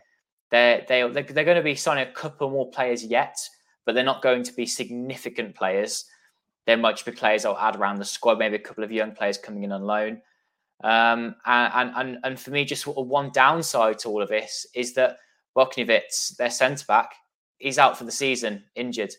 They're, 0.51 0.85
they, 0.87 1.07
they're, 1.09 1.23
they're 1.23 1.43
going 1.43 1.57
to 1.57 1.63
be 1.63 1.75
signing 1.75 2.07
a 2.07 2.11
couple 2.11 2.49
more 2.49 2.69
players 2.69 3.03
yet, 3.03 3.37
but 3.85 3.93
they're 3.93 4.03
not 4.03 4.21
going 4.21 4.43
to 4.43 4.53
be 4.53 4.65
significant 4.65 5.55
players. 5.55 6.05
They're 6.65 6.77
much 6.77 7.05
be 7.05 7.11
players 7.11 7.45
I'll 7.45 7.57
add 7.57 7.75
around 7.75 7.97
the 7.97 8.05
squad, 8.05 8.39
maybe 8.39 8.55
a 8.55 8.59
couple 8.59 8.83
of 8.83 8.91
young 8.91 9.11
players 9.11 9.37
coming 9.37 9.63
in 9.63 9.71
on 9.71 9.83
loan. 9.83 10.21
Um, 10.83 11.35
and, 11.45 11.91
and, 11.95 12.17
and 12.23 12.39
for 12.39 12.51
me, 12.51 12.65
just 12.65 12.87
one 12.87 13.31
downside 13.33 13.99
to 13.99 14.09
all 14.09 14.21
of 14.21 14.29
this 14.29 14.65
is 14.73 14.93
that 14.93 15.17
Bochniewicz, 15.55 16.35
their 16.37 16.49
centre 16.49 16.85
back, 16.87 17.13
he's 17.57 17.77
out 17.77 17.97
for 17.97 18.03
the 18.03 18.11
season, 18.11 18.63
injured. 18.75 19.13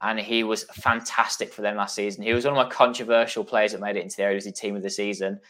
And 0.00 0.18
he 0.18 0.44
was 0.44 0.64
fantastic 0.64 1.52
for 1.52 1.62
them 1.62 1.76
last 1.76 1.94
season. 1.94 2.24
He 2.24 2.32
was 2.32 2.44
one 2.44 2.56
of 2.56 2.62
my 2.62 2.70
controversial 2.70 3.44
players 3.44 3.72
that 3.72 3.80
made 3.80 3.96
it 3.96 4.02
into 4.02 4.16
the 4.16 4.22
Eredivisie 4.24 4.54
team 4.54 4.76
of 4.76 4.82
the 4.82 4.90
season. 4.90 5.40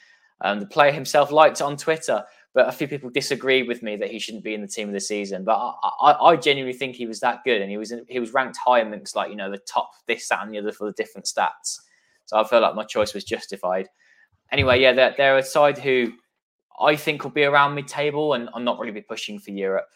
Um, 0.43 0.61
the 0.61 0.67
player 0.67 0.93
himself 0.93 1.33
liked 1.33 1.61
it 1.61 1.65
on 1.65 1.77
Twitter, 1.77 2.25
but 2.53 2.69
a 2.69 2.73
few 2.73 2.87
people 2.87 3.11
disagreed 3.11 3.67
with 3.67 3.83
me 3.83 3.97
that 3.97 4.11
he 4.11 4.19
shouldn't 4.19 4.45
be 4.45 4.55
in 4.55 4.61
the 4.61 4.69
team 4.69 4.89
of 4.89 4.95
the 4.95 5.01
season. 5.01 5.45
But 5.45 5.57
I, 5.83 5.89
I, 6.01 6.13
I 6.13 6.37
genuinely 6.37 6.77
think 6.77 6.95
he 6.95 7.07
was 7.07 7.21
that 7.21 7.43
good, 7.45 7.63
and 7.63 7.71
he 7.71 7.77
was 7.77 7.91
in, 7.91 8.05
he 8.09 8.21
was 8.21 8.33
ranked 8.33 8.59
high 8.65 8.81
amongst 8.81 9.17
like 9.17 9.31
you 9.31 9.37
know 9.37 9.51
the 9.51 9.59
top 9.59 9.91
this 10.07 10.29
that 10.29 10.43
and 10.43 10.53
the 10.53 10.59
other 10.59 10.73
for 10.73 10.87
the 10.87 10.93
different 10.93 11.27
stats. 11.27 11.81
So 12.27 12.39
I 12.39 12.45
feel 12.45 12.61
like 12.61 12.75
my 12.75 12.85
choice 12.85 13.15
was 13.15 13.25
justified. 13.25 13.89
anyway, 14.53 14.81
yeah, 14.81 14.93
they're, 14.93 15.15
they're 15.17 15.39
a 15.39 15.43
side 15.43 15.79
who 15.79 16.13
I 16.81 16.97
think 16.97 17.25
will 17.25 17.31
be 17.31 17.45
around 17.45 17.75
mid-table, 17.75 18.35
and 18.35 18.49
I'm 18.55 18.65
not 18.65 18.79
really 18.79 18.93
be 18.93 19.03
pushing 19.03 19.39
for 19.39 19.51
Europe. 19.51 19.89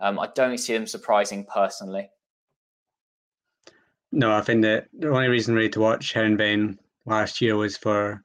Um, 0.00 0.18
I 0.18 0.28
don't 0.34 0.58
see 0.58 0.74
them 0.74 0.86
surprising 0.86 1.46
personally. 1.52 2.10
No, 4.12 4.32
I 4.32 4.40
think 4.40 4.62
that 4.62 4.88
the 4.92 5.08
only 5.08 5.28
reason 5.28 5.54
really 5.54 5.68
to 5.70 5.80
watch 5.80 6.14
Heerenveen 6.14 6.78
last 7.06 7.40
year 7.40 7.56
was 7.56 7.76
for 7.76 8.22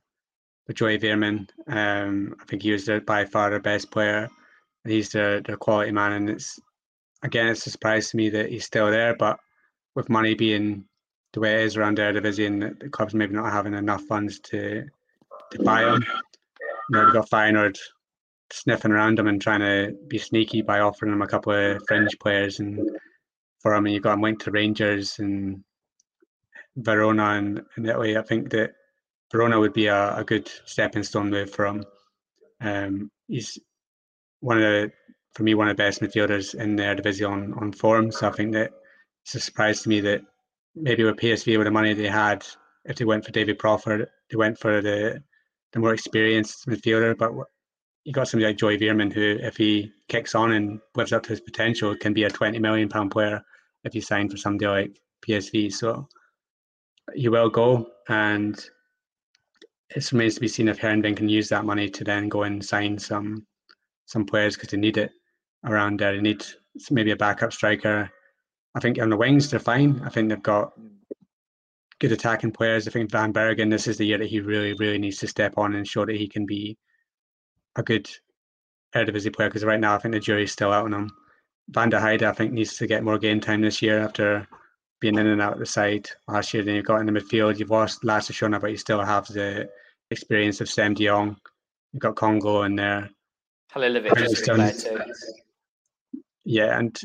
for 0.65 0.73
Joey 0.73 0.99
Veerman. 0.99 1.49
Um, 1.67 2.35
I 2.39 2.45
think 2.45 2.61
he 2.61 2.71
was 2.71 2.85
their, 2.85 3.01
by 3.01 3.25
far 3.25 3.49
the 3.49 3.59
best 3.59 3.91
player. 3.91 4.29
He's 4.85 5.09
the, 5.09 5.41
their 5.45 5.57
quality 5.57 5.91
man, 5.91 6.13
and 6.13 6.29
it's 6.29 6.59
again 7.23 7.47
it's 7.47 7.65
a 7.67 7.71
surprise 7.71 8.09
to 8.11 8.17
me 8.17 8.29
that 8.29 8.49
he's 8.49 8.65
still 8.65 8.91
there. 8.91 9.15
But 9.15 9.39
with 9.95 10.09
money 10.09 10.33
being 10.33 10.85
the 11.33 11.39
way 11.39 11.61
it 11.61 11.65
is 11.65 11.77
around 11.77 11.97
Eredivisie, 11.97 12.47
and 12.47 12.61
the 12.79 12.89
clubs 12.89 13.13
maybe 13.13 13.33
not 13.33 13.51
having 13.51 13.73
enough 13.73 14.03
funds 14.03 14.39
to 14.39 14.85
to 15.51 15.63
buy 15.63 15.83
him, 15.83 16.03
you 16.89 16.97
know, 16.97 17.05
we 17.05 17.11
got 17.11 17.29
Feyenoord 17.29 17.77
sniffing 18.51 18.91
around 18.91 19.19
him 19.19 19.27
and 19.27 19.41
trying 19.41 19.61
to 19.61 19.95
be 20.07 20.17
sneaky 20.17 20.61
by 20.61 20.79
offering 20.79 21.13
him 21.13 21.21
a 21.21 21.27
couple 21.27 21.53
of 21.53 21.81
fringe 21.87 22.17
players 22.19 22.59
and 22.59 22.79
for 23.59 23.73
him, 23.73 23.85
and 23.85 23.93
you've 23.93 24.03
got 24.03 24.13
him 24.13 24.21
linked 24.21 24.43
to 24.43 24.51
Rangers 24.51 25.19
and 25.19 25.63
Verona 26.77 27.31
and 27.31 27.61
in 27.77 27.85
Italy. 27.85 28.17
I 28.17 28.21
think 28.21 28.49
that 28.51 28.71
Verona 29.31 29.59
would 29.59 29.73
be 29.73 29.87
a, 29.87 30.15
a 30.17 30.23
good 30.23 30.49
stepping 30.65 31.03
stone 31.03 31.29
move 31.29 31.51
for 31.51 31.65
him. 31.65 31.85
Um, 32.59 33.11
he's 33.27 33.57
one 34.39 34.57
of 34.57 34.63
the, 34.63 34.91
for 35.33 35.43
me, 35.43 35.53
one 35.53 35.67
of 35.67 35.77
the 35.77 35.83
best 35.83 36.01
midfielders 36.01 36.55
in 36.55 36.75
their 36.75 36.95
division 36.95 37.31
on, 37.31 37.53
on 37.53 37.71
form. 37.71 38.11
So 38.11 38.27
I 38.27 38.31
think 38.31 38.53
that 38.53 38.71
it's 39.23 39.35
a 39.35 39.39
surprise 39.39 39.81
to 39.81 39.89
me 39.89 40.01
that 40.01 40.21
maybe 40.75 41.03
with 41.03 41.17
PSV, 41.17 41.57
with 41.57 41.67
the 41.67 41.71
money 41.71 41.93
they 41.93 42.07
had, 42.07 42.45
if 42.85 42.97
they 42.97 43.05
went 43.05 43.25
for 43.25 43.31
David 43.31 43.59
Crawford, 43.59 44.09
they 44.29 44.37
went 44.37 44.57
for 44.59 44.81
the 44.81 45.23
the 45.73 45.79
more 45.79 45.93
experienced 45.93 46.67
midfielder. 46.67 47.17
But 47.17 47.33
you 48.03 48.13
got 48.13 48.27
somebody 48.27 48.47
like 48.47 48.57
Joey 48.57 48.77
Veerman, 48.77 49.13
who, 49.13 49.37
if 49.41 49.57
he 49.57 49.91
kicks 50.07 50.33
on 50.33 50.53
and 50.53 50.79
lives 50.95 51.13
up 51.13 51.23
to 51.23 51.29
his 51.29 51.41
potential, 51.41 51.95
can 51.95 52.13
be 52.13 52.23
a 52.23 52.29
twenty 52.29 52.59
million 52.59 52.89
pound 52.89 53.11
player 53.11 53.43
if 53.83 53.93
you 53.93 54.01
sign 54.01 54.29
for 54.29 54.37
somebody 54.37 54.67
like 54.67 55.01
PSV. 55.27 55.71
So 55.71 56.07
he 57.13 57.29
will 57.29 57.49
go, 57.49 57.87
and 58.09 58.63
it 59.95 60.11
remains 60.11 60.35
to 60.35 60.41
be 60.41 60.47
seen 60.47 60.67
if 60.67 60.79
Heerenveen 60.79 61.17
can 61.17 61.29
use 61.29 61.49
that 61.49 61.65
money 61.65 61.89
to 61.89 62.03
then 62.03 62.29
go 62.29 62.43
and 62.43 62.63
sign 62.63 62.97
some 62.97 63.45
some 64.05 64.25
players 64.25 64.55
because 64.55 64.69
they 64.69 64.77
need 64.77 64.97
it 64.97 65.11
around 65.65 65.99
there. 65.99 66.13
They 66.15 66.21
need 66.21 66.43
maybe 66.89 67.11
a 67.11 67.15
backup 67.15 67.53
striker. 67.53 68.09
I 68.73 68.79
think 68.79 68.99
on 68.99 69.09
the 69.09 69.17
wings 69.17 69.49
they're 69.49 69.59
fine. 69.59 70.01
I 70.03 70.09
think 70.09 70.29
they've 70.29 70.41
got 70.41 70.73
good 71.99 72.11
attacking 72.11 72.51
players. 72.51 72.87
I 72.87 72.91
think 72.91 73.11
Van 73.11 73.31
Bergen, 73.31 73.69
this 73.69 73.87
is 73.87 73.97
the 73.97 74.05
year 74.05 74.17
that 74.17 74.29
he 74.29 74.39
really, 74.39 74.73
really 74.73 74.97
needs 74.97 75.17
to 75.17 75.27
step 75.27 75.53
on 75.57 75.75
and 75.75 75.87
show 75.87 76.05
that 76.05 76.15
he 76.15 76.27
can 76.27 76.45
be 76.45 76.77
a 77.75 77.83
good 77.83 78.09
Eredivisie 78.95 79.33
player 79.33 79.49
because 79.49 79.63
right 79.63 79.79
now 79.79 79.95
I 79.95 79.97
think 79.97 80.13
the 80.13 80.19
jury's 80.19 80.51
still 80.51 80.71
out 80.71 80.85
on 80.85 80.93
him. 80.93 81.11
Van 81.69 81.89
der 81.89 81.99
Heide, 81.99 82.23
I 82.23 82.33
think, 82.33 82.51
needs 82.51 82.75
to 82.77 82.87
get 82.87 83.03
more 83.03 83.17
game 83.17 83.39
time 83.39 83.61
this 83.61 83.81
year 83.81 83.99
after 83.99 84.47
being 84.99 85.17
in 85.17 85.27
and 85.27 85.41
out 85.41 85.53
of 85.53 85.59
the 85.59 85.65
side 85.65 86.09
last 86.27 86.53
year. 86.53 86.63
Then 86.63 86.75
you've 86.75 86.85
got 86.85 86.99
in 86.99 87.05
the 87.05 87.11
midfield, 87.11 87.59
you've 87.59 87.69
lost 87.69 88.01
Schöne, 88.03 88.59
but 88.59 88.71
you 88.71 88.77
still 88.77 89.03
have 89.03 89.27
the 89.27 89.69
experience 90.11 90.61
of 90.61 90.69
Siem 90.69 90.93
de 90.93 91.05
Jong. 91.05 91.37
You've 91.93 92.01
got 92.01 92.15
Congo 92.15 92.63
in 92.63 92.75
there. 92.75 93.09
Halilhovic 93.73 94.11
Yeah, 96.43 96.77
and 96.77 96.99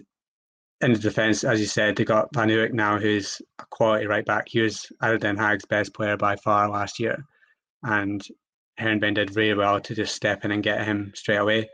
in 0.81 0.93
the 0.93 0.99
defence, 0.99 1.45
as 1.45 1.61
you 1.61 1.67
said, 1.67 1.97
they 1.97 2.05
got 2.05 2.35
Van 2.35 2.49
Ewijk 2.49 2.73
now, 2.73 2.99
who's 2.99 3.41
a 3.59 3.65
quality 3.71 4.07
right 4.07 4.25
back. 4.25 4.49
He 4.49 4.61
was 4.61 4.91
ADO 5.03 5.19
Den 5.19 5.37
Haag's 5.37 5.65
best 5.65 5.95
player 5.95 6.17
by 6.17 6.37
far 6.37 6.69
last 6.69 6.99
year. 6.99 7.25
And 7.83 8.27
Heerenveen 8.81 9.15
did 9.15 9.37
really 9.37 9.55
well 9.55 9.81
to 9.81 9.95
just 9.95 10.15
step 10.15 10.45
in 10.45 10.51
and 10.51 10.63
get 10.63 10.85
him 10.85 11.13
straight 11.15 11.37
away. 11.37 11.69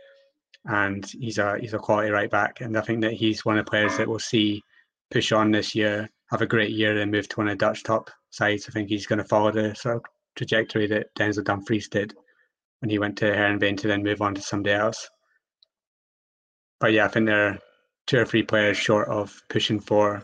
And 0.66 1.04
he's 1.06 1.38
a 1.38 1.58
he's 1.58 1.74
a 1.74 1.78
quality 1.78 2.10
right 2.10 2.30
back. 2.30 2.60
And 2.60 2.76
I 2.76 2.82
think 2.82 3.00
that 3.02 3.14
he's 3.14 3.44
one 3.44 3.58
of 3.58 3.64
the 3.64 3.70
players 3.70 3.96
that 3.96 4.08
we'll 4.08 4.18
see 4.20 4.62
push 5.10 5.32
on 5.32 5.50
this 5.50 5.74
year, 5.74 6.08
have 6.30 6.42
a 6.42 6.46
great 6.46 6.70
year, 6.70 6.96
and 6.98 7.10
move 7.10 7.28
to 7.28 7.36
one 7.36 7.48
of 7.48 7.52
the 7.52 7.64
Dutch 7.64 7.82
top 7.82 8.10
sides. 8.30 8.66
I 8.68 8.72
think 8.72 8.88
he's 8.88 9.06
going 9.06 9.18
to 9.18 9.24
follow 9.24 9.50
the 9.50 9.74
sort 9.74 9.96
of 9.96 10.02
trajectory 10.36 10.86
that 10.86 11.14
Denzel 11.14 11.44
Dumfries 11.44 11.88
did 11.88 12.14
when 12.80 12.90
he 12.90 12.98
went 12.98 13.18
to 13.18 13.26
Heerenveen 13.26 13.76
to 13.78 13.88
then 13.88 14.02
move 14.02 14.22
on 14.22 14.34
to 14.34 14.40
somebody 14.40 14.74
else. 14.74 15.08
But 16.80 16.92
yeah, 16.92 17.04
I 17.04 17.08
think 17.08 17.26
they're 17.26 17.58
two 18.06 18.18
or 18.18 18.24
three 18.24 18.42
players 18.42 18.76
short 18.76 19.08
of 19.08 19.40
pushing 19.48 19.80
for 19.80 20.22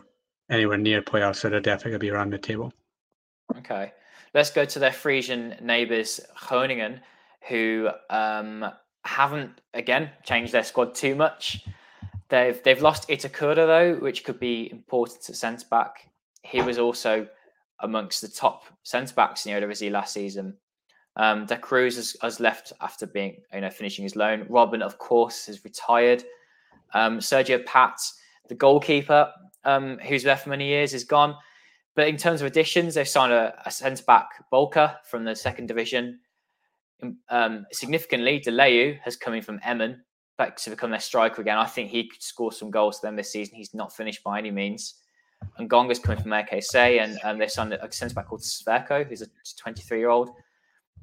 anywhere 0.49 0.77
near 0.77 1.01
playoffs, 1.01 1.37
so 1.37 1.49
they're 1.49 1.59
definitely 1.59 1.91
going 1.91 1.99
to 1.99 2.05
be 2.05 2.11
around 2.11 2.33
the 2.33 2.37
table. 2.37 2.73
Okay. 3.57 3.93
Let's 4.33 4.51
go 4.51 4.65
to 4.65 4.79
their 4.79 4.91
Frisian 4.91 5.55
neighbours, 5.61 6.19
Groningen, 6.47 7.01
who 7.47 7.89
um, 8.09 8.65
haven't, 9.03 9.61
again, 9.73 10.11
changed 10.23 10.51
their 10.51 10.63
squad 10.63 10.93
too 10.93 11.15
much. 11.15 11.65
They've 12.29 12.61
they've 12.63 12.81
lost 12.81 13.09
Itakura, 13.09 13.55
though, 13.55 13.95
which 13.95 14.23
could 14.23 14.39
be 14.39 14.69
important 14.71 15.27
at 15.29 15.35
centre 15.35 15.65
back. 15.69 16.09
He 16.43 16.61
was 16.61 16.77
also 16.77 17.27
amongst 17.79 18.21
the 18.21 18.27
top 18.27 18.65
centre 18.83 19.13
backs 19.13 19.45
in 19.45 19.53
the 19.53 19.59
Eredivisie 19.59 19.91
last 19.91 20.13
season. 20.13 20.55
Um, 21.15 21.45
Da 21.45 21.57
Cruz 21.57 21.95
has, 21.95 22.15
has, 22.21 22.39
left 22.39 22.71
after 22.81 23.05
being, 23.07 23.41
you 23.53 23.61
know, 23.61 23.69
finishing 23.69 24.03
his 24.03 24.15
loan. 24.15 24.45
Robben, 24.45 24.81
of 24.81 24.97
course, 24.99 25.47
has 25.47 25.63
retired. 25.65 26.23
Um, 26.93 27.19
Sergio 27.19 27.65
Padt, 27.65 27.99
the 28.47 28.55
goalkeeper, 28.55 29.31
um, 29.65 29.97
who's 29.99 30.23
there 30.23 30.37
for 30.37 30.49
many 30.49 30.67
years, 30.67 30.93
is 30.93 31.03
gone. 31.03 31.35
But 31.95 32.07
in 32.07 32.17
terms 32.17 32.41
of 32.41 32.47
additions, 32.47 32.95
they've 32.95 33.07
signed 33.07 33.33
a, 33.33 33.53
a 33.65 33.71
centre 33.71 34.03
back, 34.03 34.45
Balker, 34.51 34.95
from 35.03 35.25
the 35.25 35.35
second 35.35 35.67
division. 35.67 36.19
Um, 37.29 37.65
significantly, 37.71 38.39
De 38.39 38.51
Leeuw 38.51 38.99
has 39.03 39.15
come 39.15 39.33
in 39.33 39.41
from 39.41 39.59
Emmen 39.63 40.01
back 40.37 40.55
to 40.55 40.69
become 40.69 40.91
their 40.91 40.99
striker 40.99 41.41
again. 41.41 41.57
I 41.57 41.65
think 41.65 41.89
he 41.89 42.07
could 42.07 42.23
score 42.23 42.51
some 42.51 42.71
goals 42.71 42.99
for 42.99 43.07
them 43.07 43.15
this 43.15 43.31
season. 43.31 43.55
He's 43.55 43.73
not 43.73 43.95
finished 43.95 44.23
by 44.23 44.39
any 44.39 44.51
means. 44.51 44.95
And 45.57 45.69
Gonga's 45.69 45.99
coming 45.99 46.21
from 46.21 46.31
RKC, 46.31 47.01
and, 47.01 47.19
and 47.23 47.39
they 47.39 47.47
signed 47.47 47.73
a 47.73 47.91
centre 47.91 48.15
back 48.15 48.27
called 48.27 48.41
Sverko, 48.41 49.05
who's 49.07 49.21
a 49.21 49.27
23 49.57 49.99
year 49.99 50.09
old. 50.09 50.31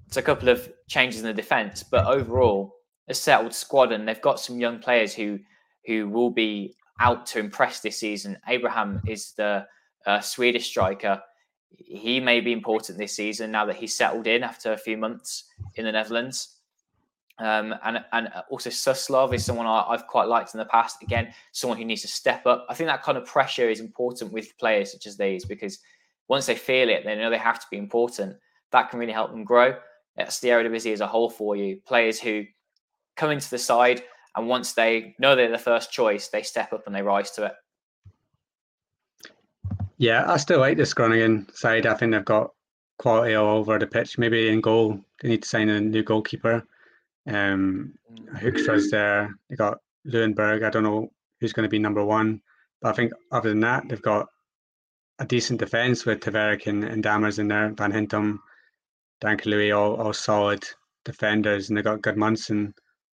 It's 0.06 0.16
a 0.16 0.22
couple 0.22 0.48
of 0.48 0.70
changes 0.88 1.20
in 1.20 1.26
the 1.26 1.34
defence, 1.34 1.82
but 1.82 2.06
overall, 2.06 2.74
a 3.08 3.14
settled 3.14 3.54
squad, 3.54 3.92
and 3.92 4.06
they've 4.06 4.20
got 4.20 4.40
some 4.40 4.58
young 4.58 4.78
players 4.78 5.14
who 5.14 5.38
who 5.86 6.08
will 6.08 6.30
be 6.30 6.74
out 7.00 7.26
to 7.26 7.38
impress 7.38 7.80
this 7.80 7.98
season. 7.98 8.36
Abraham 8.48 9.00
is 9.06 9.32
the 9.32 9.66
uh, 10.06 10.20
Swedish 10.20 10.66
striker. 10.66 11.20
He 11.70 12.20
may 12.20 12.40
be 12.40 12.52
important 12.52 12.98
this 12.98 13.14
season 13.14 13.50
now 13.50 13.66
that 13.66 13.76
he's 13.76 13.96
settled 13.96 14.26
in 14.26 14.42
after 14.42 14.72
a 14.72 14.78
few 14.78 14.96
months 14.96 15.44
in 15.74 15.84
the 15.84 15.92
Netherlands. 15.92 16.56
Um, 17.38 17.74
and 17.84 18.02
and 18.12 18.30
also 18.48 18.70
Suslov 18.70 19.34
is 19.34 19.44
someone 19.44 19.66
I, 19.66 19.84
have 19.90 20.06
quite 20.06 20.28
liked 20.28 20.54
in 20.54 20.58
the 20.58 20.64
past. 20.66 21.02
Again, 21.02 21.34
someone 21.52 21.78
who 21.78 21.84
needs 21.84 22.02
to 22.02 22.08
step 22.08 22.46
up. 22.46 22.66
I 22.70 22.74
think 22.74 22.88
that 22.88 23.02
kind 23.02 23.18
of 23.18 23.26
pressure 23.26 23.68
is 23.68 23.80
important 23.80 24.32
with 24.32 24.56
players 24.58 24.92
such 24.92 25.06
as 25.06 25.18
these 25.18 25.44
because 25.44 25.78
once 26.28 26.46
they 26.46 26.54
feel 26.54 26.88
it, 26.88 27.04
they 27.04 27.14
know 27.14 27.28
they 27.28 27.36
have 27.36 27.60
to 27.60 27.66
be 27.70 27.76
important. 27.76 28.36
That 28.72 28.90
can 28.90 28.98
really 28.98 29.12
help 29.12 29.32
them 29.32 29.44
grow. 29.44 29.74
That's 30.16 30.40
the 30.40 30.48
Eredivisie 30.48 30.94
as 30.94 31.00
a 31.00 31.06
whole 31.06 31.28
for 31.28 31.56
you. 31.56 31.78
Players 31.86 32.18
who 32.18 32.44
come 33.16 33.30
into 33.30 33.50
the 33.50 33.58
side 33.58 34.02
and 34.34 34.48
once 34.48 34.72
they 34.72 35.14
know 35.18 35.36
they're 35.36 35.50
the 35.50 35.58
first 35.58 35.92
choice, 35.92 36.28
they 36.28 36.42
step 36.42 36.72
up 36.72 36.86
and 36.86 36.94
they 36.94 37.02
rise 37.02 37.30
to 37.32 37.46
it. 37.46 37.52
Yeah, 39.98 40.30
I 40.30 40.36
still 40.36 40.60
like 40.60 40.76
this 40.76 40.94
Groningen 40.94 41.48
side. 41.54 41.86
I 41.86 41.94
think 41.94 42.12
they've 42.12 42.24
got 42.24 42.50
quality 42.98 43.34
all 43.34 43.58
over 43.58 43.78
the 43.78 43.86
pitch. 43.86 44.18
Maybe 44.18 44.48
in 44.48 44.60
goal, 44.60 45.00
they 45.20 45.28
need 45.28 45.42
to 45.42 45.48
sign 45.48 45.68
a 45.68 45.80
new 45.80 46.02
goalkeeper. 46.02 46.62
Um, 47.26 47.94
Hoekstra's 48.34 48.90
there. 48.90 49.34
They 49.48 49.56
got 49.56 49.78
Leeuwenburg. 50.06 50.64
I 50.64 50.70
don't 50.70 50.82
know 50.82 51.10
who's 51.40 51.52
going 51.52 51.64
to 51.64 51.70
be 51.70 51.78
number 51.78 52.04
one, 52.04 52.40
but 52.80 52.90
I 52.90 52.92
think 52.92 53.12
other 53.32 53.48
than 53.48 53.60
that, 53.60 53.88
they've 53.88 54.02
got 54.02 54.26
a 55.18 55.24
decent 55.24 55.60
defence 55.60 56.04
with 56.04 56.20
Tavarik 56.20 56.66
and, 56.66 56.84
and 56.84 57.02
Dammers 57.02 57.38
in 57.38 57.48
there. 57.48 57.72
Van 57.76 57.92
Hintum, 57.92 58.38
Dank 59.20 59.46
Louis, 59.46 59.72
all, 59.72 59.96
all 59.96 60.12
solid 60.12 60.64
defenders, 61.04 61.68
and 61.68 61.76
they 61.76 61.82
got 61.82 62.02
Gudmundsson 62.02 62.72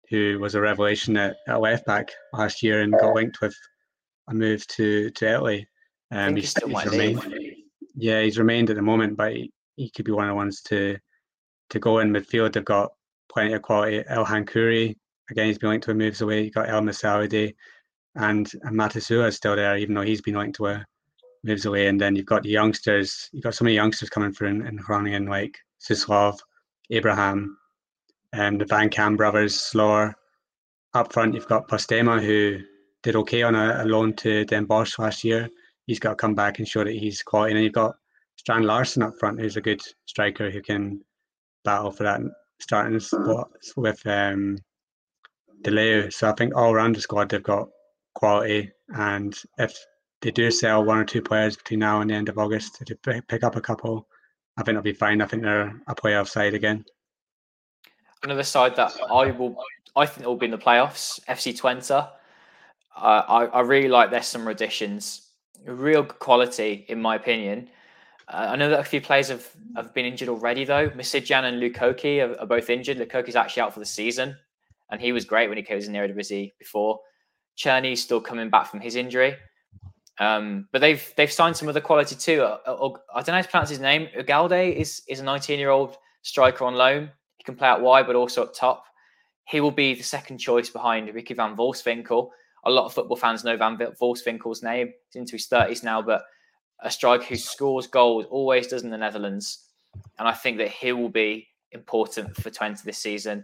who 0.09 0.39
was 0.39 0.55
a 0.55 0.61
revelation 0.61 1.17
at, 1.17 1.37
at 1.47 1.59
left 1.59 1.85
back 1.85 2.11
last 2.33 2.63
year 2.63 2.81
and 2.81 2.93
got 2.93 3.13
linked 3.13 3.41
with 3.41 3.55
a 4.29 4.33
move 4.33 4.65
to 4.67 5.09
to 5.11 5.27
Italy. 5.27 5.67
Um, 6.11 6.35
he's, 6.35 6.53
he's 6.65 6.85
remained, 6.85 7.55
yeah, 7.95 8.21
he's 8.21 8.37
remained 8.37 8.69
at 8.69 8.75
the 8.75 8.81
moment, 8.81 9.17
but 9.17 9.33
he, 9.33 9.51
he 9.75 9.89
could 9.89 10.05
be 10.05 10.11
one 10.11 10.25
of 10.25 10.29
the 10.29 10.35
ones 10.35 10.61
to 10.63 10.97
to 11.69 11.79
go 11.79 11.99
in 11.99 12.11
midfield. 12.11 12.53
They've 12.53 12.63
got 12.63 12.91
plenty 13.29 13.53
of 13.53 13.61
quality. 13.61 14.03
El 14.07 14.25
Hankouri, 14.25 14.95
again, 15.29 15.47
he's 15.47 15.57
been 15.57 15.69
linked 15.69 15.85
to 15.85 15.91
a 15.91 15.93
moves 15.93 16.21
away. 16.21 16.43
You've 16.43 16.53
got 16.53 16.69
El 16.69 16.81
Masalidi 16.81 17.53
and, 18.15 18.49
and 18.63 18.77
Matusiwa 18.77 19.27
is 19.27 19.35
still 19.35 19.55
there, 19.55 19.77
even 19.77 19.93
though 19.93 20.01
he's 20.01 20.21
been 20.21 20.35
linked 20.35 20.57
to 20.57 20.67
a 20.67 20.85
moves 21.43 21.65
away. 21.65 21.87
And 21.87 21.99
then 21.99 22.15
you've 22.15 22.25
got 22.25 22.43
the 22.43 22.49
youngsters. 22.49 23.29
You've 23.31 23.43
got 23.43 23.55
so 23.55 23.63
many 23.63 23.75
youngsters 23.75 24.09
coming 24.09 24.33
through 24.33 24.49
in, 24.49 24.65
in 24.65 24.77
Groningen, 24.77 25.27
like 25.27 25.57
Suslov, 25.79 26.37
Abraham, 26.89 27.57
um, 28.33 28.57
the 28.57 28.65
Van 28.65 28.89
Kaam 28.89 29.17
brothers, 29.17 29.59
Sloor. 29.59 30.15
Up 30.93 31.13
front, 31.13 31.35
you've 31.35 31.47
got 31.47 31.67
Postema, 31.67 32.23
who 32.23 32.59
did 33.03 33.15
okay 33.15 33.43
on 33.43 33.55
a, 33.55 33.83
a 33.83 33.85
loan 33.85 34.13
to 34.15 34.45
Den 34.45 34.65
Bosch 34.65 34.97
last 34.97 35.23
year. 35.23 35.49
He's 35.87 35.99
got 35.99 36.11
to 36.11 36.15
come 36.15 36.35
back 36.35 36.59
and 36.59 36.67
show 36.67 36.83
that 36.83 36.93
he's 36.93 37.23
quality. 37.23 37.51
And 37.51 37.57
then 37.57 37.63
you've 37.63 37.73
got 37.73 37.95
Strand 38.35 38.65
Larsen 38.65 39.01
up 39.01 39.17
front, 39.19 39.39
who's 39.39 39.57
a 39.57 39.61
good 39.61 39.81
striker 40.05 40.51
who 40.51 40.61
can 40.61 41.01
battle 41.63 41.91
for 41.91 42.03
that 42.03 42.21
starting 42.59 42.99
spot 42.99 43.49
with 43.75 44.05
um, 44.05 44.57
De 45.63 45.71
Leeuw. 45.71 46.11
So 46.13 46.29
I 46.29 46.33
think 46.33 46.55
all 46.55 46.73
around 46.73 46.95
the 46.95 47.01
squad 47.01 47.29
they've 47.29 47.41
got 47.41 47.69
quality, 48.15 48.71
and 48.89 49.35
if 49.57 49.77
they 50.21 50.31
do 50.31 50.51
sell 50.51 50.83
one 50.83 50.97
or 50.97 51.05
two 51.05 51.21
players 51.21 51.57
between 51.57 51.79
now 51.79 52.01
and 52.01 52.09
the 52.09 52.15
end 52.15 52.29
of 52.29 52.37
August 52.37 52.81
to 52.85 53.21
pick 53.27 53.43
up 53.43 53.55
a 53.55 53.61
couple, 53.61 54.07
I 54.57 54.63
think 54.63 54.75
they'll 54.75 54.81
be 54.81 54.93
fine. 54.93 55.21
I 55.21 55.25
think 55.25 55.43
they're 55.43 55.79
a 55.87 55.95
playoff 55.95 56.27
side 56.27 56.53
again. 56.53 56.85
Another 58.23 58.43
side 58.43 58.75
that 58.75 58.97
I 59.11 59.31
will, 59.31 59.55
I 59.95 60.05
think 60.05 60.25
will 60.25 60.35
be 60.35 60.45
in 60.45 60.51
the 60.51 60.57
playoffs. 60.57 61.19
FC 61.25 61.57
Twente. 61.57 61.91
Uh, 61.91 62.09
I, 62.99 63.45
I 63.45 63.61
really 63.61 63.89
like 63.89 64.09
their 64.09 64.23
summer 64.23 64.49
additions. 64.49 65.26
Real 65.65 66.03
quality, 66.03 66.85
in 66.87 67.01
my 67.01 67.15
opinion. 67.15 67.69
Uh, 68.27 68.47
I 68.49 68.55
know 68.55 68.69
that 68.69 68.79
a 68.79 68.83
few 68.83 69.01
players 69.01 69.29
have, 69.29 69.47
have 69.75 69.93
been 69.93 70.05
injured 70.05 70.29
already, 70.29 70.65
though. 70.65 70.89
Misidjan 70.89 71.43
and 71.43 71.61
Lukoki 71.61 72.21
are, 72.21 72.39
are, 72.39 72.45
both 72.45 72.69
injured. 72.69 72.97
Lukoki's 72.97 73.35
actually 73.35 73.61
out 73.61 73.73
for 73.73 73.79
the 73.79 73.85
season, 73.85 74.35
and 74.91 74.99
he 74.99 75.11
was 75.11 75.25
great 75.25 75.49
when 75.49 75.57
he 75.57 75.75
was 75.75 75.87
in 75.87 75.93
the 75.93 75.99
Eredivisie 75.99 76.53
before. 76.59 76.99
Černy's 77.57 78.03
still 78.03 78.21
coming 78.21 78.49
back 78.49 78.67
from 78.67 78.79
his 78.81 78.95
injury. 78.95 79.35
Um, 80.19 80.67
but 80.71 80.81
they've 80.81 81.13
they've 81.15 81.31
signed 81.31 81.55
some 81.55 81.69
other 81.69 81.81
quality 81.81 82.15
too. 82.15 82.41
Uh, 82.41 82.57
uh, 82.65 82.89
I 83.13 83.21
don't 83.21 83.27
know 83.27 83.33
how 83.33 83.41
to 83.41 83.49
pronounce 83.49 83.69
his 83.69 83.79
name. 83.79 84.07
Ugalde 84.17 84.75
is 84.75 85.03
is 85.07 85.19
a 85.19 85.23
19 85.23 85.59
year 85.59 85.69
old 85.69 85.97
striker 86.23 86.65
on 86.65 86.75
loan. 86.75 87.11
He 87.37 87.43
can 87.43 87.55
play 87.55 87.67
out 87.67 87.81
wide, 87.81 88.07
but 88.07 88.15
also 88.15 88.43
up 88.43 88.53
top. 88.53 88.83
He 89.45 89.61
will 89.61 89.71
be 89.71 89.93
the 89.93 90.03
second 90.03 90.39
choice 90.39 90.69
behind 90.69 91.13
Ricky 91.13 91.33
van 91.33 91.55
Wolfswinkel. 91.55 92.29
A 92.67 92.69
lot 92.69 92.85
of 92.85 92.93
football 92.93 93.17
fans 93.17 93.43
know 93.43 93.55
Van 93.57 93.77
Wolfswinkel's 93.77 94.61
name. 94.61 94.93
He's 95.07 95.19
into 95.19 95.33
his 95.33 95.47
30s 95.47 95.83
now, 95.83 96.01
but 96.01 96.23
a 96.81 96.91
striker 96.91 97.23
who 97.23 97.37
scores 97.37 97.87
goals 97.87 98.25
always 98.29 98.67
does 98.67 98.83
in 98.83 98.89
the 98.89 98.97
Netherlands. 98.97 99.69
And 100.19 100.27
I 100.27 100.33
think 100.33 100.57
that 100.57 100.69
he 100.69 100.91
will 100.91 101.09
be 101.09 101.47
important 101.71 102.35
for 102.35 102.49
Twente 102.49 102.83
this 102.83 102.97
season. 102.97 103.43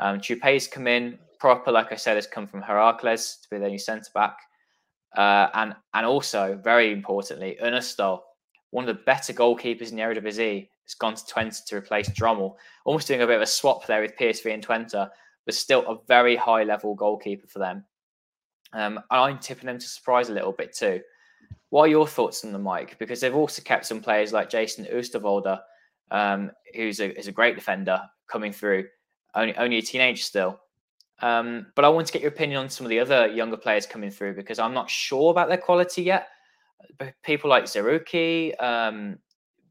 Um, 0.00 0.18
Troupée's 0.18 0.66
come 0.66 0.86
in 0.86 1.18
Pröpper, 1.40 1.72
like 1.72 1.92
I 1.92 1.96
said, 1.96 2.16
has 2.16 2.26
come 2.26 2.46
from 2.46 2.62
Heracles 2.62 3.38
to 3.42 3.50
be 3.50 3.58
their 3.58 3.68
new 3.68 3.78
centre 3.78 4.10
back. 4.14 4.36
Uh, 5.16 5.48
and 5.54 5.74
and 5.92 6.06
also 6.06 6.58
very 6.62 6.92
importantly, 6.92 7.58
Unnerstall, 7.62 8.20
one 8.70 8.88
of 8.88 8.96
the 8.96 9.02
better 9.02 9.32
goalkeepers 9.32 9.90
in 9.90 9.96
the 9.96 10.02
Eredivisie, 10.02 10.68
has 10.84 10.94
gone 10.94 11.14
to 11.14 11.24
Twente 11.24 11.64
to 11.66 11.76
replace 11.76 12.08
Drommel, 12.08 12.54
almost 12.84 13.08
doing 13.08 13.20
a 13.20 13.26
bit 13.26 13.36
of 13.36 13.42
a 13.42 13.46
swap 13.46 13.86
there 13.86 14.00
with 14.00 14.16
PSV 14.16 14.54
and 14.54 14.66
Twente, 14.66 15.10
but 15.44 15.54
still 15.54 15.84
a 15.86 15.98
very 16.06 16.36
high 16.36 16.62
level 16.62 16.94
goalkeeper 16.94 17.46
for 17.46 17.58
them. 17.58 17.84
Um, 18.72 18.98
and 18.98 19.04
I'm 19.10 19.38
tipping 19.38 19.66
them 19.66 19.78
to 19.78 19.86
surprise 19.86 20.28
a 20.28 20.32
little 20.32 20.52
bit 20.52 20.74
too. 20.74 21.00
What 21.70 21.82
are 21.82 21.88
your 21.88 22.06
thoughts 22.06 22.44
on 22.44 22.52
the 22.52 22.58
Mike? 22.58 22.98
Because 22.98 23.20
they've 23.20 23.34
also 23.34 23.62
kept 23.62 23.86
some 23.86 24.00
players 24.00 24.32
like 24.32 24.50
Jayden 24.50 24.92
Oosterwolde, 24.92 25.58
um, 26.10 26.50
who's 26.74 27.00
a, 27.00 27.18
is 27.18 27.28
a 27.28 27.32
great 27.32 27.54
defender 27.54 28.00
coming 28.28 28.52
through, 28.52 28.86
only 29.34 29.56
only 29.56 29.78
a 29.78 29.82
teenager 29.82 30.22
still. 30.22 30.60
Um, 31.20 31.66
but 31.76 31.84
I 31.84 31.88
want 31.88 32.06
to 32.08 32.12
get 32.12 32.22
your 32.22 32.32
opinion 32.32 32.58
on 32.58 32.68
some 32.68 32.84
of 32.84 32.90
the 32.90 32.98
other 32.98 33.28
younger 33.28 33.56
players 33.56 33.86
coming 33.86 34.10
through 34.10 34.34
because 34.34 34.58
I'm 34.58 34.74
not 34.74 34.90
sure 34.90 35.30
about 35.30 35.48
their 35.48 35.58
quality 35.58 36.02
yet. 36.02 36.28
People 37.22 37.48
like 37.48 37.64
Zerrouki, 37.64 38.60
um, 38.60 39.18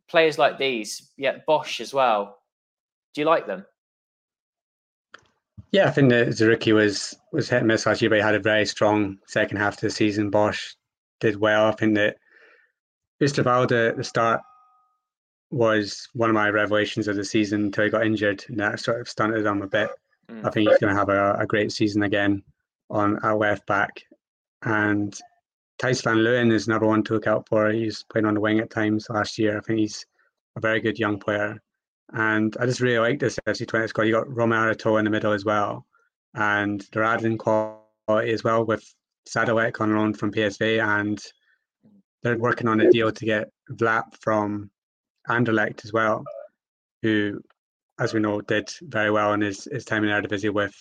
players 0.08 0.38
like 0.38 0.58
these, 0.58 1.12
yeah, 1.18 1.38
Bosch 1.46 1.82
as 1.82 1.94
well. 1.94 2.40
Do 3.14 3.22
you 3.22 3.28
like 3.28 3.48
them? 3.48 3.66
Yeah, 5.72 5.88
I 5.88 5.92
think 5.92 6.10
that 6.10 6.28
Zerrouki 6.30 6.74
was 6.74 7.16
was 7.32 7.50
hit 7.50 7.60
and 7.60 7.68
miss 7.68 7.86
last 7.86 8.02
year, 8.02 8.10
but 8.10 8.18
he 8.18 8.22
had 8.22 8.36
a 8.36 8.40
very 8.40 8.66
strong 8.66 9.18
second 9.28 9.58
half 9.58 9.76
of 9.76 9.82
the 9.82 9.90
season. 9.90 10.30
Bosch 10.30 10.74
did 11.22 11.38
well. 11.38 11.68
I 11.68 11.72
think 11.72 11.96
that 11.96 12.18
Oosterwolde 13.22 13.90
at 13.90 13.98
the 13.98 14.04
start 14.04 14.42
was 15.50 16.08
one 16.14 16.30
of 16.30 16.34
my 16.34 16.50
revelations 16.50 17.08
of 17.08 17.16
the 17.16 17.24
season 17.24 17.66
until 17.66 17.86
he 17.86 17.90
got 17.90 18.06
injured, 18.06 18.44
and 18.50 18.60
that 18.60 18.80
sort 18.80 19.00
of 19.00 19.08
stunted 19.08 19.46
him 19.46 19.62
a 19.62 19.68
bit. 19.68 19.90
Mm. 20.30 20.46
I 20.46 20.50
think 20.50 20.70
he's 20.70 20.80
going 20.80 20.94
to 20.94 21.00
have 21.00 21.10
a, 21.10 21.34
a, 21.40 21.46
great 21.46 21.72
season 21.72 22.04
again 22.04 22.42
on 22.90 23.20
our 23.20 23.36
left 23.36 23.66
back. 23.66 24.02
And 24.64 25.18
Thijs 25.82 26.04
van 26.04 26.18
Leeuwen 26.18 26.52
is 26.52 26.68
another 26.68 26.86
one 26.86 27.04
to 27.04 27.14
look 27.14 27.28
out 27.28 27.48
for. 27.48 27.70
He's 27.70 28.04
playing 28.04 28.26
on 28.26 28.34
the 28.34 28.40
wing 28.40 28.60
at 28.60 28.70
times 28.70 29.08
last 29.10 29.38
year. 29.38 29.58
I 29.58 29.62
think 29.62 29.80
he's 29.80 30.06
a 30.56 30.60
very 30.60 30.80
good 30.80 31.00
young 31.00 31.20
player. 31.20 31.62
And 32.14 32.56
I 32.60 32.66
just 32.66 32.82
really 32.82 33.00
like 33.00 33.20
this 33.20 33.40
FC 33.48 33.66
Twente 33.66 33.90
squad. 33.90 34.04
You 34.06 34.14
got 34.14 34.34
Romeo 34.34 34.60
Araujo 34.60 34.98
in 34.98 35.06
the 35.06 35.12
middle 35.12 35.32
as 35.32 35.46
well. 35.46 35.86
And 36.34 36.86
they're 36.92 37.04
adding 37.04 37.38
quality 37.38 38.32
as 38.32 38.44
well 38.44 38.66
with 38.66 38.84
Sadilek 39.30 39.80
on 39.80 39.96
loan 39.96 40.14
from 40.14 40.32
PSV. 40.32 40.84
And 40.84 41.22
they're 42.24 42.38
working 42.38 42.68
on 42.68 42.82
a 42.82 42.92
deal 42.92 43.12
to 43.12 43.26
get 43.26 43.50
Vlap 43.72 44.16
from 44.22 44.70
Anderlecht 45.30 45.86
as 45.86 45.94
well, 45.94 46.24
who 47.02 47.42
as 48.02 48.16
we 48.16 48.20
know, 48.20 48.42
did 48.42 48.68
very 48.82 49.12
well 49.12 49.34
in 49.34 49.42
his, 49.42 49.66
his 49.72 49.86
time 49.86 50.04
in 50.04 50.10
Eredivisie 50.10 50.54
with 50.54 50.76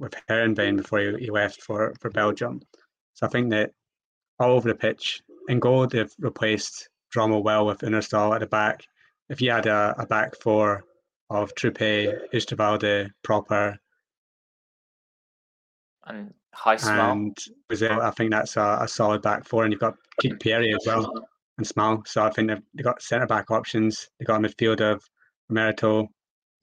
with 0.00 0.14
Heerenveen 0.28 0.78
before 0.78 0.98
he, 0.98 1.16
he 1.18 1.30
left 1.30 1.62
for, 1.62 1.94
for 2.00 2.10
Belgium. 2.10 2.60
So 3.12 3.26
I 3.26 3.30
think 3.30 3.50
that 3.50 3.70
all 4.40 4.50
over 4.50 4.68
the 4.68 4.74
pitch, 4.74 5.22
in 5.48 5.60
goal, 5.60 5.86
they've 5.86 6.12
replaced 6.18 6.88
Drommel 7.14 7.44
well 7.44 7.66
with 7.66 7.80
Unnerstall 7.80 8.34
at 8.34 8.40
the 8.40 8.46
back. 8.46 8.82
If 9.28 9.40
you 9.40 9.50
had 9.50 9.66
a, 9.66 9.94
a 9.98 10.06
back 10.06 10.34
four 10.36 10.84
of 11.30 11.54
Troupée, 11.54 12.12
Oosterwolde, 12.32 13.10
Pröpper, 13.26 13.76
and 16.06 16.34
High 16.52 16.76
Small. 16.76 17.12
And 17.12 17.38
Brazil, 17.68 18.00
I 18.00 18.10
think 18.10 18.30
that's 18.30 18.56
a, 18.56 18.78
a, 18.82 18.88
solid 18.88 19.22
back 19.22 19.44
four. 19.44 19.64
And 19.64 19.72
you've 19.72 19.80
got 19.80 19.94
Keith 20.20 20.38
Pierre 20.40 20.62
as 20.62 20.86
well 20.86 21.10
and 21.58 21.66
Small. 21.66 22.02
So 22.06 22.22
I 22.22 22.30
think 22.30 22.48
they've, 22.48 22.62
they've 22.74 22.84
got 22.84 23.02
centre 23.02 23.26
back 23.26 23.50
options. 23.50 24.08
They've 24.18 24.26
got 24.26 24.44
a 24.44 24.48
midfield 24.48 24.80
of 24.80 25.02
Merito, 25.50 26.08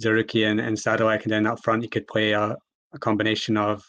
Zerrouki 0.02 0.50
and, 0.50 0.60
and 0.60 0.78
Sadilek, 0.78 1.24
and 1.24 1.32
then 1.32 1.48
up 1.48 1.64
front 1.64 1.84
you 1.84 1.90
could 1.90 2.08
play 2.08 2.32
a, 2.32 2.56
a 2.94 3.00
combination 3.00 3.58
of 3.58 3.84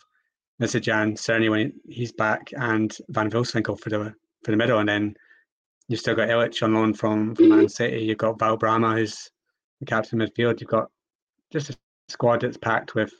Misidjan, 0.61 1.19
certainly 1.19 1.49
when 1.49 1.73
he's 1.89 2.13
back, 2.13 2.53
and 2.57 2.97
Van 3.09 3.31
Wolfswinkel 3.31 3.81
for 3.81 3.91
the 3.91 4.15
for 4.45 4.51
the 4.51 4.57
middle, 4.57 4.79
and 4.79 4.89
then 4.89 5.15
you've 5.89 6.01
still 6.01 6.15
got 6.15 6.29
Ilic 6.29 6.63
on 6.63 6.75
loan 6.75 6.95
from, 6.95 7.35
from 7.35 7.49
Man 7.49 7.59
mm-hmm. 7.61 7.67
City. 7.69 8.05
You've 8.05 8.19
got 8.19 8.39
Wout 8.39 8.61
Brama, 8.61 8.97
who's 8.97 9.31
the 9.81 9.87
captain 9.87 10.19
midfield. 10.19 10.61
You've 10.61 10.71
got 10.71 10.91
just 11.51 11.71
a 11.71 11.77
squad 12.09 12.41
that's 12.41 12.57
packed 12.57 12.95
with 12.95 13.13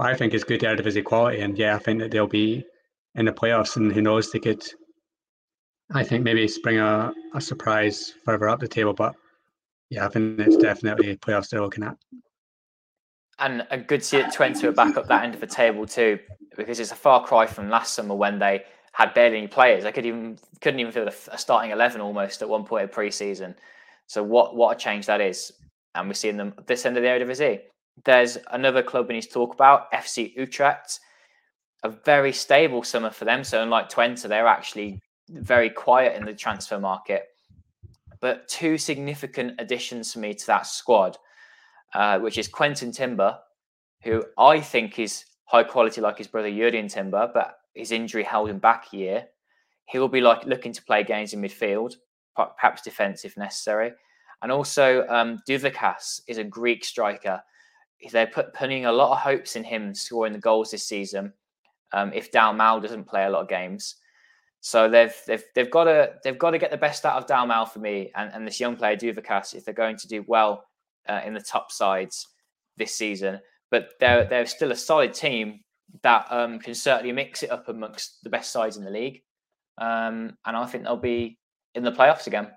I 0.00 0.14
think 0.14 0.32
is 0.32 0.44
good 0.44 0.60
Eredivisie 0.60 1.04
quality, 1.04 1.40
and 1.40 1.58
yeah, 1.58 1.76
I 1.76 1.78
think 1.78 2.00
that 2.00 2.10
they'll 2.10 2.26
be 2.26 2.64
in 3.16 3.26
the 3.26 3.32
playoffs, 3.32 3.76
and 3.76 3.92
who 3.92 4.00
knows, 4.00 4.30
they 4.30 4.38
could. 4.38 4.62
I 5.92 6.04
think 6.04 6.24
maybe 6.24 6.46
spring 6.48 6.78
a, 6.78 7.12
a 7.34 7.40
surprise 7.40 8.14
further 8.24 8.48
up 8.48 8.60
the 8.60 8.68
table, 8.68 8.94
but 8.94 9.14
yeah, 9.90 10.06
I 10.06 10.08
think 10.08 10.38
it's 10.38 10.56
definitely 10.56 11.16
playoffs 11.16 11.50
they're 11.50 11.60
looking 11.60 11.84
at. 11.84 11.96
And 13.40 13.66
a 13.70 13.78
good 13.78 14.00
to 14.00 14.06
see 14.06 14.18
it 14.18 14.26
Twente 14.26 14.62
are 14.64 14.72
back 14.72 14.96
up 14.96 15.08
that 15.08 15.24
end 15.24 15.34
of 15.34 15.40
the 15.40 15.46
table 15.46 15.86
too, 15.86 16.18
because 16.56 16.78
it's 16.78 16.92
a 16.92 16.96
far 16.96 17.24
cry 17.24 17.46
from 17.46 17.68
last 17.68 17.94
summer 17.94 18.14
when 18.14 18.38
they 18.38 18.64
had 18.92 19.14
barely 19.14 19.38
any 19.38 19.46
players. 19.46 19.84
I 19.84 19.92
could 19.92 20.06
even 20.06 20.38
couldn't 20.60 20.80
even 20.80 20.92
field 20.92 21.08
a, 21.08 21.38
starting 21.38 21.70
eleven 21.70 22.00
almost 22.00 22.42
at 22.42 22.48
one 22.48 22.64
point 22.64 22.84
of 22.84 22.92
pre-season. 22.92 23.54
So 24.06 24.22
what 24.22 24.56
what 24.56 24.76
a 24.76 24.78
change 24.78 25.06
that 25.06 25.20
is, 25.20 25.52
and 25.94 26.08
we're 26.08 26.14
seeing 26.14 26.36
them 26.36 26.54
this 26.66 26.86
end 26.86 26.96
of 26.96 27.02
the 27.02 27.08
Eredivisie. 27.08 27.60
There's 28.04 28.38
another 28.52 28.82
club 28.82 29.08
we 29.08 29.14
need 29.14 29.22
to 29.22 29.28
talk 29.28 29.54
about, 29.54 29.92
FC 29.92 30.34
Utrecht. 30.34 31.00
A 31.82 31.88
very 31.88 32.32
stable 32.32 32.82
summer 32.82 33.10
for 33.10 33.24
them. 33.24 33.42
So 33.42 33.62
unlike 33.62 33.88
Twente, 33.88 34.28
they're 34.28 34.46
actually 34.46 35.00
very 35.30 35.70
quiet 35.70 36.14
in 36.14 36.26
the 36.26 36.34
transfer 36.34 36.78
market 36.78 37.30
but 38.20 38.46
two 38.48 38.78
significant 38.78 39.54
additions 39.58 40.12
for 40.12 40.18
me 40.18 40.34
to 40.34 40.46
that 40.46 40.66
squad, 40.66 41.16
uh, 41.94 42.18
which 42.18 42.38
is 42.38 42.48
Quinten 42.48 42.94
Timber, 42.94 43.38
who 44.02 44.24
I 44.38 44.60
think 44.60 44.98
is 44.98 45.24
high 45.44 45.64
quality 45.64 46.00
like 46.00 46.18
his 46.18 46.28
brother 46.28 46.50
Jurrien 46.50 46.90
Timber, 46.92 47.30
but 47.32 47.56
his 47.74 47.92
injury 47.92 48.22
held 48.22 48.50
him 48.50 48.58
back 48.58 48.86
a 48.92 48.96
year. 48.96 49.24
He 49.86 49.98
will 49.98 50.08
be 50.08 50.20
like 50.20 50.44
looking 50.44 50.72
to 50.72 50.84
play 50.84 51.02
games 51.02 51.32
in 51.32 51.40
midfield, 51.40 51.94
perhaps 52.36 52.82
defense 52.82 53.24
if 53.24 53.36
necessary. 53.36 53.92
And 54.42 54.50
also, 54.50 55.06
um, 55.08 55.40
Douvikas 55.48 56.20
is 56.26 56.38
a 56.38 56.44
Greek 56.44 56.84
striker. 56.84 57.42
They're 58.10 58.26
put, 58.26 58.54
putting 58.54 58.86
a 58.86 58.92
lot 58.92 59.12
of 59.12 59.18
hopes 59.18 59.56
in 59.56 59.64
him 59.64 59.94
scoring 59.94 60.32
the 60.32 60.38
goals 60.38 60.70
this 60.70 60.86
season. 60.86 61.32
Um, 61.92 62.12
if 62.14 62.32
Dalmau 62.32 62.80
doesn't 62.80 63.08
play 63.08 63.24
a 63.24 63.30
lot 63.30 63.42
of 63.42 63.48
games, 63.48 63.96
so 64.60 64.88
they've 64.88 65.14
they've 65.26 65.42
they've 65.54 65.70
got 65.70 65.84
to 65.84 66.12
they've 66.22 66.38
got 66.38 66.50
to 66.50 66.58
get 66.58 66.70
the 66.70 66.76
best 66.76 67.04
out 67.04 67.16
of 67.16 67.26
Dalmau 67.26 67.68
for 67.68 67.80
me 67.80 68.10
and, 68.14 68.30
and 68.32 68.46
this 68.46 68.60
young 68.60 68.76
player 68.76 68.96
Douvikas 68.96 69.54
if 69.54 69.64
they're 69.64 69.74
going 69.74 69.96
to 69.96 70.08
do 70.08 70.24
well 70.28 70.64
uh, 71.08 71.20
in 71.24 71.34
the 71.34 71.40
top 71.40 71.72
sides 71.72 72.28
this 72.76 72.94
season. 72.94 73.40
But 73.70 73.90
they're 73.98 74.24
they're 74.24 74.46
still 74.46 74.70
a 74.70 74.76
solid 74.76 75.14
team 75.14 75.60
that 76.02 76.26
um, 76.30 76.58
can 76.58 76.74
certainly 76.74 77.12
mix 77.12 77.42
it 77.42 77.50
up 77.50 77.68
amongst 77.68 78.22
the 78.22 78.30
best 78.30 78.52
sides 78.52 78.76
in 78.76 78.84
the 78.84 78.90
league, 78.90 79.22
um, 79.78 80.36
and 80.44 80.56
I 80.56 80.66
think 80.66 80.84
they'll 80.84 80.96
be 80.96 81.38
in 81.74 81.84
the 81.84 81.92
playoffs 81.92 82.26
again. 82.26 82.48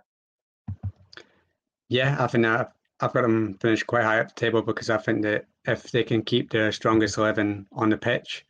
Yeah, 1.90 2.16
I 2.20 2.28
think 2.28 2.46
I've, 2.46 2.68
I've 3.00 3.14
got 3.14 3.22
them 3.22 3.56
finished 3.56 3.88
quite 3.88 4.04
high 4.04 4.20
up 4.20 4.30
the 4.30 4.40
table 4.40 4.62
because 4.62 4.90
I 4.90 4.98
think 4.98 5.22
that 5.24 5.46
if 5.66 5.92
they 5.92 6.04
can 6.04 6.24
keep 6.24 6.52
their 6.52 6.72
strongest 6.72 7.18
eleven 7.18 7.68
on 7.72 7.90
the 7.90 7.98
pitch, 7.98 8.46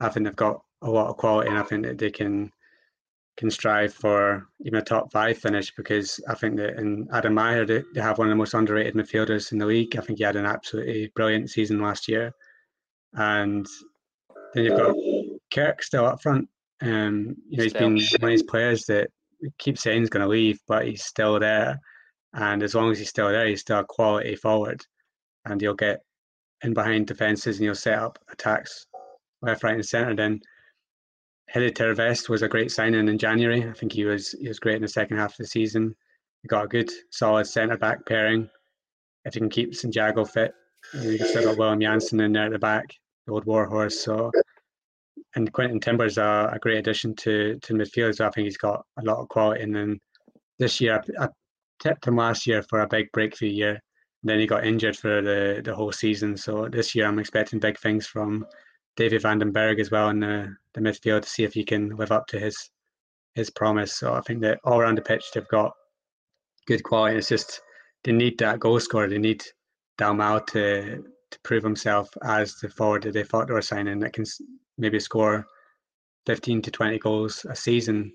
I 0.00 0.08
think 0.08 0.24
they've 0.24 0.36
got 0.36 0.62
a 0.82 0.90
lot 0.90 1.08
of 1.08 1.16
quality, 1.16 1.48
and 1.48 1.58
I 1.58 1.62
think 1.62 1.84
that 1.84 1.98
they 1.98 2.10
can 2.10 2.52
can 3.36 3.50
strive 3.50 3.92
for 3.92 4.46
even 4.60 4.78
a 4.78 4.82
top 4.82 5.10
five 5.10 5.36
finish 5.36 5.74
because 5.74 6.20
I 6.28 6.34
think 6.34 6.56
that 6.56 6.78
in 6.78 7.08
Adam 7.12 7.34
they, 7.34 7.82
they 7.92 8.00
have 8.00 8.18
one 8.18 8.28
of 8.28 8.30
the 8.30 8.36
most 8.36 8.54
underrated 8.54 8.94
midfielders 8.94 9.50
in 9.50 9.58
the 9.58 9.66
league. 9.66 9.96
I 9.96 10.02
think 10.02 10.18
he 10.18 10.24
had 10.24 10.36
an 10.36 10.46
absolutely 10.46 11.10
brilliant 11.16 11.50
season 11.50 11.80
last 11.80 12.06
year, 12.06 12.32
and 13.14 13.66
then 14.54 14.64
you've 14.64 14.78
got 14.78 14.94
Kerk 15.52 15.82
still 15.82 16.06
up 16.06 16.22
front. 16.22 16.48
Um, 16.82 17.36
you 17.48 17.58
know, 17.58 17.62
he's 17.64 17.72
still. 17.72 17.88
been 17.88 17.96
one 18.20 18.22
of 18.22 18.28
these 18.30 18.42
players 18.42 18.84
that 18.86 19.10
keep 19.58 19.78
saying 19.78 20.00
he's 20.00 20.10
going 20.10 20.22
to 20.24 20.28
leave, 20.28 20.58
but 20.66 20.86
he's 20.86 21.04
still 21.04 21.38
there. 21.38 21.78
And 22.32 22.62
as 22.62 22.74
long 22.74 22.90
as 22.90 22.98
he's 22.98 23.10
still 23.10 23.28
there, 23.28 23.46
he's 23.46 23.60
still 23.60 23.80
a 23.80 23.84
quality 23.84 24.34
forward, 24.36 24.84
and 25.44 25.60
he'll 25.60 25.74
get 25.74 26.00
in 26.62 26.74
behind 26.74 27.06
defenses 27.06 27.58
and 27.58 27.64
he'll 27.64 27.74
set 27.74 27.98
up 27.98 28.18
attacks 28.32 28.86
left, 29.42 29.62
right, 29.62 29.74
and 29.74 29.84
centre. 29.84 30.14
Then 30.14 30.40
Hidde 31.54 31.74
ter 31.74 31.94
Avest 31.94 32.28
was 32.28 32.42
a 32.42 32.48
great 32.48 32.72
signing 32.72 33.08
in 33.08 33.18
January. 33.18 33.68
I 33.68 33.72
think 33.72 33.92
he 33.92 34.04
was 34.04 34.32
he 34.32 34.48
was 34.48 34.58
great 34.58 34.76
in 34.76 34.82
the 34.82 34.88
second 34.88 35.18
half 35.18 35.32
of 35.32 35.38
the 35.38 35.46
season. 35.46 35.94
He 36.42 36.48
got 36.48 36.64
a 36.64 36.68
good, 36.68 36.90
solid 37.10 37.46
centre 37.46 37.76
back 37.76 38.04
pairing. 38.06 38.48
If 39.24 39.34
he 39.34 39.40
can 39.40 39.48
keep 39.48 39.74
Santiago 39.74 40.24
fit, 40.24 40.52
you 40.92 41.18
can 41.18 41.28
still 41.28 41.44
got 41.44 41.56
Willem 41.56 41.80
Janssen 41.80 42.20
in 42.20 42.32
there 42.32 42.46
at 42.46 42.52
the 42.52 42.58
back, 42.58 42.86
the 43.26 43.32
old 43.32 43.46
warhorse. 43.46 44.00
So, 44.00 44.30
and 45.36 45.52
Quinten 45.52 45.80
Timber's 45.80 46.18
a, 46.18 46.50
a 46.52 46.58
great 46.58 46.78
addition 46.78 47.14
to 47.16 47.58
to 47.60 47.74
midfield. 47.74 48.16
So 48.16 48.26
I 48.26 48.30
think 48.30 48.46
he's 48.46 48.56
got 48.56 48.84
a 48.98 49.04
lot 49.04 49.18
of 49.18 49.28
quality. 49.28 49.62
And 49.62 49.74
then 49.74 50.00
this 50.58 50.80
year, 50.80 51.02
I, 51.18 51.24
I 51.24 51.28
tipped 51.80 52.06
him 52.06 52.16
last 52.16 52.46
year 52.46 52.62
for 52.62 52.80
a 52.80 52.88
big 52.88 53.10
breakthrough 53.12 53.48
year. 53.48 53.80
Then 54.22 54.38
he 54.38 54.46
got 54.46 54.66
injured 54.66 54.96
for 54.96 55.20
the 55.22 55.60
the 55.64 55.74
whole 55.74 55.92
season. 55.92 56.36
So 56.36 56.68
this 56.68 56.94
year, 56.94 57.06
I'm 57.06 57.18
expecting 57.18 57.58
big 57.58 57.78
things 57.78 58.06
from 58.06 58.46
David 58.96 59.22
van 59.22 59.38
den 59.38 59.52
Berg 59.52 59.80
as 59.80 59.90
well 59.90 60.10
in 60.10 60.20
the, 60.20 60.54
the 60.74 60.80
midfield 60.80 61.22
to 61.22 61.28
see 61.28 61.44
if 61.44 61.54
he 61.54 61.64
can 61.64 61.90
live 61.96 62.12
up 62.12 62.26
to 62.28 62.38
his 62.38 62.70
his 63.34 63.50
promise. 63.50 63.98
So 63.98 64.14
I 64.14 64.20
think 64.20 64.40
that 64.42 64.60
all 64.64 64.80
around 64.80 64.98
the 64.98 65.02
pitch 65.02 65.24
they've 65.34 65.48
got 65.48 65.72
good 66.66 66.82
quality. 66.84 67.18
It's 67.18 67.28
just 67.28 67.60
they 68.04 68.12
need 68.12 68.38
that 68.38 68.60
goal 68.60 68.78
scorer. 68.80 69.08
They 69.08 69.18
need 69.18 69.44
Dalmau 69.98 70.46
to 70.48 71.04
to 71.30 71.38
prove 71.42 71.64
himself 71.64 72.08
as 72.24 72.54
the 72.56 72.68
forward 72.68 73.02
that 73.02 73.12
they 73.12 73.24
thought 73.24 73.48
they 73.48 73.54
were 73.54 73.62
signing 73.62 73.98
that 74.00 74.12
can 74.12 74.24
maybe 74.78 75.00
score 75.00 75.46
15 76.26 76.62
to 76.62 76.70
20 76.70 76.98
goals 76.98 77.44
a 77.48 77.54
season. 77.54 78.12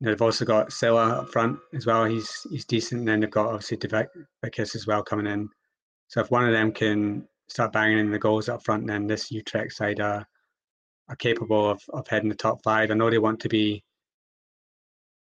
They've 0.00 0.20
also 0.22 0.44
got 0.44 0.72
Silla 0.72 1.20
up 1.20 1.30
front 1.30 1.58
as 1.74 1.84
well. 1.86 2.06
He's 2.06 2.46
he's 2.50 2.64
decent. 2.64 3.00
And 3.00 3.08
then 3.08 3.20
they've 3.20 3.30
got 3.30 3.48
obviously 3.48 3.76
Douvikas 3.76 4.74
as 4.74 4.86
well 4.86 5.02
coming 5.02 5.26
in. 5.26 5.48
So 6.08 6.20
if 6.20 6.30
one 6.30 6.46
of 6.46 6.52
them 6.52 6.72
can 6.72 7.28
start 7.48 7.72
banging 7.72 7.98
in 7.98 8.10
the 8.10 8.18
goals 8.18 8.48
up 8.48 8.64
front, 8.64 8.86
then 8.86 9.06
this 9.06 9.30
Utrecht 9.30 9.72
side 9.72 10.00
are 10.00 10.26
are 11.08 11.16
capable 11.16 11.70
of, 11.70 11.82
of 11.92 12.06
heading 12.08 12.28
the 12.28 12.34
top 12.34 12.62
five. 12.62 12.90
I 12.90 12.94
know 12.94 13.10
they 13.10 13.18
want 13.18 13.40
to 13.40 13.48
be 13.48 13.84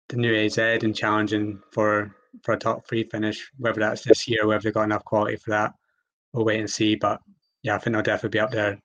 the 0.10 0.18
new 0.18 0.36
AZ 0.36 0.58
and 0.58 0.96
challenging 0.96 1.62
for 1.72 2.16
for 2.44 2.54
a 2.54 2.58
top 2.58 2.88
three 2.88 3.04
finish, 3.04 3.52
whether 3.58 3.80
that's 3.80 4.04
this 4.04 4.28
year, 4.28 4.44
or 4.44 4.48
whether 4.48 4.64
they've 4.64 4.74
got 4.74 4.86
enough 4.86 5.06
quality 5.06 5.36
for 5.36 5.52
that. 5.52 5.72
We'll 6.34 6.46
wait 6.46 6.60
and 6.60 6.70
see. 6.70 6.96
But 6.96 7.22
yeah, 7.62 7.76
I 7.76 7.78
think 7.78 7.94
they'll 7.94 8.02
definitely 8.02 8.38
be 8.38 8.40
up 8.40 8.52
there 8.52 8.80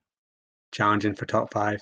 challenging 0.73 1.15
for 1.15 1.27
top 1.27 1.53
five. 1.53 1.81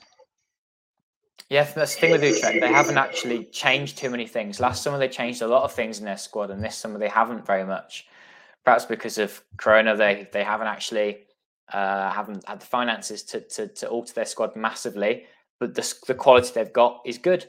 Yeah, 1.48 1.62
that's 1.62 1.94
the 1.94 2.00
thing 2.00 2.10
with 2.12 2.24
Utrecht. 2.24 2.60
They 2.60 2.72
haven't 2.72 2.98
actually 2.98 3.44
changed 3.44 3.98
too 3.98 4.10
many 4.10 4.26
things. 4.26 4.58
Last 4.58 4.82
summer 4.82 4.98
they 4.98 5.08
changed 5.08 5.42
a 5.42 5.46
lot 5.46 5.62
of 5.62 5.72
things 5.72 6.00
in 6.00 6.04
their 6.04 6.16
squad, 6.16 6.50
and 6.50 6.62
this 6.62 6.76
summer 6.76 6.98
they 6.98 7.08
haven't 7.08 7.46
very 7.46 7.64
much. 7.64 8.06
Perhaps 8.64 8.84
because 8.84 9.18
of 9.18 9.42
Corona, 9.56 9.96
they 9.96 10.28
they 10.32 10.42
haven't 10.42 10.66
actually 10.66 11.26
uh, 11.72 12.10
haven't 12.10 12.46
had 12.48 12.60
the 12.60 12.66
finances 12.66 13.22
to, 13.24 13.40
to, 13.40 13.68
to 13.68 13.88
alter 13.88 14.14
their 14.14 14.24
squad 14.24 14.56
massively, 14.56 15.24
but 15.58 15.74
the, 15.74 15.94
the 16.06 16.14
quality 16.14 16.50
they've 16.54 16.72
got 16.72 17.00
is 17.04 17.18
good 17.18 17.46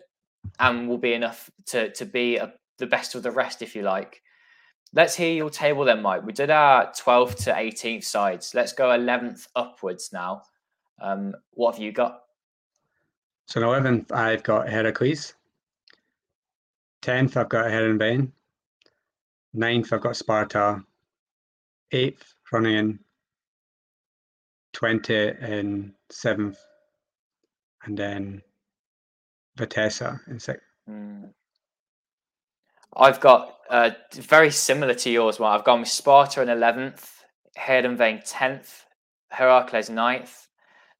and 0.59 0.87
will 0.87 0.97
be 0.97 1.13
enough 1.13 1.49
to, 1.67 1.91
to 1.91 2.05
be 2.05 2.37
a, 2.37 2.53
the 2.77 2.87
best 2.87 3.15
of 3.15 3.23
the 3.23 3.31
rest, 3.31 3.61
if 3.61 3.75
you 3.75 3.83
like. 3.83 4.21
Let's 4.93 5.15
hear 5.15 5.33
your 5.33 5.49
table 5.49 5.83
then, 5.83 6.01
Mike. 6.01 6.25
We 6.25 6.33
did 6.33 6.49
our 6.49 6.87
12th 6.93 7.43
to 7.43 7.53
18th 7.53 8.05
sides. 8.05 8.55
Let's 8.55 8.73
go 8.73 8.85
11th 8.89 9.47
upwards 9.55 10.11
now. 10.13 10.43
Um, 10.99 11.35
what 11.51 11.75
have 11.75 11.83
you 11.83 11.91
got? 11.91 12.23
So, 13.47 13.61
in 13.73 13.83
11th, 13.83 14.11
I've 14.11 14.43
got 14.43 14.67
Heracles. 14.67 15.33
10th, 17.03 17.37
I've 17.37 17.49
got 17.49 17.65
Heerenveen. 17.67 18.31
9th, 19.55 19.93
I've 19.93 20.01
got 20.01 20.17
Sparta. 20.17 20.83
8th, 21.93 22.33
Groningen. 22.49 22.99
Twente 24.77 25.41
in 25.41 25.91
seventh, 26.11 26.59
and 27.83 27.97
then 27.97 28.41
Vitesse 29.57 30.19
in 30.27 30.39
sixth. 30.39 30.63
Mm. 30.89 31.29
I've 32.95 33.19
got 33.19 33.57
uh, 33.69 33.91
very 34.13 34.51
similar 34.51 34.93
to 34.93 35.09
yours. 35.09 35.39
Well, 35.39 35.51
I've 35.51 35.63
gone 35.63 35.79
with 35.79 35.89
Sparta 35.89 36.41
in 36.41 36.47
11th, 36.47 37.09
Heerenveen 37.57 38.29
10th, 38.31 38.83
Heracles 39.29 39.89
9th, 39.89 40.46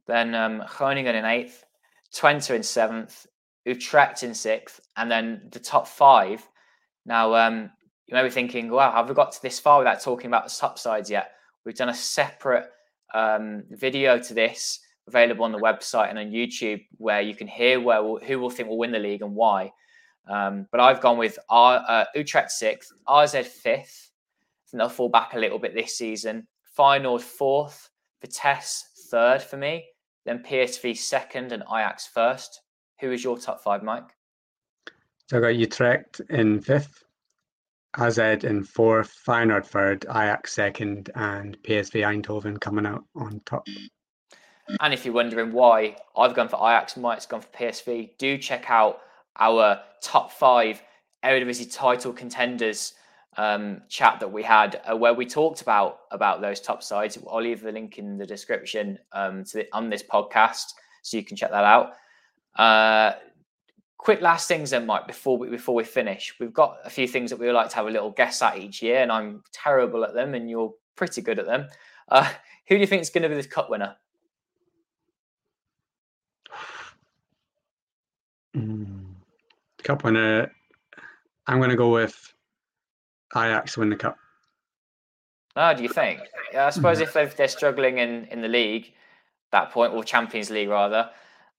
then 0.07 0.33
um, 0.33 0.63
Groningen 0.77 1.15
in 1.15 1.23
8th, 1.23 1.63
Twente 2.13 2.55
in 2.55 2.61
7th, 2.61 3.27
Utrecht 3.65 4.23
in 4.23 4.31
6th, 4.31 4.79
and 4.95 5.11
then 5.11 5.49
the 5.51 5.59
top 5.59 5.87
five. 5.87 6.47
Now, 7.05 7.35
um, 7.35 7.69
you 8.07 8.15
may 8.15 8.23
be 8.23 8.29
thinking, 8.29 8.69
wow, 8.69 8.91
have 8.91 9.09
we 9.09 9.15
got 9.15 9.33
to 9.33 9.41
this 9.41 9.59
far 9.59 9.79
without 9.79 10.01
talking 10.01 10.27
about 10.27 10.45
the 10.45 10.55
top 10.57 10.79
sides 10.79 11.09
yet? 11.09 11.31
We've 11.65 11.75
done 11.75 11.89
a 11.89 11.93
separate 11.93 12.69
um, 13.13 13.63
video 13.71 14.17
to 14.19 14.33
this 14.33 14.79
available 15.07 15.45
on 15.45 15.51
the 15.51 15.57
website 15.57 16.09
and 16.09 16.19
on 16.19 16.27
YouTube 16.27 16.85
where 16.97 17.21
you 17.21 17.35
can 17.35 17.47
hear 17.47 17.79
where 17.79 18.03
we'll, 18.03 18.19
who 18.19 18.39
will 18.39 18.49
think 18.49 18.69
will 18.69 18.77
win 18.77 18.91
the 18.91 18.99
league 18.99 19.21
and 19.21 19.35
why. 19.35 19.71
Um, 20.29 20.67
but 20.71 20.81
I've 20.81 21.01
gone 21.01 21.17
with 21.17 21.39
our, 21.49 21.83
uh, 21.87 22.05
Utrecht 22.15 22.51
sixth, 22.51 22.91
AZ 23.09 23.31
fifth. 23.31 24.11
I 24.11 24.65
think 24.69 24.79
they'll 24.79 24.89
fall 24.89 25.09
back 25.09 25.33
a 25.33 25.39
little 25.39 25.59
bit 25.59 25.73
this 25.73 25.97
season. 25.97 26.47
Feyenoord 26.77 27.21
fourth, 27.21 27.89
Vitesse 28.21 28.85
third 29.09 29.41
for 29.41 29.57
me, 29.57 29.85
then 30.27 30.43
PSV 30.43 30.97
second 30.97 31.53
and 31.53 31.63
Ajax 31.63 32.05
first. 32.05 32.61
Who 32.99 33.11
is 33.11 33.23
your 33.23 33.37
top 33.37 33.63
five, 33.63 33.81
Mike? 33.81 34.09
So 35.29 35.37
I 35.37 35.39
got 35.39 35.55
Utrecht 35.55 36.19
in 36.29 36.59
fifth, 36.59 37.03
AZ 37.97 38.17
in 38.17 38.65
fourth, 38.65 39.17
Feyenoord 39.25 39.65
third, 39.65 40.05
Ajax 40.09 40.53
second, 40.53 41.11
and 41.15 41.57
PSV 41.63 42.03
Eindhoven 42.03 42.59
coming 42.59 42.85
out 42.85 43.05
on 43.15 43.41
top. 43.45 43.65
And 44.81 44.93
if 44.93 45.05
you're 45.05 45.13
wondering 45.13 45.53
why 45.53 45.95
I've 46.17 46.33
gone 46.33 46.49
for 46.49 46.57
Ajax, 46.57 46.97
Mike's 46.97 47.25
gone 47.25 47.41
for 47.41 47.47
PSV, 47.49 48.17
do 48.17 48.37
check 48.37 48.69
out 48.69 48.99
our 49.39 49.79
top 50.01 50.33
five 50.33 50.83
Eredivisie 51.23 51.73
title 51.73 52.11
contenders 52.11 52.93
um, 53.37 53.81
chat 53.87 54.19
that 54.19 54.31
we 54.31 54.43
had, 54.43 54.81
uh, 54.89 54.95
where 54.95 55.13
we 55.13 55.25
talked 55.25 55.61
about 55.61 55.99
about 56.11 56.41
those 56.41 56.59
top 56.59 56.83
sides. 56.83 57.17
I'll 57.29 57.41
leave 57.41 57.61
the 57.61 57.71
link 57.71 57.97
in 57.97 58.17
the 58.17 58.25
description 58.25 58.97
um, 59.13 59.43
to 59.45 59.57
the, 59.57 59.67
on 59.73 59.89
this 59.89 60.03
podcast, 60.03 60.73
so 61.03 61.17
you 61.17 61.23
can 61.23 61.37
check 61.37 61.51
that 61.51 61.63
out. 61.63 61.93
Uh, 62.55 63.13
quick 63.97 64.21
last 64.21 64.47
things 64.47 64.71
then, 64.71 64.85
Mike, 64.85 65.05
before 65.05 65.37
we, 65.37 65.49
before 65.49 65.75
we 65.75 65.83
finish. 65.83 66.33
We've 66.39 66.53
got 66.53 66.77
a 66.83 66.89
few 66.89 67.07
things 67.07 67.29
that 67.29 67.39
we 67.39 67.45
would 67.45 67.55
like 67.55 67.69
to 67.69 67.75
have 67.75 67.87
a 67.87 67.91
little 67.91 68.11
guess 68.11 68.41
at 68.41 68.57
each 68.57 68.81
year, 68.81 69.01
and 69.01 69.11
I'm 69.11 69.43
terrible 69.51 70.03
at 70.03 70.13
them, 70.13 70.33
and 70.33 70.49
you're 70.49 70.73
pretty 70.95 71.21
good 71.21 71.39
at 71.39 71.45
them. 71.45 71.67
Uh, 72.09 72.27
who 72.67 72.75
do 72.75 72.81
you 72.81 72.87
think 72.87 73.01
is 73.01 73.09
going 73.09 73.23
to 73.23 73.29
be 73.29 73.35
the 73.35 73.47
cup 73.47 73.69
winner? 73.69 73.95
Mm, 78.55 79.05
cup 79.83 80.03
winner. 80.03 80.51
I'm 81.45 81.59
going 81.59 81.69
to 81.69 81.75
go 81.75 81.89
with 81.89 82.33
Ajax 83.35 83.73
to 83.73 83.81
win 83.81 83.89
the 83.89 83.95
cup. 83.95 84.17
Oh, 85.55 85.73
do 85.73 85.83
you 85.83 85.89
think? 85.89 86.21
Yeah, 86.53 86.67
I 86.67 86.69
suppose 86.69 86.99
mm-hmm. 86.99 87.17
if 87.17 87.35
they're 87.35 87.47
struggling 87.47 87.97
in, 87.97 88.25
in 88.25 88.41
the 88.41 88.47
league, 88.47 88.93
that 89.51 89.71
point, 89.71 89.93
or 89.93 90.03
Champions 90.03 90.49
League 90.49 90.69
rather, 90.69 91.09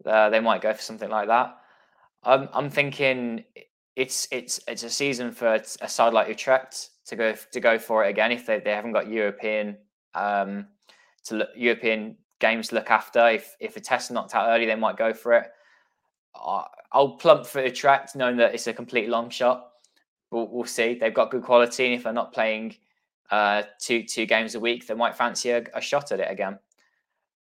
uh, 0.06 0.30
they 0.30 0.40
might 0.40 0.60
go 0.60 0.72
for 0.72 0.82
something 0.82 1.10
like 1.10 1.28
that. 1.28 1.56
I'm 2.22 2.48
I'm 2.52 2.70
thinking 2.70 3.44
it's 3.96 4.28
it's 4.30 4.60
it's 4.68 4.82
a 4.82 4.90
season 4.90 5.32
for 5.32 5.54
a 5.54 5.88
side 5.88 6.12
like 6.12 6.28
Utrecht 6.28 6.90
to 7.06 7.16
go 7.16 7.34
to 7.34 7.60
go 7.60 7.78
for 7.78 8.04
it 8.04 8.10
again 8.10 8.32
if 8.32 8.46
they, 8.46 8.60
they 8.60 8.72
haven't 8.72 8.92
got 8.92 9.08
European 9.08 9.76
um 10.14 10.66
to 11.24 11.36
look, 11.36 11.48
European 11.56 12.16
games 12.38 12.68
to 12.68 12.76
look 12.76 12.90
after. 12.90 13.28
If 13.28 13.56
if 13.60 13.76
a 13.76 13.80
test 13.80 14.10
knocked 14.10 14.34
out 14.34 14.48
early, 14.48 14.66
they 14.66 14.74
might 14.74 14.96
go 14.96 15.12
for 15.12 15.32
it. 15.34 15.50
I'll 16.92 17.16
plump 17.16 17.46
for 17.46 17.64
Utrecht, 17.64 18.14
knowing 18.14 18.36
that 18.36 18.54
it's 18.54 18.66
a 18.66 18.72
complete 18.72 19.08
long 19.08 19.28
shot. 19.28 19.70
We'll, 20.30 20.48
we'll 20.48 20.64
see. 20.64 20.94
They've 20.94 21.14
got 21.14 21.30
good 21.30 21.42
quality, 21.42 21.86
and 21.86 21.94
if 21.94 22.04
they're 22.04 22.12
not 22.12 22.32
playing 22.32 22.76
uh, 23.30 23.62
two 23.80 24.02
two 24.02 24.26
games 24.26 24.54
a 24.54 24.60
week, 24.60 24.86
they 24.86 24.94
might 24.94 25.16
fancy 25.16 25.50
a, 25.50 25.64
a 25.74 25.80
shot 25.80 26.12
at 26.12 26.20
it 26.20 26.30
again. 26.30 26.58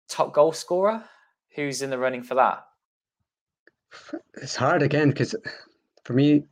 Top 0.09 0.33
goal 0.33 0.53
scorer, 0.53 1.03
who's 1.55 1.83
in 1.83 1.91
the 1.91 1.99
running 1.99 2.23
for 2.23 2.35
that? 2.35 2.65
It's 4.35 4.57
hard 4.57 4.83
again 4.83 5.11
because 5.11 5.35
for 6.05 6.13
me, 6.13 6.45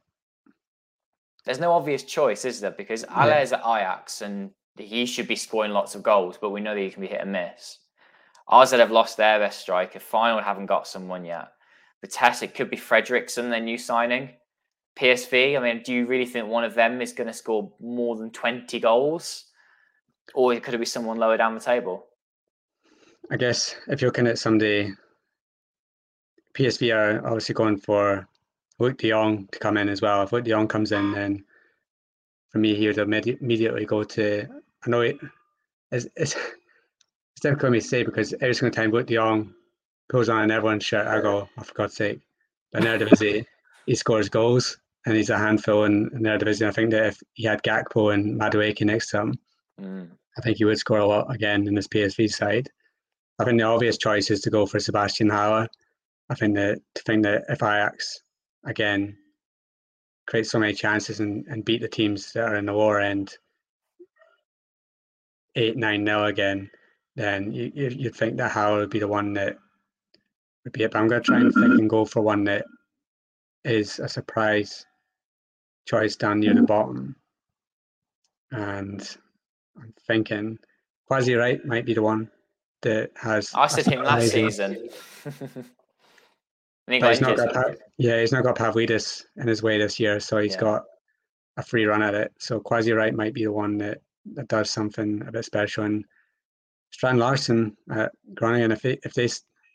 there's 1.45 1.61
no 1.61 1.73
obvious 1.73 2.05
choice, 2.05 2.45
is 2.45 2.61
there? 2.61 2.71
Because 2.71 3.05
yeah. 3.09 3.41
is 3.41 3.53
at 3.53 3.61
Ajax 3.61 4.23
and 4.23 4.51
he 4.79 5.07
should 5.07 5.29
be 5.29 5.37
scoring 5.37 5.73
lots 5.73 5.95
of 5.95 6.03
goals, 6.03 6.39
but 6.41 6.51
we 6.51 6.61
know 6.61 6.75
that 6.75 6.81
he 6.81 6.91
can 6.91 7.03
be 7.03 7.09
hit 7.09 7.21
and 7.21 7.33
miss. 7.33 7.79
AZ 8.51 8.71
have 8.73 8.91
lost 8.91 9.17
their 9.17 9.39
best 9.39 9.61
striker. 9.61 9.99
Feyenoord 9.99 10.45
haven't 10.45 10.67
got 10.67 10.87
someone 10.87 11.25
yet. 11.25 11.49
Vitesse, 12.01 12.43
it 12.43 12.55
could 12.55 12.71
be 12.71 12.77
Fredriksson, 12.77 13.51
their 13.51 13.61
new 13.61 13.79
signing. 13.79 14.31
PSV, 14.99 15.57
I 15.57 15.63
mean, 15.63 15.83
do 15.83 15.93
you 15.93 16.07
really 16.07 16.27
think 16.27 16.49
one 16.49 16.65
of 16.65 16.75
them 16.75 17.01
is 17.01 17.13
going 17.13 17.27
to 17.27 17.33
score 17.33 17.73
more 17.81 18.17
than 18.17 18.31
20 18.31 18.79
goals? 18.81 19.45
Or 20.35 20.59
could 20.61 20.75
it 20.75 20.79
be 20.79 20.87
someone 20.87 21.19
lower 21.19 21.37
down 21.37 21.55
the 21.55 21.61
table? 21.61 22.07
I 23.31 23.37
guess 23.37 23.75
if 23.89 24.01
you're 24.01 24.09
looking 24.09 24.27
at 24.27 24.39
somebody, 24.39 24.93
PSV 26.55 26.95
are 26.95 27.27
obviously 27.27 27.55
going 27.55 27.79
for 27.79 28.29
Luuk 28.79 28.99
de 28.99 29.11
Jong 29.11 29.49
to 29.53 29.59
come 29.59 29.77
in 29.77 29.89
as 29.89 30.03
well. 30.03 30.23
If 30.23 30.31
Luuk 30.31 30.45
de 30.45 30.51
Jong 30.51 30.69
comes 30.69 30.93
in, 30.93 31.13
then 31.13 31.45
for 32.51 32.59
me, 32.59 32.75
he 32.75 32.87
would 32.87 32.99
immediately 32.99 33.87
go 33.87 34.05
to. 34.05 34.47
I 34.85 34.91
know 34.91 35.01
it, 35.01 35.17
it's, 35.91 36.07
it's, 36.17 36.35
it's 36.35 37.41
difficult 37.41 37.61
for 37.61 37.71
me 37.71 37.81
to 37.81 37.87
say 37.87 38.03
because 38.03 38.35
every 38.35 38.55
single 38.55 38.75
time 38.75 38.93
Luuk 38.93 39.07
de 39.07 39.15
Jong 39.15 39.55
pulls 40.11 40.29
on 40.29 40.43
and 40.43 40.53
everyone's 40.53 40.85
shirt, 40.85 41.07
I 41.07 41.21
go, 41.21 41.49
oh, 41.57 41.63
for 41.63 41.75
God's 41.75 41.97
sake. 41.97 42.21
But 42.73 42.83
now 42.83 42.99
he, 42.99 43.47
he 43.87 43.95
scores 43.95 44.29
goals 44.29 44.79
and 45.07 45.17
he's 45.17 45.31
a 45.31 45.39
handful 45.39 45.85
in, 45.85 46.11
in 46.15 46.23
their 46.23 46.39
division. 46.39 46.69
I 46.69 46.73
think 46.73 46.91
that 46.91 47.07
if 47.07 47.23
he 47.35 47.45
had 47.45 47.63
Gakpo 47.63 48.15
and 48.15 48.41
Madueke 48.41 48.85
next 48.85 49.11
to 49.11 49.21
him, 49.21 49.39
mm. 49.81 50.09
I 50.39 50.41
think 50.41 50.59
he 50.59 50.65
would 50.65 50.79
score 50.79 50.99
a 50.99 51.07
lot 51.07 51.33
again 51.35 51.67
in 51.67 51.75
this 51.75 51.89
PSV 51.89 52.33
side. 52.33 52.69
I 53.39 53.45
think 53.45 53.59
the 53.59 53.67
obvious 53.67 53.99
choice 53.99 54.31
is 54.31 54.41
to 54.43 54.51
go 54.51 54.67
for 54.67 54.79
Sebastian 54.79 55.29
Haller. 55.29 55.69
I 56.31 56.35
think 56.35 56.55
that 56.55 56.79
to 56.95 57.03
think 57.03 57.25
that 57.25 57.45
if 57.49 57.63
Ajax 57.63 58.21
again 58.65 59.17
create 60.27 60.47
so 60.47 60.59
many 60.59 60.73
chances 60.73 61.21
and, 61.21 61.45
and 61.49 61.65
beat 61.65 61.81
the 61.81 61.89
teams 61.89 62.33
that 62.33 62.49
are 62.49 62.57
in 62.57 62.67
the 62.67 62.73
lower 62.73 63.01
end 63.01 63.37
eight 65.57 65.77
nine 65.77 66.05
nil 66.05 66.25
again, 66.25 66.71
then 67.17 67.53
you, 67.53 67.71
you 67.75 68.05
would 68.05 68.15
think 68.15 68.37
that 68.37 68.53
Haller 68.53 68.79
would 68.79 68.91
be 68.91 69.01
the 69.01 69.09
one 69.09 69.33
that 69.35 69.57
would 70.65 70.73
be 70.73 70.85
it. 70.85 70.93
But 70.93 71.01
I'm 71.01 71.09
going 71.09 71.23
to 71.23 71.27
try 71.27 71.41
and 71.41 71.53
think 71.53 71.79
and 71.79 71.91
go 71.91 72.05
for 72.05 72.23
one 72.23 72.45
that 72.45 72.65
is 73.65 73.99
a 73.99 74.09
surprise 74.09 74.87
choice 75.87 76.17
down 76.17 76.41
near 76.41 76.55
the 76.55 76.61
mm. 76.61 76.67
bottom. 76.67 77.17
And 78.51 79.17
I'm 79.77 79.95
thinking 80.07 80.59
Kwasi 81.11 81.37
Wriedt 81.37 81.65
might 81.65 81.87
be 81.87 81.95
the 81.95 82.03
one 82.03 82.31
that 82.83 83.11
has. 83.17 83.51
I 83.55 83.67
said 83.67 83.87
him 83.87 84.03
last 84.03 84.31
season. 84.31 84.89
he 86.87 87.01
he's 87.01 87.21
not 87.21 87.37
got 87.37 87.77
yeah, 87.99 88.21
he's 88.21 88.33
not 88.33 88.45
got 88.45 88.57
Pavlidis 88.57 89.25
in 89.37 89.49
his 89.49 89.63
way 89.63 89.79
this 89.79 89.99
year, 89.99 90.21
so 90.21 90.39
he's 90.39 90.55
yeah. 90.55 90.61
got 90.61 90.85
a 91.57 91.63
free 91.63 91.85
run 91.85 92.03
at 92.03 92.15
it. 92.15 92.33
So 92.39 92.61
Kwasi 92.61 92.95
Wriedt 92.95 93.15
might 93.15 93.35
be 93.35 93.45
the 93.45 93.53
one 93.53 93.79
that, 93.79 93.99
that 94.35 94.49
does 94.49 94.71
something 94.71 95.23
a 95.27 95.33
bit 95.33 95.45
special. 95.45 95.85
And 95.85 96.05
Strand 96.91 97.19
Larsen 97.19 97.77
at 97.91 98.13
Groningen, 98.35 98.73
if 98.73 98.83
they, 98.83 98.99
if 99.05 99.15
they, 99.15 99.29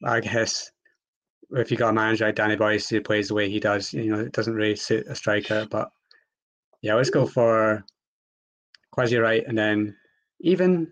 I 0.04 0.20
guess, 0.20 0.72
if 1.52 1.72
you 1.72 1.78
got 1.78 1.90
a 1.90 1.94
manager 1.94 2.26
like 2.26 2.36
Danny 2.36 2.56
Buijs 2.56 2.90
who 2.90 3.02
plays 3.02 3.30
the 3.30 3.34
way 3.34 3.50
he 3.50 3.60
does, 3.60 3.94
you 3.94 4.12
know, 4.12 4.20
it 4.20 4.34
doesn't 4.34 4.54
really 4.54 4.76
suit 4.76 5.08
a 5.08 5.16
striker. 5.16 5.68
But 5.70 5.90
yeah, 6.82 6.94
let's 6.96 7.10
go 7.10 7.26
for 7.26 7.84
Kwasi 8.96 9.18
Wriedt, 9.20 9.48
and 9.48 9.58
then 9.58 9.96
even 10.42 10.88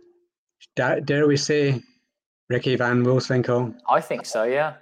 dare 0.75 1.27
we 1.27 1.37
say 1.37 1.81
Ricky 2.49 2.75
Van 2.75 3.03
Wolfswinkel? 3.03 3.75
I 3.89 4.01
think 4.01 4.25
so. 4.25 4.43
Yeah. 4.43 4.75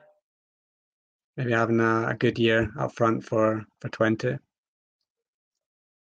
Maybe 1.38 1.52
having 1.52 1.80
a, 1.80 2.10
a 2.10 2.14
good 2.14 2.38
year 2.38 2.72
up 2.80 2.94
front 2.94 3.24
for 3.24 3.66
for 3.80 3.90
Twente. 3.90 4.40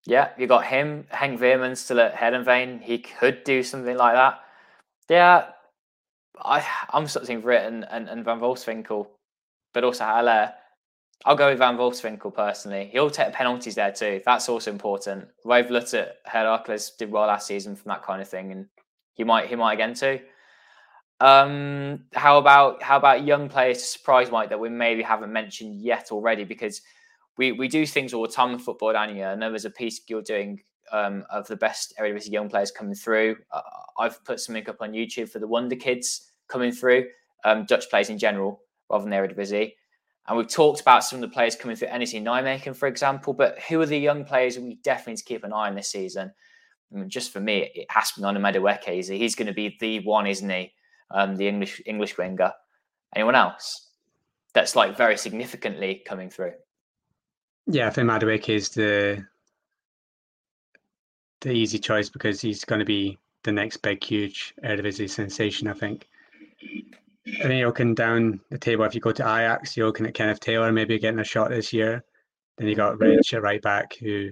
Yeah, 0.06 0.30
you 0.38 0.46
got 0.46 0.64
him, 0.64 1.06
Henk 1.12 1.38
Veerman 1.38 1.76
still 1.76 2.00
at 2.00 2.14
Heerenveen. 2.14 2.80
He 2.80 2.98
could 2.98 3.44
do 3.44 3.62
something 3.62 3.96
like 3.96 4.14
that. 4.14 4.40
Yeah, 5.10 5.50
I 6.38 6.66
I'm 6.90 7.06
sort 7.06 7.22
of 7.22 7.26
thinking 7.26 7.44
Written 7.44 7.84
and, 7.84 8.08
and 8.08 8.24
Van 8.24 8.40
Wolfswinkel 8.40 9.06
but 9.72 9.84
also 9.84 10.04
Haller. 10.04 10.52
I'll 11.26 11.36
go 11.36 11.50
with 11.50 11.58
Van 11.58 11.76
Wolfswinkel 11.76 12.34
personally. 12.34 12.88
He'll 12.92 13.10
take 13.10 13.32
penalties 13.32 13.74
there 13.74 13.92
too. 13.92 14.22
That's 14.24 14.48
also 14.48 14.70
important. 14.70 15.28
Looked 15.44 15.94
at 15.94 16.16
Heracles 16.24 16.92
did 16.98 17.10
well 17.10 17.26
last 17.26 17.46
season 17.46 17.76
from 17.76 17.90
that 17.90 18.02
kind 18.02 18.22
of 18.22 18.28
thing, 18.28 18.52
and 18.52 18.66
he 19.14 19.24
might 19.24 19.48
he 19.48 19.56
might 19.56 19.74
again 19.74 19.94
too. 19.94 20.20
Um, 21.20 22.04
how 22.14 22.38
about 22.38 22.82
how 22.82 22.96
about 22.96 23.26
young 23.26 23.48
players 23.48 23.78
to 23.78 23.84
surprise 23.84 24.30
Mike 24.30 24.48
that 24.48 24.58
we 24.58 24.70
maybe 24.70 25.02
haven't 25.02 25.32
mentioned 25.32 25.82
yet 25.82 26.08
already? 26.10 26.44
Because 26.44 26.80
we, 27.36 27.52
we 27.52 27.68
do 27.68 27.86
things 27.86 28.12
all 28.12 28.22
the 28.22 28.28
time 28.28 28.52
in 28.52 28.58
Football 28.58 28.94
Oranje. 28.94 29.26
I 29.26 29.34
know 29.34 29.50
there's 29.50 29.64
a 29.64 29.70
piece 29.70 30.00
you're 30.08 30.22
doing 30.22 30.60
um, 30.92 31.24
of 31.30 31.46
the 31.46 31.56
best 31.56 31.94
Eredivisie 31.98 32.30
young 32.30 32.48
players 32.48 32.70
coming 32.70 32.94
through. 32.94 33.36
Uh, 33.52 33.60
I've 33.98 34.22
put 34.24 34.40
something 34.40 34.68
up 34.68 34.80
on 34.80 34.92
YouTube 34.92 35.28
for 35.28 35.38
the 35.38 35.46
Wonder 35.46 35.76
Kids 35.76 36.32
coming 36.48 36.72
through, 36.72 37.06
um, 37.44 37.64
Dutch 37.66 37.88
players 37.88 38.10
in 38.10 38.18
general 38.18 38.62
rather 38.90 39.04
than 39.04 39.12
Eredivisie. 39.12 39.72
And 40.30 40.36
we've 40.36 40.46
talked 40.46 40.80
about 40.80 41.02
some 41.02 41.16
of 41.16 41.28
the 41.28 41.34
players 41.34 41.56
coming 41.56 41.74
through 41.74 41.88
NEC 41.88 42.22
Nijmegen, 42.22 42.76
for 42.76 42.86
example, 42.86 43.32
but 43.32 43.58
who 43.62 43.80
are 43.80 43.86
the 43.86 43.98
young 43.98 44.24
players 44.24 44.56
we 44.56 44.76
definitely 44.76 45.14
need 45.14 45.18
to 45.18 45.24
keep 45.24 45.42
an 45.42 45.52
eye 45.52 45.66
on 45.66 45.74
this 45.74 45.90
season? 45.90 46.30
I 46.92 46.96
mean, 46.96 47.10
just 47.10 47.32
for 47.32 47.40
me, 47.40 47.68
it 47.74 47.86
has 47.90 48.12
to 48.12 48.20
be 48.20 48.22
Noni 48.22 48.38
Madueke. 48.38 49.10
He's 49.10 49.34
going 49.34 49.48
to 49.48 49.52
be 49.52 49.76
the 49.80 49.98
one, 50.04 50.28
isn't 50.28 50.48
he? 50.48 50.72
Um, 51.10 51.34
the 51.34 51.48
English 51.48 51.82
English 51.84 52.16
winger. 52.16 52.52
Anyone 53.12 53.34
else 53.34 53.88
that's 54.54 54.76
like 54.76 54.96
very 54.96 55.16
significantly 55.16 56.00
coming 56.06 56.30
through? 56.30 56.52
Yeah, 57.66 57.88
I 57.88 57.90
think 57.90 58.08
Madueke 58.08 58.54
is 58.54 58.68
the 58.68 59.26
the 61.40 61.50
easy 61.50 61.80
choice 61.80 62.08
because 62.08 62.40
he's 62.40 62.64
going 62.64 62.78
to 62.78 62.84
be 62.84 63.18
the 63.42 63.50
next 63.50 63.78
big, 63.78 64.04
huge 64.04 64.54
Eredivisie 64.62 65.10
sensation. 65.10 65.66
I 65.66 65.72
think. 65.72 66.08
I 67.26 67.42
think 67.42 67.58
you're 67.58 67.68
looking 67.68 67.94
down 67.94 68.40
the 68.50 68.58
table. 68.58 68.84
If 68.84 68.94
you 68.94 69.00
go 69.00 69.12
to 69.12 69.22
Ajax, 69.22 69.76
you're 69.76 69.86
looking 69.86 70.06
at 70.06 70.14
Kenneth 70.14 70.40
Taylor 70.40 70.72
maybe 70.72 70.98
getting 70.98 71.20
a 71.20 71.24
shot 71.24 71.50
this 71.50 71.72
year. 71.72 72.02
Then 72.56 72.68
you 72.68 72.74
got 72.74 72.98
Rich 72.98 73.34
at 73.34 73.42
right 73.42 73.60
back 73.60 73.94
who 73.96 74.30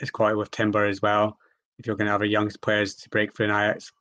is 0.00 0.10
quite 0.10 0.36
with 0.36 0.50
Timber 0.50 0.86
as 0.86 1.02
well. 1.02 1.36
If 1.78 1.86
you're 1.86 1.96
going 1.96 2.06
to 2.06 2.12
have 2.12 2.22
a 2.22 2.28
young 2.28 2.50
players 2.62 2.94
to 2.96 3.08
break 3.08 3.34
through 3.34 3.46
in 3.46 3.50
Ajax, 3.50 3.92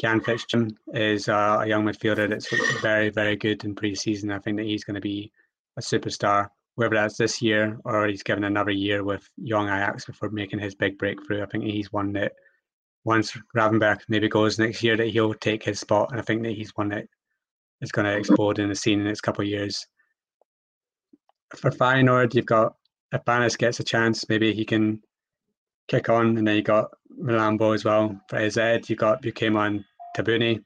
Kian 0.00 0.24
Fitzgerald 0.24 0.72
is 0.94 1.28
uh, 1.28 1.60
a 1.62 1.66
young 1.66 1.84
midfielder 1.84 2.28
that's 2.28 2.48
very, 2.80 3.10
very 3.10 3.36
good 3.36 3.64
in 3.64 3.74
pre-season. 3.74 4.30
I 4.30 4.38
think 4.38 4.56
that 4.56 4.66
he's 4.66 4.84
going 4.84 4.94
to 4.94 5.00
be 5.00 5.30
a 5.76 5.80
superstar, 5.80 6.48
whether 6.74 6.94
that's 6.94 7.16
this 7.16 7.42
year 7.42 7.78
or 7.84 8.06
he's 8.06 8.22
given 8.22 8.44
another 8.44 8.70
year 8.70 9.04
with 9.04 9.28
young 9.36 9.66
Ajax 9.66 10.06
before 10.06 10.30
making 10.30 10.58
his 10.58 10.74
big 10.74 10.98
breakthrough. 10.98 11.42
I 11.42 11.46
think 11.46 11.64
he's 11.64 11.92
one 11.92 12.12
that 12.14 12.32
once 13.04 13.36
Gravenberch 13.56 14.00
maybe 14.08 14.28
goes 14.28 14.58
next 14.58 14.82
year 14.82 14.96
that 14.96 15.08
he'll 15.08 15.34
take 15.34 15.64
his 15.64 15.80
spot. 15.80 16.10
And 16.10 16.20
I 16.20 16.22
think 16.22 16.42
that 16.42 16.52
he's 16.52 16.70
one 16.76 16.88
that 16.90 17.06
is 17.80 17.92
going 17.92 18.06
to 18.06 18.16
explode 18.16 18.58
in 18.58 18.68
the 18.68 18.74
scene 18.74 18.98
in 18.98 19.04
the 19.04 19.10
next 19.10 19.22
couple 19.22 19.42
of 19.42 19.48
years. 19.48 19.86
For 21.56 21.70
Feyenoord, 21.70 22.34
you've 22.34 22.46
got 22.46 22.74
if 23.12 23.24
Banis 23.24 23.58
gets 23.58 23.80
a 23.80 23.84
chance, 23.84 24.28
maybe 24.28 24.52
he 24.52 24.64
can 24.64 25.02
kick 25.88 26.08
on. 26.08 26.38
And 26.38 26.46
then 26.46 26.56
you 26.56 26.62
got 26.62 26.90
Milambo 27.20 27.74
as 27.74 27.84
well. 27.84 28.20
For 28.28 28.36
AZ, 28.36 28.56
you 28.88 28.96
got 28.96 29.22
Bukeman 29.22 29.84
Taabouni. 30.16 30.62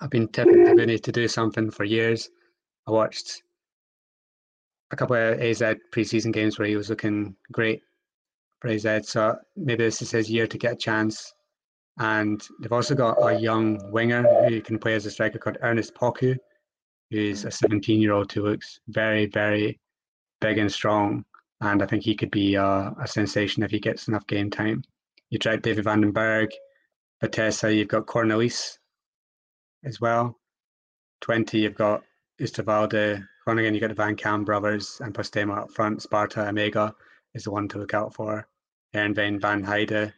I've 0.00 0.10
been 0.10 0.28
tipping 0.28 0.66
Taabouni 0.66 1.02
to 1.02 1.12
do 1.12 1.28
something 1.28 1.70
for 1.70 1.84
years. 1.84 2.28
I 2.86 2.90
watched 2.90 3.42
a 4.90 4.96
couple 4.96 5.16
of 5.16 5.40
AZ 5.40 5.62
preseason 5.92 6.32
games 6.32 6.58
where 6.58 6.68
he 6.68 6.76
was 6.76 6.90
looking 6.90 7.34
great 7.52 7.82
for 8.60 8.68
AZ. 8.68 9.08
So 9.08 9.36
maybe 9.56 9.84
this 9.84 10.02
is 10.02 10.10
his 10.10 10.30
year 10.30 10.46
to 10.46 10.58
get 10.58 10.72
a 10.74 10.76
chance. 10.76 11.32
And 11.98 12.42
they've 12.60 12.72
also 12.72 12.94
got 12.94 13.16
a 13.22 13.38
young 13.38 13.90
winger 13.90 14.22
who 14.48 14.60
can 14.60 14.78
play 14.78 14.94
as 14.94 15.06
a 15.06 15.10
striker 15.10 15.38
called 15.38 15.58
Ernest 15.62 15.94
Poku, 15.94 16.36
who's 17.10 17.44
a 17.44 17.50
17 17.50 18.00
year 18.00 18.12
old 18.12 18.30
who 18.32 18.42
looks 18.42 18.80
very, 18.88 19.26
very 19.26 19.80
big 20.40 20.58
and 20.58 20.70
strong. 20.70 21.24
And 21.62 21.82
I 21.82 21.86
think 21.86 22.02
he 22.02 22.14
could 22.14 22.30
be 22.30 22.54
a, 22.54 22.92
a 23.00 23.06
sensation 23.06 23.62
if 23.62 23.70
he 23.70 23.80
gets 23.80 24.08
enough 24.08 24.26
game 24.26 24.50
time. 24.50 24.82
You 25.30 25.38
tried 25.38 25.62
David 25.62 25.84
van 25.84 26.02
den 26.02 26.12
Berg, 26.12 26.50
Vitesse, 27.22 27.74
you've 27.74 27.88
got 27.88 28.06
Cornelis 28.06 28.78
as 29.84 30.00
well. 30.00 30.38
Twente, 31.22 31.54
you've 31.54 31.74
got 31.74 32.02
Oosterwolde, 32.40 33.26
Groningen, 33.46 33.72
you've 33.72 33.80
got 33.80 33.88
the 33.88 33.94
Van 33.94 34.16
Kaam 34.16 34.44
brothers 34.44 35.00
and 35.02 35.14
Postema 35.14 35.56
up 35.56 35.70
front, 35.70 36.02
Sparta, 36.02 36.40
Emegha 36.40 36.92
is 37.36 37.44
the 37.44 37.50
one 37.50 37.68
to 37.68 37.78
look 37.78 37.94
out 37.94 38.14
for. 38.14 38.48
Heerenveen, 38.94 39.40
Van 39.40 39.62
Heide, 39.62 40.12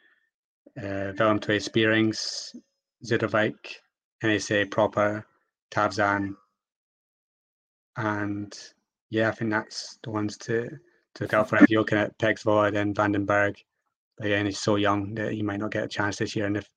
uh, 0.80 1.12
Willem 1.18 1.40
II 1.48 1.58
Spierings, 1.58 2.54
Zuidewijk, 3.04 3.56
NEC 4.22 4.70
Proper, 4.70 5.26
Tavşan. 5.72 6.34
And 7.96 8.56
yeah, 9.10 9.28
I 9.28 9.32
think 9.32 9.50
that's 9.50 9.98
the 10.04 10.10
ones 10.10 10.36
to, 10.38 10.68
to 10.68 11.24
look 11.24 11.34
out 11.34 11.48
for. 11.48 11.56
If 11.56 11.68
you're 11.68 11.80
looking 11.80 11.98
at 11.98 12.16
PEC 12.18 12.44
Zwolle, 12.44 12.72
then 12.72 12.94
van 12.94 13.12
Berg. 13.24 13.56
But 14.16 14.26
again, 14.28 14.46
he's 14.46 14.60
so 14.60 14.76
young 14.76 15.14
that 15.14 15.32
he 15.32 15.42
might 15.42 15.60
not 15.60 15.72
get 15.72 15.84
a 15.84 15.88
chance 15.88 16.16
this 16.16 16.36
year. 16.36 16.46
And 16.46 16.56
if 16.56 16.68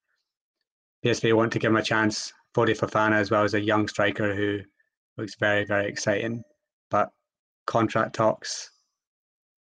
PSV 1.06 1.36
want 1.36 1.54
to 1.54 1.60
give 1.60 1.70
him 1.70 1.78
a 1.78 1.84
chance, 1.84 2.34
Fode 2.56 2.78
Fofana 2.78 3.14
as 3.14 3.30
well 3.30 3.44
as 3.44 3.54
a 3.54 3.62
young 3.62 3.88
striker 3.88 4.36
who 4.36 4.60
looks 5.18 5.36
very, 5.39 5.66
very 5.66 5.88
exciting. 5.88 6.44
But 6.89 7.10
contract 7.68 8.16
talks 8.16 8.72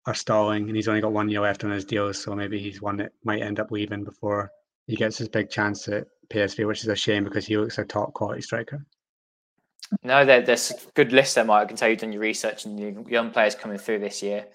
are 0.05 0.13
stalling, 0.13 0.67
and 0.67 0.75
he's 0.75 0.87
only 0.87 1.01
got 1.01 1.13
one 1.13 1.29
year 1.29 1.41
left 1.41 1.63
on 1.63 1.71
his 1.71 1.85
deal, 1.85 2.13
so 2.13 2.35
maybe 2.35 2.59
he's 2.59 2.81
one 2.81 2.97
that 2.97 3.11
might 3.23 3.41
end 3.41 3.59
up 3.59 3.71
leaving 3.71 4.03
before 4.03 4.51
he 4.87 4.95
gets 4.95 5.17
his 5.17 5.29
big 5.29 5.49
chance 5.49 5.87
at 5.87 6.07
PSV, 6.29 6.67
which 6.67 6.81
is 6.81 6.87
a 6.87 6.95
shame 6.95 7.23
because 7.23 7.45
he 7.45 7.57
looks 7.57 7.77
a 7.77 7.85
top 7.85 8.13
quality 8.13 8.41
striker. 8.41 8.85
No, 10.03 10.25
there, 10.25 10.41
there's 10.41 10.71
a 10.71 10.91
good 10.93 11.11
list 11.11 11.35
there, 11.35 11.45
Mike. 11.45 11.63
I 11.63 11.65
can 11.65 11.77
tell 11.77 11.89
you've 11.89 11.99
done 11.99 12.11
your 12.11 12.21
research 12.21 12.65
and 12.65 13.07
young 13.07 13.31
players 13.31 13.55
coming 13.55 13.77
through 13.77 13.99
this 13.99 14.21
year. 14.21 14.47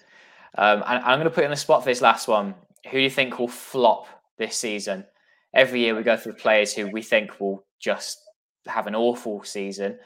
Um, 0.57 0.83
and 0.85 1.03
I'm 1.03 1.19
going 1.19 1.23
to 1.23 1.29
put 1.29 1.45
on 1.45 1.51
the 1.51 1.55
spot 1.55 1.83
for 1.83 1.89
this 1.89 2.01
last 2.01 2.27
one. 2.27 2.53
Who 2.85 2.97
do 2.97 2.99
you 2.99 3.09
think 3.09 3.39
will 3.39 3.47
flop 3.47 4.07
this 4.37 4.57
season? 4.57 5.05
Every 5.53 5.81
year 5.81 5.95
we 5.95 6.03
go 6.03 6.17
through 6.17 6.33
players 6.33 6.73
who 6.73 6.87
we 6.87 7.01
think 7.01 7.39
will 7.39 7.65
just 7.79 8.21
have 8.67 8.87
an 8.87 8.95
awful 8.95 9.43
season. 9.43 9.99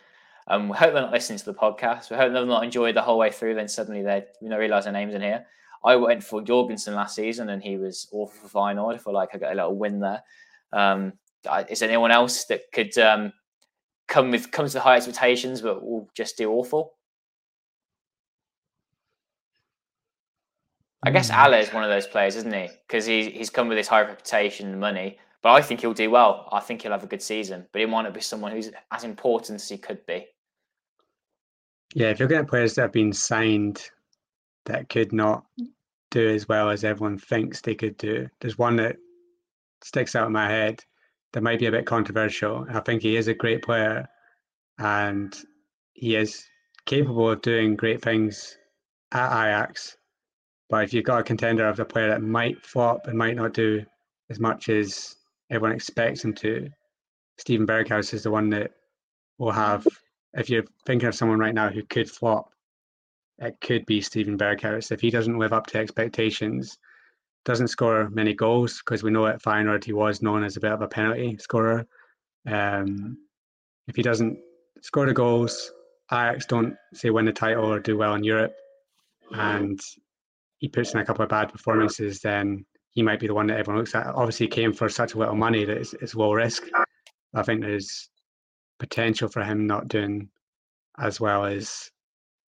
Um, 0.47 0.69
we 0.69 0.77
hope 0.77 0.93
they're 0.93 1.01
not 1.01 1.11
listening 1.11 1.39
to 1.39 1.45
the 1.45 1.53
podcast. 1.53 2.11
We 2.11 2.17
hope 2.17 2.31
they've 2.31 2.45
not 2.45 2.63
enjoyed 2.63 2.95
the 2.95 3.01
whole 3.01 3.17
way 3.17 3.31
through. 3.31 3.55
Then 3.55 3.67
suddenly 3.67 4.03
they 4.03 4.25
you 4.41 4.49
know 4.49 4.57
realise 4.57 4.83
their 4.83 4.93
names 4.93 5.13
in 5.13 5.21
here. 5.21 5.45
I 5.83 5.95
went 5.95 6.23
for 6.23 6.41
Jorgensen 6.41 6.95
last 6.95 7.15
season 7.15 7.49
and 7.49 7.61
he 7.61 7.77
was 7.77 8.07
awful 8.11 8.49
for 8.49 8.59
Feyenoord. 8.59 8.95
I 8.95 8.97
feel 8.97 9.13
like 9.13 9.29
I 9.33 9.37
got 9.37 9.53
a 9.53 9.55
little 9.55 9.75
win 9.75 9.99
there. 9.99 10.23
Um, 10.73 11.13
is 11.69 11.79
there 11.79 11.89
anyone 11.89 12.11
else 12.11 12.45
that 12.45 12.71
could 12.73 12.97
um, 12.97 13.31
come 14.07 14.31
with 14.31 14.51
comes 14.51 14.73
with 14.73 14.83
high 14.83 14.97
expectations 14.97 15.61
but 15.61 15.83
will 15.83 16.09
just 16.15 16.37
do 16.37 16.51
awful? 16.51 16.93
I 21.03 21.11
guess 21.11 21.29
mm. 21.29 21.45
Ale 21.45 21.61
is 21.61 21.71
one 21.71 21.83
of 21.83 21.89
those 21.91 22.07
players, 22.07 22.35
isn't 22.35 22.53
he? 22.53 22.67
Because 22.87 23.05
he, 23.05 23.29
he's 23.29 23.51
come 23.51 23.67
with 23.67 23.77
his 23.77 23.87
high 23.87 24.01
reputation 24.01 24.71
and 24.71 24.79
money. 24.79 25.19
But 25.43 25.53
I 25.53 25.61
think 25.61 25.81
he'll 25.81 25.93
do 25.93 26.09
well. 26.09 26.49
I 26.51 26.59
think 26.59 26.81
he'll 26.81 26.91
have 26.91 27.03
a 27.03 27.07
good 27.07 27.21
season. 27.21 27.67
But 27.71 27.81
he 27.81 27.85
might 27.85 28.01
not 28.01 28.15
be 28.15 28.21
someone 28.21 28.51
who's 28.51 28.71
as 28.91 29.03
important 29.03 29.61
as 29.61 29.69
he 29.69 29.77
could 29.77 30.03
be. 30.07 30.25
Yeah, 31.95 32.11
if 32.11 32.19
you're 32.19 32.27
getting 32.27 32.45
players 32.45 32.75
that 32.75 32.83
have 32.83 32.91
been 32.91 33.13
signed 33.13 33.81
that 34.65 34.89
could 34.89 35.11
not 35.11 35.45
do 36.11 36.29
as 36.29 36.47
well 36.47 36.69
as 36.69 36.83
everyone 36.83 37.17
thinks 37.17 37.61
they 37.61 37.73
could 37.73 37.97
do, 37.97 38.27
there's 38.39 38.57
one 38.57 38.75
that 38.75 38.97
sticks 39.83 40.15
out 40.15 40.27
in 40.27 40.33
my 40.33 40.47
head 40.47 40.83
that 41.33 41.41
might 41.41 41.59
be 41.59 41.65
a 41.65 41.71
bit 41.71 41.87
controversial. 41.87 42.67
I 42.69 42.81
think 42.81 43.01
he 43.01 43.15
is 43.15 43.27
a 43.27 43.33
great 43.33 43.63
player 43.63 44.07
and 44.77 45.35
he 45.93 46.15
is 46.15 46.45
capable 46.85 47.31
of 47.31 47.41
doing 47.41 47.75
great 47.75 48.03
things 48.03 48.55
at 49.11 49.31
Ajax 49.31 49.97
but 50.69 50.83
if 50.83 50.93
you've 50.93 51.05
got 51.05 51.19
a 51.19 51.23
contender 51.23 51.67
of 51.67 51.79
a 51.79 51.85
player 51.85 52.09
that 52.09 52.21
might 52.21 52.65
flop 52.65 53.07
and 53.07 53.17
might 53.17 53.35
not 53.35 53.53
do 53.53 53.85
as 54.29 54.39
much 54.39 54.69
as 54.69 55.15
everyone 55.51 55.75
expects 55.75 56.23
him 56.23 56.33
to, 56.33 56.69
Steven 57.37 57.67
Berghuis 57.67 58.13
is 58.13 58.23
the 58.23 58.31
one 58.31 58.49
that 58.49 58.71
will 59.37 59.51
have. 59.51 59.85
If 60.35 60.49
you're 60.49 60.65
thinking 60.85 61.07
of 61.07 61.15
someone 61.15 61.39
right 61.39 61.53
now 61.53 61.69
who 61.69 61.83
could 61.83 62.09
flop, 62.09 62.51
it 63.39 63.55
could 63.61 63.85
be 63.85 64.01
Steven 64.01 64.37
Berghuis. 64.37 64.91
If 64.91 65.01
he 65.01 65.09
doesn't 65.09 65.37
live 65.37 65.53
up 65.53 65.67
to 65.67 65.77
expectations, 65.77 66.77
doesn't 67.45 67.67
score 67.67 68.09
many 68.09 68.33
goals 68.33 68.79
because 68.79 69.03
we 69.03 69.11
know 69.11 69.27
at 69.27 69.41
Feyenoord 69.41 69.83
he 69.83 69.93
was 69.93 70.21
known 70.21 70.43
as 70.43 70.57
a 70.57 70.59
bit 70.59 70.71
of 70.71 70.81
a 70.81 70.87
penalty 70.87 71.37
scorer. 71.37 71.85
Um, 72.47 73.17
if 73.87 73.95
he 73.95 74.01
doesn't 74.01 74.39
score 74.81 75.05
the 75.05 75.13
goals, 75.13 75.71
Ajax 76.11 76.45
don't 76.45 76.75
say 76.93 77.09
win 77.09 77.25
the 77.25 77.31
title 77.31 77.65
or 77.65 77.79
do 77.79 77.97
well 77.97 78.15
in 78.15 78.23
Europe, 78.23 78.53
and 79.31 79.79
he 80.57 80.67
puts 80.67 80.93
in 80.93 80.99
a 80.99 81.05
couple 81.05 81.23
of 81.23 81.29
bad 81.29 81.51
performances, 81.51 82.19
then 82.19 82.65
he 82.91 83.01
might 83.01 83.19
be 83.19 83.27
the 83.27 83.33
one 83.33 83.47
that 83.47 83.57
everyone 83.57 83.79
looks 83.79 83.95
at. 83.95 84.07
Obviously, 84.07 84.45
he 84.45 84.51
came 84.51 84.73
for 84.73 84.89
such 84.89 85.13
a 85.13 85.17
little 85.17 85.35
money 85.35 85.65
that 85.65 85.77
it's, 85.77 85.93
it's 85.95 86.15
low 86.15 86.33
risk. 86.33 86.63
I 87.33 87.43
think 87.43 87.61
there's 87.61 88.09
potential 88.79 89.27
for 89.29 89.43
him 89.43 89.67
not 89.67 89.87
doing 89.87 90.29
as 90.97 91.19
well 91.19 91.45
as 91.45 91.91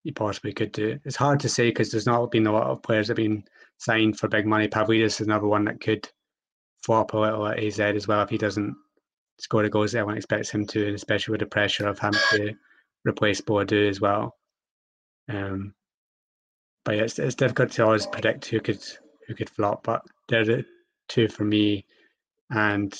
he 0.04 0.12
possibly 0.12 0.52
could 0.52 0.72
do. 0.72 0.98
It's 1.04 1.16
hard 1.16 1.40
to 1.40 1.48
say 1.48 1.68
because 1.68 1.90
there's 1.90 2.06
not 2.06 2.30
been 2.30 2.46
a 2.46 2.52
lot 2.52 2.68
of 2.68 2.82
players 2.82 3.08
that 3.08 3.18
have 3.18 3.24
been 3.24 3.44
signed 3.78 4.18
for 4.18 4.28
big 4.28 4.46
money. 4.46 4.68
Pavlidis 4.68 5.04
is 5.04 5.20
another 5.20 5.46
one 5.46 5.64
that 5.64 5.80
could 5.80 6.08
flop 6.82 7.12
a 7.12 7.18
little 7.18 7.46
at 7.46 7.62
AZ 7.62 7.80
as 7.80 8.08
well 8.08 8.22
if 8.22 8.30
he 8.30 8.38
doesn't 8.38 8.76
score 9.38 9.62
the 9.62 9.68
goals 9.68 9.92
that 9.92 9.98
everyone 9.98 10.16
expects 10.16 10.50
him 10.50 10.66
to, 10.66 10.86
and 10.86 10.94
especially 10.94 11.32
with 11.32 11.40
the 11.40 11.46
pressure 11.46 11.86
of 11.86 11.98
having 11.98 12.20
to 12.30 12.54
replace 13.04 13.40
Boadu 13.40 13.88
as 13.88 14.00
well. 14.00 14.36
Um, 15.28 15.74
but 16.84 16.96
yeah, 16.96 17.02
it's, 17.02 17.18
it's 17.18 17.34
difficult 17.34 17.70
to 17.72 17.84
always 17.84 18.06
predict 18.06 18.46
who 18.46 18.60
could 18.60 18.82
who 19.26 19.34
could 19.34 19.50
flop. 19.50 19.84
But 19.84 20.02
they're 20.28 20.44
the 20.44 20.64
two 21.08 21.28
for 21.28 21.44
me, 21.44 21.84
and 22.50 22.98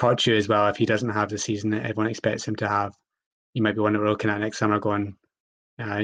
Kökçü 0.00 0.36
as 0.36 0.48
well. 0.48 0.66
If 0.68 0.76
he 0.76 0.86
doesn't 0.86 1.10
have 1.10 1.28
the 1.28 1.38
season 1.38 1.70
that 1.70 1.82
everyone 1.82 2.06
expects 2.06 2.48
him 2.48 2.56
to 2.56 2.68
have, 2.68 2.96
he 3.52 3.60
might 3.60 3.74
be 3.74 3.80
one 3.80 3.92
that 3.92 3.98
we're 3.98 4.08
looking 4.08 4.30
at 4.30 4.40
next 4.40 4.58
summer. 4.58 4.78
Going, 4.78 5.14
uh, 5.78 6.02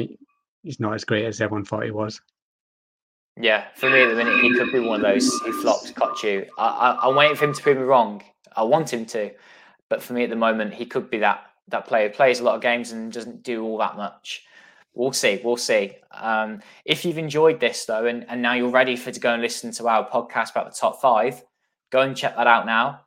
he's 0.63 0.81
not 0.81 0.95
as 0.95 1.05
great 1.05 1.25
as 1.25 1.41
everyone 1.41 1.65
thought 1.65 1.85
he 1.85 1.91
was. 1.91 2.21
Yeah, 3.41 3.65
for 3.75 3.89
me 3.91 4.03
at 4.03 4.09
the 4.09 4.15
minute, 4.15 4.43
he 4.43 4.53
could 4.55 4.73
be 4.73 4.81
one 4.81 5.05
of 5.05 5.13
those 5.13 5.33
who 5.41 5.53
flopped 5.63 5.95
Kökçü. 5.95 6.47
I, 6.59 6.67
I, 6.67 7.09
I'm 7.09 7.17
waiting 7.17 7.37
for 7.37 7.47
him 7.47 7.55
to 7.55 7.63
prove 7.63 7.79
me 7.79 7.85
wrong. 7.85 8.23
I 8.55 8.63
want 8.65 8.93
him 8.93 9.07
to, 9.07 9.31
but 9.89 10.03
for 10.03 10.13
me 10.13 10.25
at 10.25 10.31
the 10.31 10.37
moment, 10.37 10.75
he 10.75 10.87
could 10.87 11.11
be 11.11 11.19
that 11.19 11.45
that 11.69 11.87
player. 11.87 12.11
Plays 12.11 12.41
a 12.41 12.45
lot 12.45 12.55
of 12.55 12.61
games 12.61 12.93
and 12.93 13.13
doesn't 13.13 13.43
do 13.43 13.65
all 13.65 13.79
that 13.79 13.97
much. 13.97 14.45
We'll 14.95 15.13
see. 15.13 15.41
We'll 15.45 15.59
see. 15.59 15.93
Um, 16.13 16.61
if 16.85 17.05
you've 17.05 17.19
enjoyed 17.19 17.61
this 17.61 17.85
though, 17.85 18.07
and, 18.07 18.25
and 18.29 18.41
now 18.41 18.55
you're 18.55 18.71
ready 18.71 18.97
for 18.97 19.11
to 19.11 19.21
go 19.21 19.33
and 19.33 19.43
listen 19.43 19.71
to 19.73 19.89
our 19.89 20.09
podcast 20.09 20.53
about 20.53 20.73
the 20.73 20.79
top 20.79 21.01
five, 21.03 21.43
go 21.91 22.01
and 22.01 22.17
check 22.17 22.37
that 22.37 22.47
out 22.47 22.67
now. 22.67 23.06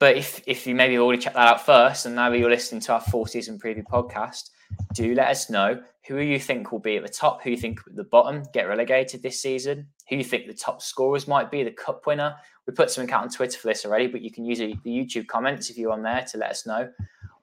But 0.00 0.16
if 0.16 0.42
if 0.46 0.66
you 0.66 0.74
maybe 0.74 0.98
already 0.98 1.20
checked 1.20 1.36
that 1.36 1.46
out 1.46 1.64
first, 1.64 2.06
and 2.06 2.16
now 2.16 2.32
you're 2.32 2.50
listening 2.50 2.80
to 2.82 2.94
our 2.94 3.00
four 3.00 3.28
season 3.28 3.58
preview 3.58 3.84
podcast, 3.84 4.50
do 4.94 5.14
let 5.14 5.28
us 5.28 5.50
know 5.50 5.80
who 6.08 6.18
you 6.20 6.40
think 6.40 6.72
will 6.72 6.78
be 6.80 6.96
at 6.96 7.02
the 7.02 7.08
top, 7.08 7.42
who 7.42 7.50
you 7.50 7.56
think 7.56 7.80
at 7.86 7.94
the 7.94 8.04
bottom 8.04 8.42
get 8.54 8.66
relegated 8.66 9.22
this 9.22 9.40
season, 9.40 9.86
who 10.08 10.16
you 10.16 10.24
think 10.24 10.46
the 10.46 10.54
top 10.54 10.80
scorers 10.80 11.28
might 11.28 11.50
be, 11.50 11.62
the 11.62 11.70
cup 11.70 12.06
winner. 12.06 12.34
We 12.66 12.72
put 12.72 12.90
something 12.90 13.12
out 13.12 13.22
on 13.22 13.28
Twitter 13.28 13.58
for 13.58 13.68
this 13.68 13.84
already, 13.84 14.06
but 14.06 14.22
you 14.22 14.32
can 14.32 14.44
use 14.46 14.58
the 14.58 14.74
YouTube 14.86 15.26
comments 15.26 15.68
if 15.68 15.76
you're 15.76 15.92
on 15.92 16.02
there 16.02 16.24
to 16.30 16.38
let 16.38 16.50
us 16.50 16.66
know, 16.66 16.90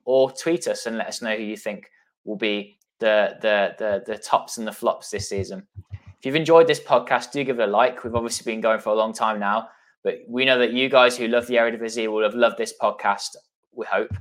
or 0.06 0.32
tweet 0.32 0.68
us 0.68 0.88
and 0.88 0.98
let 0.98 1.08
us 1.08 1.22
know 1.22 1.36
who 1.36 1.44
you 1.44 1.58
think 1.58 1.92
will 2.26 2.38
be 2.38 2.80
the 3.00 3.38
the 3.42 3.76
the 3.78 4.04
the 4.12 4.18
tops 4.18 4.58
and 4.58 4.68
the 4.68 4.72
flops 4.72 5.12
this 5.12 5.30
season. 5.30 5.68
If 5.94 6.26
you've 6.26 6.36
enjoyed 6.36 6.66
this 6.66 6.80
podcast, 6.80 7.32
do 7.32 7.44
give 7.44 7.60
it 7.60 7.70
a 7.70 7.72
like. 7.72 8.04
We've 8.04 8.16
obviously 8.16 8.52
been 8.52 8.62
going 8.62 8.80
for 8.80 8.90
a 8.90 8.96
long 8.96 9.14
time 9.14 9.40
now, 9.40 9.70
but 10.08 10.22
we 10.26 10.46
know 10.46 10.58
that 10.58 10.72
you 10.72 10.88
guys 10.88 11.18
who 11.18 11.28
love 11.28 11.48
the 11.48 11.56
Eredivisie 11.56 12.10
will 12.10 12.24
have 12.24 12.34
loved 12.34 12.58
this 12.58 12.74
podcast. 12.82 13.36
We 13.74 13.86
hope, 13.86 14.16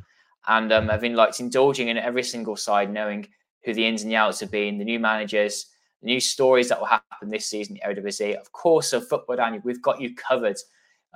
and 0.48 0.72
um, 0.72 0.88
have 0.88 1.00
been 1.00 1.14
like 1.14 1.38
indulging 1.38 1.86
in 1.86 1.96
every 1.96 2.24
single 2.24 2.56
side, 2.56 2.92
knowing 2.92 3.28
who 3.64 3.72
the 3.72 3.86
ins 3.86 4.02
and 4.02 4.10
the 4.10 4.16
outs 4.16 4.40
have 4.40 4.50
been, 4.50 4.78
the 4.78 4.84
new 4.84 4.98
managers, 4.98 5.66
the 6.02 6.06
new 6.06 6.18
stories 6.18 6.68
that 6.70 6.80
will 6.80 6.88
happen 6.88 7.28
this 7.28 7.46
season. 7.46 7.74
The 7.74 7.88
Eredivisie, 7.88 8.34
of 8.34 8.50
course, 8.50 8.92
of 8.92 9.06
football, 9.06 9.36
Daniel, 9.36 9.62
we've 9.64 9.80
got 9.80 10.00
you 10.00 10.12
covered. 10.16 10.56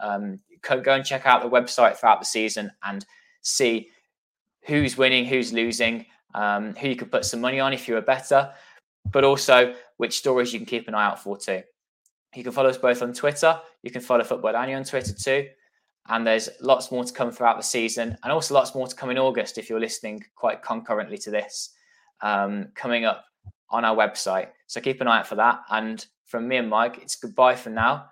Um, 0.01 0.39
go 0.63 0.95
and 0.95 1.05
check 1.05 1.27
out 1.27 1.43
the 1.43 1.51
website 1.51 1.97
throughout 1.97 2.21
the 2.21 2.27
season 2.27 2.71
and 2.85 3.05
see 3.43 3.89
who's 4.67 4.97
winning, 4.97 5.27
who's 5.27 5.53
losing, 5.53 6.07
um, 6.37 6.77
who 6.77 6.87
you 6.87 6.95
could 6.95 7.11
put 7.11 7.25
some 7.25 7.41
money 7.41 7.59
on 7.59 7.73
if 7.73 7.89
you 7.89 7.95
were 7.95 8.03
better, 8.03 8.53
but 9.11 9.25
also 9.25 9.75
which 9.97 10.19
stories 10.19 10.53
you 10.53 10.61
can 10.61 10.67
keep 10.67 10.87
an 10.87 10.95
eye 10.95 11.07
out 11.07 11.21
for 11.21 11.37
too. 11.37 11.61
You 12.35 12.45
can 12.45 12.53
follow 12.53 12.71
us 12.71 12.79
both 12.79 13.03
on 13.03 13.13
Twitter. 13.13 13.61
You 13.83 13.91
can 13.91 14.01
follow 14.01 14.25
Football 14.25 14.53
Oranje 14.53 14.77
on 14.77 14.85
Twitter 14.85 15.13
too. 15.13 15.49
And 16.09 16.27
there's 16.27 16.49
lots 16.61 16.91
more 16.91 17.05
to 17.05 17.13
come 17.13 17.31
throughout 17.31 17.57
the 17.57 17.63
season, 17.63 18.17
and 18.23 18.33
also 18.33 18.55
lots 18.55 18.75
more 18.75 18.87
to 18.87 18.97
come 18.97 19.11
in 19.11 19.19
August 19.19 19.59
if 19.59 19.69
you're 19.69 19.81
listening 19.81 20.25
quite 20.35 20.63
concurrently 20.63 21.19
to 21.19 21.31
this 21.31 21.75
um, 22.23 22.69
coming 22.75 23.05
up 23.05 23.25
on 23.69 23.85
our 23.85 23.95
website. 23.95 24.49
So 24.67 24.81
keep 24.81 25.01
an 25.01 25.09
eye 25.09 25.21
out 25.21 25.27
for 25.27 25.37
that. 25.37 25.61
And 25.71 26.05
from 26.25 26.49
me 26.49 26.57
and 26.57 26.71
Mike, 26.71 26.99
it's 27.03 27.17
goodbye 27.17 27.57
for 27.57 27.71
now, 27.71 28.07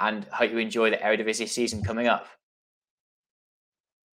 and 0.00 0.24
hope 0.24 0.50
you 0.50 0.58
enjoy 0.58 0.90
the 0.90 0.96
Eredivisie 0.96 1.48
season 1.48 1.82
coming 1.82 2.06
up. 2.06 2.26